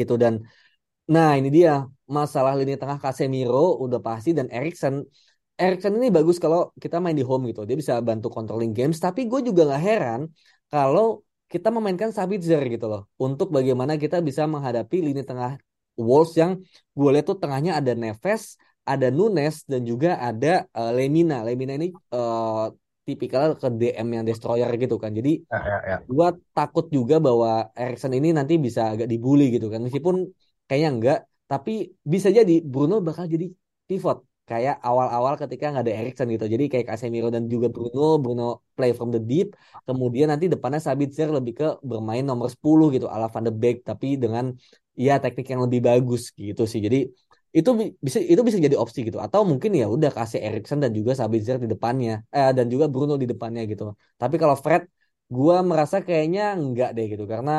gitu. 0.00 0.14
Dan 0.22 0.42
nah 1.14 1.38
ini 1.38 1.48
dia. 1.48 1.86
Masalah 2.12 2.52
lini 2.60 2.76
tengah 2.76 3.00
Casemiro 3.00 3.80
udah 3.80 3.96
pasti 4.04 4.36
dan 4.36 4.52
Erikson 4.52 5.00
Erikson 5.56 5.96
ini 5.96 6.12
bagus 6.12 6.36
kalau 6.36 6.68
kita 6.76 7.00
main 7.00 7.16
di 7.16 7.24
home 7.24 7.48
gitu. 7.48 7.64
Dia 7.64 7.76
bisa 7.78 7.96
bantu 8.04 8.28
controlling 8.28 8.76
games. 8.76 9.00
Tapi 9.00 9.24
gue 9.30 9.40
juga 9.48 9.64
nggak 9.68 9.82
heran 9.88 10.20
kalau 10.68 11.24
kita 11.48 11.72
memainkan 11.72 12.12
Sabitzer 12.12 12.60
gitu 12.68 12.86
loh. 12.92 13.08
Untuk 13.16 13.48
bagaimana 13.48 13.96
kita 13.96 14.20
bisa 14.20 14.44
menghadapi 14.44 14.96
lini 15.00 15.24
tengah 15.24 15.56
Wolves 15.96 16.36
yang 16.40 16.60
gue 16.96 17.10
lihat 17.12 17.26
tuh 17.28 17.36
tengahnya 17.40 17.80
ada 17.80 17.92
Neves 17.92 18.56
ada 18.82 19.08
Nunes 19.14 19.62
dan 19.70 19.86
juga 19.86 20.18
ada 20.18 20.66
uh, 20.74 20.90
Lemina. 20.90 21.46
Lemina 21.46 21.78
ini 21.78 21.94
uh, 22.14 22.70
tipikal 23.02 23.58
ke 23.60 23.66
DM 23.80 24.08
yang 24.16 24.24
destroyer 24.28 24.70
gitu 24.78 24.96
kan. 25.02 25.10
Jadi 25.18 25.42
ya, 25.50 25.58
ya, 25.58 25.78
ya. 25.90 25.96
gua 26.06 26.28
takut 26.54 26.86
juga 26.96 27.18
bahwa 27.18 27.70
Erikson 27.74 28.12
ini 28.14 28.30
nanti 28.30 28.54
bisa 28.66 28.94
agak 28.94 29.10
dibully 29.12 29.50
gitu 29.54 29.66
kan. 29.72 29.80
Meskipun 29.86 30.30
kayaknya 30.66 30.90
enggak, 30.94 31.18
tapi 31.50 31.72
bisa 32.12 32.28
jadi 32.30 32.62
Bruno 32.62 33.02
bakal 33.02 33.26
jadi 33.26 33.50
pivot 33.90 34.22
kayak 34.42 34.76
awal-awal 34.82 35.34
ketika 35.38 35.70
nggak 35.70 35.84
ada 35.86 35.94
Erikson 36.00 36.26
gitu. 36.34 36.46
Jadi 36.46 36.64
kayak 36.72 36.86
Casemiro 36.90 37.28
dan 37.30 37.46
juga 37.46 37.66
Bruno, 37.74 38.18
Bruno 38.22 38.44
play 38.76 38.90
from 38.96 39.10
the 39.14 39.20
deep. 39.22 39.54
Kemudian 39.86 40.30
nanti 40.32 40.46
depannya 40.50 40.80
Sabitzer 40.82 41.28
lebih 41.30 41.52
ke 41.58 41.66
bermain 41.82 42.22
nomor 42.22 42.50
10 42.50 42.94
gitu 42.94 43.06
ala 43.06 43.26
Van 43.32 43.44
de 43.46 43.52
Beek 43.54 43.86
tapi 43.86 44.18
dengan 44.18 44.54
ya 44.98 45.16
teknik 45.22 45.46
yang 45.52 45.62
lebih 45.66 45.80
bagus 45.88 46.22
gitu 46.34 46.62
sih. 46.66 46.80
Jadi 46.82 47.08
itu 47.58 47.70
bisa 48.06 48.18
itu 48.32 48.40
bisa 48.46 48.58
jadi 48.66 48.76
opsi 48.82 48.98
gitu. 49.08 49.18
Atau 49.26 49.40
mungkin 49.50 49.70
ya 49.80 49.84
udah 49.94 50.10
kasih 50.18 50.40
Erikson 50.46 50.78
dan 50.84 50.92
juga 50.98 51.12
Sabitzer 51.20 51.56
di 51.64 51.68
depannya. 51.74 52.12
Eh, 52.36 52.50
dan 52.56 52.66
juga 52.72 52.84
Bruno 52.92 53.14
di 53.22 53.26
depannya 53.32 53.62
gitu. 53.72 53.84
Tapi 54.20 54.34
kalau 54.42 54.56
Fred 54.64 54.82
gua 55.36 55.56
merasa 55.70 55.96
kayaknya 56.06 56.42
enggak 56.60 56.88
deh 56.96 57.06
gitu. 57.12 57.24
Karena 57.32 57.52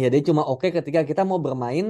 ya 0.00 0.06
dia 0.12 0.20
cuma 0.28 0.42
oke 0.50 0.66
okay 0.66 0.70
ketika 0.78 1.00
kita 1.10 1.22
mau 1.30 1.38
bermain 1.46 1.86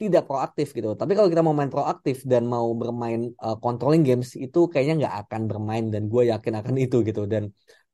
tidak 0.00 0.22
proaktif 0.28 0.66
gitu. 0.76 0.88
Tapi 1.00 1.12
kalau 1.16 1.28
kita 1.32 1.42
mau 1.46 1.54
main 1.58 1.68
proaktif 1.74 2.16
dan 2.32 2.42
mau 2.54 2.68
bermain 2.80 3.20
uh, 3.44 3.56
controlling 3.60 4.02
games 4.08 4.32
itu 4.44 4.58
kayaknya 4.72 4.94
nggak 5.04 5.14
akan 5.26 5.42
bermain. 5.50 5.84
Dan 5.92 6.02
gue 6.12 6.22
yakin 6.32 6.54
akan 6.60 6.74
itu 6.84 6.96
gitu. 7.08 7.20
Dan 7.32 7.42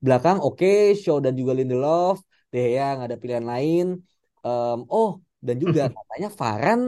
belakang 0.05 0.39
oke 0.45 0.61
okay, 0.61 0.95
Shaw 1.01 1.19
dan 1.25 1.33
juga 1.41 1.53
Lindelof 1.59 2.17
deh 2.53 2.67
ya 2.77 2.95
nggak 2.95 3.09
ada 3.11 3.19
pilihan 3.23 3.47
lain. 3.53 3.85
Um, 4.47 4.79
oh 4.93 5.11
dan 5.47 5.57
juga 5.63 5.81
katanya 5.97 6.29
Varan 6.39 6.81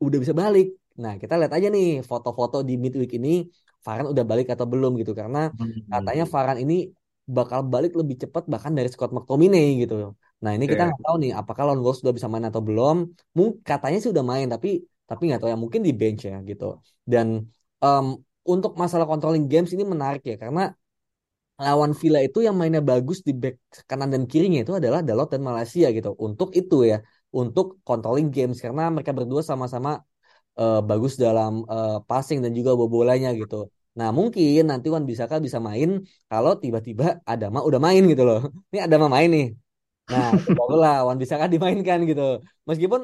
udah 0.00 0.18
bisa 0.22 0.34
balik. 0.36 0.66
Nah, 0.96 1.20
kita 1.20 1.36
lihat 1.36 1.52
aja 1.52 1.68
nih 1.68 2.00
foto-foto 2.04 2.64
di 2.64 2.74
midweek 2.80 3.12
ini 3.20 3.48
Varan 3.84 4.06
udah 4.10 4.24
balik 4.26 4.50
atau 4.50 4.66
belum 4.66 4.98
gitu 5.00 5.12
karena 5.14 5.52
hmm. 5.52 5.92
katanya 5.92 6.24
Varan 6.26 6.58
ini 6.64 6.90
bakal 7.26 7.60
balik 7.66 7.92
lebih 7.98 8.16
cepat 8.22 8.46
bahkan 8.46 8.72
dari 8.74 8.88
Scott 8.90 9.10
McTominay 9.14 9.82
gitu. 9.82 10.14
Nah, 10.42 10.50
ini 10.56 10.64
kita 10.70 10.82
nggak 10.88 11.02
tahu 11.06 11.16
nih 11.22 11.32
apakah 11.34 11.62
Lone 11.70 11.82
Wolves 11.82 12.00
sudah 12.02 12.14
bisa 12.14 12.28
main 12.30 12.46
atau 12.46 12.62
belum. 12.62 12.96
Mungkin 13.36 13.62
katanya 13.66 13.98
sih 14.02 14.10
udah 14.14 14.24
main 14.24 14.46
tapi 14.46 14.68
tapi 15.06 15.22
nggak 15.30 15.40
tahu 15.42 15.50
ya 15.52 15.58
mungkin 15.58 15.80
di 15.86 15.92
bench 15.94 16.22
ya 16.26 16.38
gitu. 16.42 16.82
Dan 17.02 17.46
um, 17.82 18.06
untuk 18.46 18.72
masalah 18.78 19.06
controlling 19.10 19.46
games 19.50 19.70
ini 19.74 19.82
menarik 19.82 20.22
ya 20.22 20.36
karena 20.38 20.70
lawan 21.56 21.92
Villa 21.96 22.20
itu 22.20 22.44
yang 22.44 22.54
mainnya 22.54 22.84
bagus 22.84 23.24
di 23.24 23.32
back 23.32 23.56
kanan 23.88 24.12
dan 24.12 24.22
kirinya 24.28 24.60
itu 24.60 24.76
adalah 24.76 25.00
Dalot 25.00 25.28
dan 25.32 25.42
Malaysia 25.42 25.88
gitu. 25.90 26.14
Untuk 26.20 26.52
itu 26.54 26.86
ya 26.90 27.02
untuk 27.40 27.66
controlling 27.88 28.28
games 28.36 28.58
karena 28.64 28.82
mereka 28.94 29.12
berdua 29.18 29.42
sama-sama 29.50 29.90
uh, 30.60 30.80
bagus 30.88 31.12
dalam 31.24 31.52
uh, 31.74 32.00
passing 32.08 32.38
dan 32.44 32.52
juga 32.58 32.70
bolanya 32.76 33.28
gitu. 33.40 33.68
Nah 33.98 34.08
mungkin 34.18 34.60
nanti 34.70 34.86
Wan 34.94 35.04
Bisaka 35.08 35.36
bisa 35.46 35.58
main 35.68 35.88
kalau 36.30 36.52
tiba-tiba 36.62 37.04
Adama 37.32 37.58
udah 37.68 37.80
main 37.86 38.02
gitu 38.12 38.22
loh. 38.28 38.40
Ini 38.72 38.78
Adama 38.86 39.06
main 39.16 39.28
nih. 39.36 39.46
Nah 40.12 40.26
barulah 40.58 40.94
Wan 41.06 41.18
Bisaka 41.20 41.44
dimainkan 41.52 41.98
gitu. 42.10 42.22
Meskipun 42.68 43.00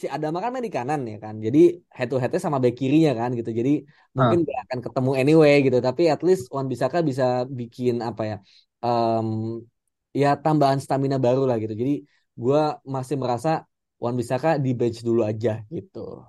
si 0.00 0.06
Adama 0.10 0.38
kan 0.42 0.50
main 0.52 0.64
di 0.68 0.72
kanan 0.72 1.00
ya 1.12 1.16
kan. 1.24 1.34
Jadi 1.46 1.58
head 1.96 2.08
to 2.10 2.16
headnya 2.22 2.40
sama 2.46 2.58
back 2.62 2.74
kirinya 2.80 3.12
kan 3.20 3.30
gitu. 3.38 3.50
Jadi 3.52 3.70
mungkin 4.16 4.38
gak 4.48 4.58
akan 4.68 4.78
ketemu 4.84 5.10
anyway 5.20 5.54
gitu. 5.66 5.78
Tapi 5.88 6.02
at 6.12 6.20
least 6.26 6.44
Wan 6.54 6.66
Bisaka 6.72 6.98
bisa 7.10 7.24
bikin 7.58 7.94
apa 8.08 8.22
ya. 8.30 8.36
Um, 8.84 9.28
ya 10.16 10.28
tambahan 10.44 10.80
stamina 10.80 11.16
baru 11.20 11.44
lah 11.48 11.56
gitu. 11.62 11.76
Jadi 11.76 11.92
gue 12.36 12.62
masih 12.84 13.16
merasa 13.16 13.64
Wan 13.96 14.14
Bisaka 14.14 14.60
di 14.60 14.76
bench 14.76 15.00
dulu 15.00 15.24
aja 15.24 15.64
gitu. 15.72 16.20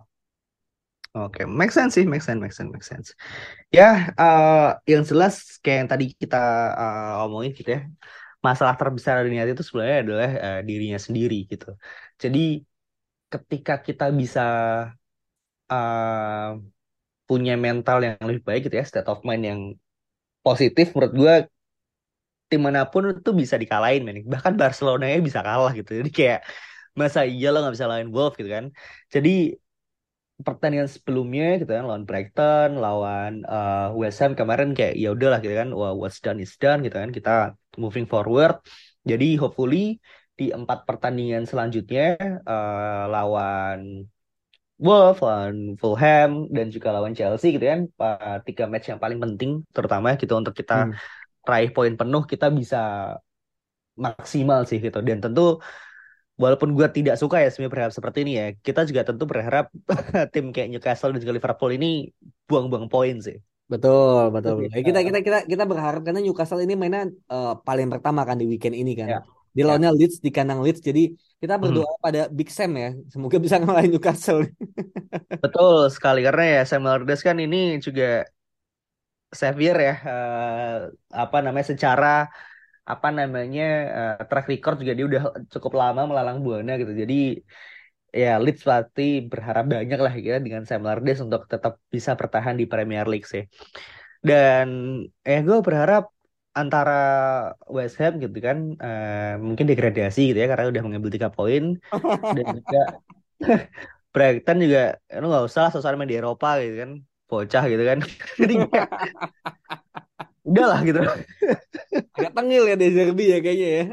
Oke, 1.18 1.50
make 1.50 1.74
sense 1.74 1.98
sih, 1.98 2.06
make 2.06 2.22
sense, 2.22 2.40
make 2.40 2.54
sense, 2.54 2.70
make 2.72 2.86
sense. 2.86 3.08
Ya, 3.74 4.14
uh, 4.16 4.78
yang 4.86 5.02
jelas 5.02 5.58
kayak 5.66 5.78
yang 5.84 5.90
tadi 5.90 6.06
kita 6.14 6.38
uh, 6.78 7.26
omongin 7.26 7.52
gitu 7.58 7.70
ya, 7.74 7.82
masalah 8.40 8.78
terbesar 8.78 9.26
dari 9.26 9.34
niat 9.34 9.50
itu 9.50 9.66
sebenarnya 9.66 9.98
adalah 10.06 10.32
uh, 10.38 10.62
dirinya 10.62 11.00
sendiri 11.02 11.50
gitu. 11.50 11.74
Jadi 12.22 12.62
ketika 13.34 13.82
kita 13.82 14.14
bisa 14.14 14.46
uh, 15.68 16.50
punya 17.28 17.54
mental 17.60 17.98
yang 18.06 18.22
lebih 18.22 18.44
baik 18.46 18.70
gitu 18.70 18.78
ya, 18.78 18.86
state 18.86 19.10
of 19.10 19.26
mind 19.26 19.44
yang 19.44 19.62
positif, 20.46 20.94
menurut 20.94 21.14
gue 21.18 21.34
tim 22.50 22.62
mana 22.64 22.88
pun 22.88 23.04
itu 23.12 23.32
bisa 23.36 23.56
dikalahin, 23.60 24.02
men. 24.08 24.24
Bahkan 24.24 24.54
Barcelona 24.56 25.04
nya 25.12 25.20
bisa 25.20 25.44
kalah 25.44 25.72
gitu. 25.76 25.92
Jadi 26.00 26.12
kayak 26.12 26.40
masa 26.98 27.20
iya 27.28 27.54
lo 27.54 27.62
nggak 27.62 27.76
bisa 27.76 27.88
lawan 27.92 28.10
Wolf 28.16 28.34
gitu 28.40 28.50
kan. 28.50 28.66
Jadi 29.14 29.54
pertandingan 30.38 30.86
sebelumnya 30.86 31.58
gitu 31.62 31.72
kan 31.74 31.86
lawan 31.90 32.06
Brighton, 32.06 32.78
lawan 32.78 33.42
uh, 33.46 33.90
West 33.98 34.22
Ham 34.22 34.38
kemarin 34.38 34.78
kayak 34.78 34.94
ya 34.98 35.14
udahlah 35.14 35.40
gitu 35.42 35.56
kan, 35.58 35.70
wah 35.74 35.94
what's 35.98 36.22
done 36.22 36.40
is 36.42 36.54
done 36.58 36.82
gitu 36.86 36.96
kan. 36.98 37.10
Kita 37.12 37.54
moving 37.78 38.06
forward. 38.06 38.62
Jadi 39.04 39.38
hopefully 39.38 39.98
di 40.38 40.54
empat 40.54 40.86
pertandingan 40.86 41.50
selanjutnya 41.50 42.18
uh, 42.46 43.10
lawan 43.10 44.06
Wolves, 44.78 45.26
lawan 45.26 45.74
Fulham 45.82 46.54
dan 46.54 46.70
juga 46.70 46.94
lawan 46.94 47.18
Chelsea 47.18 47.58
gitu 47.58 47.66
kan, 47.66 47.90
tiga 48.46 48.70
match 48.70 48.94
yang 48.94 49.02
paling 49.02 49.18
penting 49.18 49.66
terutama 49.74 50.14
gitu 50.22 50.38
untuk 50.38 50.54
kita 50.54 50.86
hmm. 50.86 50.94
Raih 51.48 51.72
poin 51.72 51.96
penuh 51.96 52.24
kita 52.28 52.52
bisa 52.52 53.16
maksimal 53.98 54.68
sih 54.70 54.78
gitu 54.78 55.00
dan 55.02 55.24
tentu 55.24 55.58
walaupun 56.38 56.78
gue 56.78 56.88
tidak 56.94 57.18
suka 57.18 57.42
ya 57.42 57.50
sebenarnya 57.50 57.74
berharap 57.74 57.94
seperti 57.98 58.18
ini 58.24 58.32
ya 58.38 58.48
kita 58.62 58.86
juga 58.86 59.02
tentu 59.10 59.26
berharap 59.26 59.74
tim 60.34 60.54
kayak 60.54 60.70
Newcastle 60.70 61.12
dan 61.18 61.20
juga 61.20 61.34
Liverpool 61.34 61.72
ini 61.74 62.14
buang-buang 62.46 62.88
poin 62.88 63.18
sih 63.18 63.42
betul 63.68 64.32
betul, 64.32 64.64
betul. 64.64 64.80
kita 64.80 65.00
kita 65.04 65.20
kita 65.26 65.40
kita 65.50 65.64
berharap 65.66 66.06
karena 66.06 66.22
Newcastle 66.24 66.62
ini 66.62 66.78
mainnya 66.78 67.10
uh, 67.28 67.58
paling 67.60 67.90
pertama 67.90 68.24
kan 68.24 68.38
di 68.38 68.46
weekend 68.48 68.78
ini 68.78 68.96
kan 68.96 69.10
ya. 69.10 69.20
di 69.52 69.66
lawannya 69.66 69.92
ya. 69.92 69.98
Leeds 69.98 70.22
di 70.24 70.30
kandang 70.30 70.62
Leeds 70.62 70.80
jadi 70.80 71.12
kita 71.42 71.58
hmm. 71.58 71.64
berdoa 71.66 71.90
hmm. 71.90 72.00
pada 72.00 72.22
Big 72.32 72.54
Sam 72.54 72.72
ya 72.78 72.94
semoga 73.10 73.42
bisa 73.42 73.58
ngalahin 73.60 73.92
Newcastle 73.92 74.46
betul 75.44 75.90
sekali 75.90 76.22
karena 76.22 76.62
ya 76.62 76.70
Sam 76.70 76.86
Allardyce 76.86 77.26
kan 77.26 77.42
ini 77.42 77.82
juga 77.82 78.24
Xavier 79.32 79.76
ya 79.76 79.96
uh, 80.08 80.76
apa 81.12 81.38
namanya 81.44 81.68
secara 81.74 82.08
apa 82.88 83.08
namanya 83.12 83.64
uh, 83.98 84.24
track 84.30 84.48
record 84.48 84.76
juga 84.80 84.94
dia 84.96 85.06
udah 85.12 85.24
cukup 85.52 85.74
lama 85.76 86.02
melalang 86.08 86.40
buana 86.46 86.72
gitu. 86.80 86.94
Jadi 86.96 87.44
ya 88.16 88.40
Leeds 88.40 88.64
pasti 88.64 89.04
berharap 89.32 89.68
banyak 89.68 90.00
lah 90.00 90.14
ya 90.16 90.40
dengan 90.40 90.64
Sam 90.64 90.88
Allardyce 90.88 91.22
untuk 91.28 91.42
tetap 91.52 91.84
bisa 91.92 92.16
bertahan 92.16 92.56
di 92.56 92.66
Premier 92.72 93.06
League 93.12 93.28
sih. 93.28 93.44
Dan 94.24 94.68
eh 95.28 95.40
gue 95.44 95.58
berharap 95.60 96.04
antara 96.56 96.94
West 97.70 98.00
Ham 98.02 98.18
gitu 98.24 98.38
kan 98.48 98.58
uh, 98.80 99.36
mungkin 99.38 99.66
degradasi 99.70 100.34
gitu 100.34 100.40
ya 100.42 100.48
karena 100.52 100.72
udah 100.72 100.84
mengambil 100.88 101.12
tiga 101.12 101.30
poin. 101.30 101.76
Dan 102.36 102.46
juga 102.56 102.80
Brighton 104.14 104.58
juga 104.66 104.98
lu 105.20 105.30
nggak 105.30 105.46
usah 105.46 105.70
lah 105.70 105.96
main 106.00 106.10
di 106.10 106.18
Eropa 106.18 106.58
gitu 106.64 106.76
kan 106.82 106.92
bocah 107.28 107.64
gitu 107.68 107.84
kan. 107.84 108.00
Jadi 108.40 108.56
udahlah 110.48 110.80
gitu. 110.88 111.02
Agak 112.16 112.34
tengil 112.34 112.64
ya 112.72 112.76
di 112.80 112.88
Derby 112.96 113.26
ya 113.36 113.40
kayaknya 113.44 113.70
ya. 113.70 113.84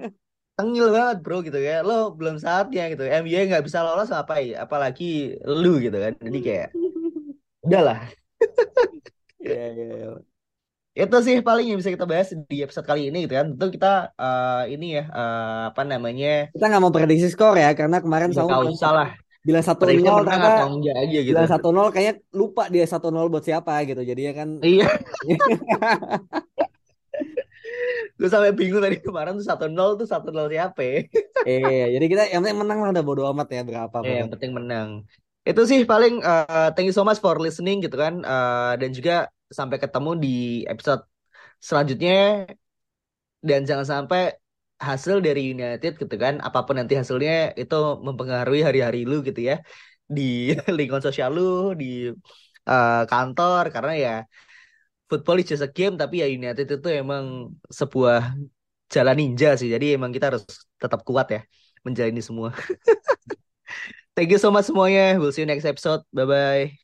Tengil 0.54 0.86
banget 0.94 1.18
bro 1.26 1.42
gitu 1.42 1.58
ya 1.58 1.82
lo 1.82 2.14
belum 2.14 2.38
saatnya 2.38 2.86
gitu. 2.94 3.04
MU 3.04 3.38
nggak 3.50 3.66
bisa 3.66 3.82
lolos 3.82 4.14
apa 4.14 4.38
ya 4.38 4.62
apalagi 4.64 5.34
lu 5.44 5.82
gitu 5.82 5.98
kan. 5.98 6.14
Jadi 6.22 6.38
kayak 6.40 6.68
udahlah 7.66 8.06
ya, 9.40 9.64
ya, 9.72 9.86
ya. 9.88 10.08
itu 10.94 11.16
sih 11.24 11.36
paling 11.40 11.74
yang 11.74 11.78
bisa 11.80 11.90
kita 11.90 12.06
bahas 12.06 12.30
di 12.30 12.62
episode 12.62 12.86
kali 12.86 13.10
ini 13.10 13.26
gitu 13.26 13.34
kan. 13.34 13.58
Tentu 13.58 13.74
kita 13.74 14.14
uh, 14.14 14.62
ini 14.70 15.02
ya 15.02 15.04
uh, 15.10 15.62
apa 15.74 15.82
namanya? 15.82 16.54
Kita 16.54 16.70
nggak 16.70 16.82
mau 16.82 16.94
prediksi 16.94 17.34
skor 17.34 17.58
ya 17.58 17.74
karena 17.74 17.98
kemarin 17.98 18.30
sama 18.30 18.62
nggak 18.62 18.78
usah 18.78 18.92
lah 18.94 19.10
bila 19.44 19.60
satu 19.60 19.84
nol 19.84 20.24
ternyata 20.24 20.64
aja 20.72 21.20
gitu. 21.20 21.36
Bila 21.36 21.44
satu 21.44 21.68
nol 21.68 21.92
kayaknya 21.92 22.24
lupa 22.32 22.72
dia 22.72 22.88
satu 22.88 23.12
nol 23.12 23.28
buat 23.28 23.44
siapa 23.44 23.84
gitu. 23.84 24.00
Jadi 24.00 24.20
ya 24.24 24.32
kan. 24.32 24.48
Iya. 24.64 24.88
gue 28.14 28.30
sampai 28.30 28.54
bingung 28.54 28.78
tadi 28.80 29.02
kemarin 29.02 29.36
tuh 29.36 29.44
satu 29.44 29.68
nol 29.68 30.00
tuh 30.00 30.08
satu 30.08 30.32
nol 30.32 30.48
siapa? 30.48 30.80
iya, 31.50 31.92
jadi 31.92 32.06
kita 32.08 32.22
yang 32.32 32.40
penting 32.46 32.60
menang 32.64 32.78
lah 32.80 32.90
udah 32.96 33.04
bodo 33.04 33.22
amat 33.36 33.48
ya 33.52 33.62
berapa. 33.68 33.96
Iya, 34.00 34.24
yang 34.24 34.30
penting 34.32 34.52
menang. 34.56 34.88
Itu 35.44 35.68
sih 35.68 35.84
paling 35.84 36.24
uh, 36.24 36.72
thank 36.72 36.88
you 36.88 36.96
so 36.96 37.04
much 37.04 37.20
for 37.20 37.36
listening 37.36 37.84
gitu 37.84 38.00
kan 38.00 38.24
uh, 38.24 38.80
dan 38.80 38.96
juga 38.96 39.28
sampai 39.52 39.76
ketemu 39.76 40.10
di 40.16 40.64
episode 40.64 41.04
selanjutnya 41.60 42.48
dan 43.44 43.68
jangan 43.68 43.84
sampai 43.84 44.40
hasil 44.78 45.16
dari 45.26 45.54
United 45.54 45.92
gitu 46.02 46.14
kan 46.24 46.34
apa 46.46 46.58
pun 46.66 46.74
nanti 46.78 46.94
hasilnya 47.00 47.54
itu 47.60 47.74
mempengaruhi 48.06 48.60
hari-hari 48.66 48.98
lu 49.10 49.22
gitu 49.28 49.40
ya. 49.50 49.54
Di 50.16 50.52
lingkungan 50.76 51.04
sosial 51.04 51.30
lu 51.36 51.72
di 51.80 52.10
uh, 52.68 53.02
kantor 53.10 53.62
karena 53.74 53.92
ya 54.04 54.14
football 55.08 55.38
is 55.40 55.46
just 55.50 55.64
a 55.64 55.70
game 55.70 55.94
tapi 56.00 56.14
ya 56.22 56.26
United 56.28 56.66
itu 56.66 56.88
emang 56.90 57.54
sebuah 57.70 58.34
jalan 58.94 59.16
ninja 59.20 59.48
sih. 59.60 59.68
Jadi 59.74 59.96
emang 59.96 60.10
kita 60.14 60.34
harus 60.34 60.44
tetap 60.82 61.00
kuat 61.08 61.26
ya 61.34 61.40
menjalani 61.86 62.20
semua. 62.24 62.50
Thank 64.14 64.30
you 64.30 64.38
so 64.38 64.50
much 64.54 64.70
semuanya. 64.70 65.18
We'll 65.18 65.34
see 65.34 65.42
you 65.42 65.50
next 65.50 65.66
episode. 65.66 66.06
Bye 66.14 66.26
bye 66.26 66.83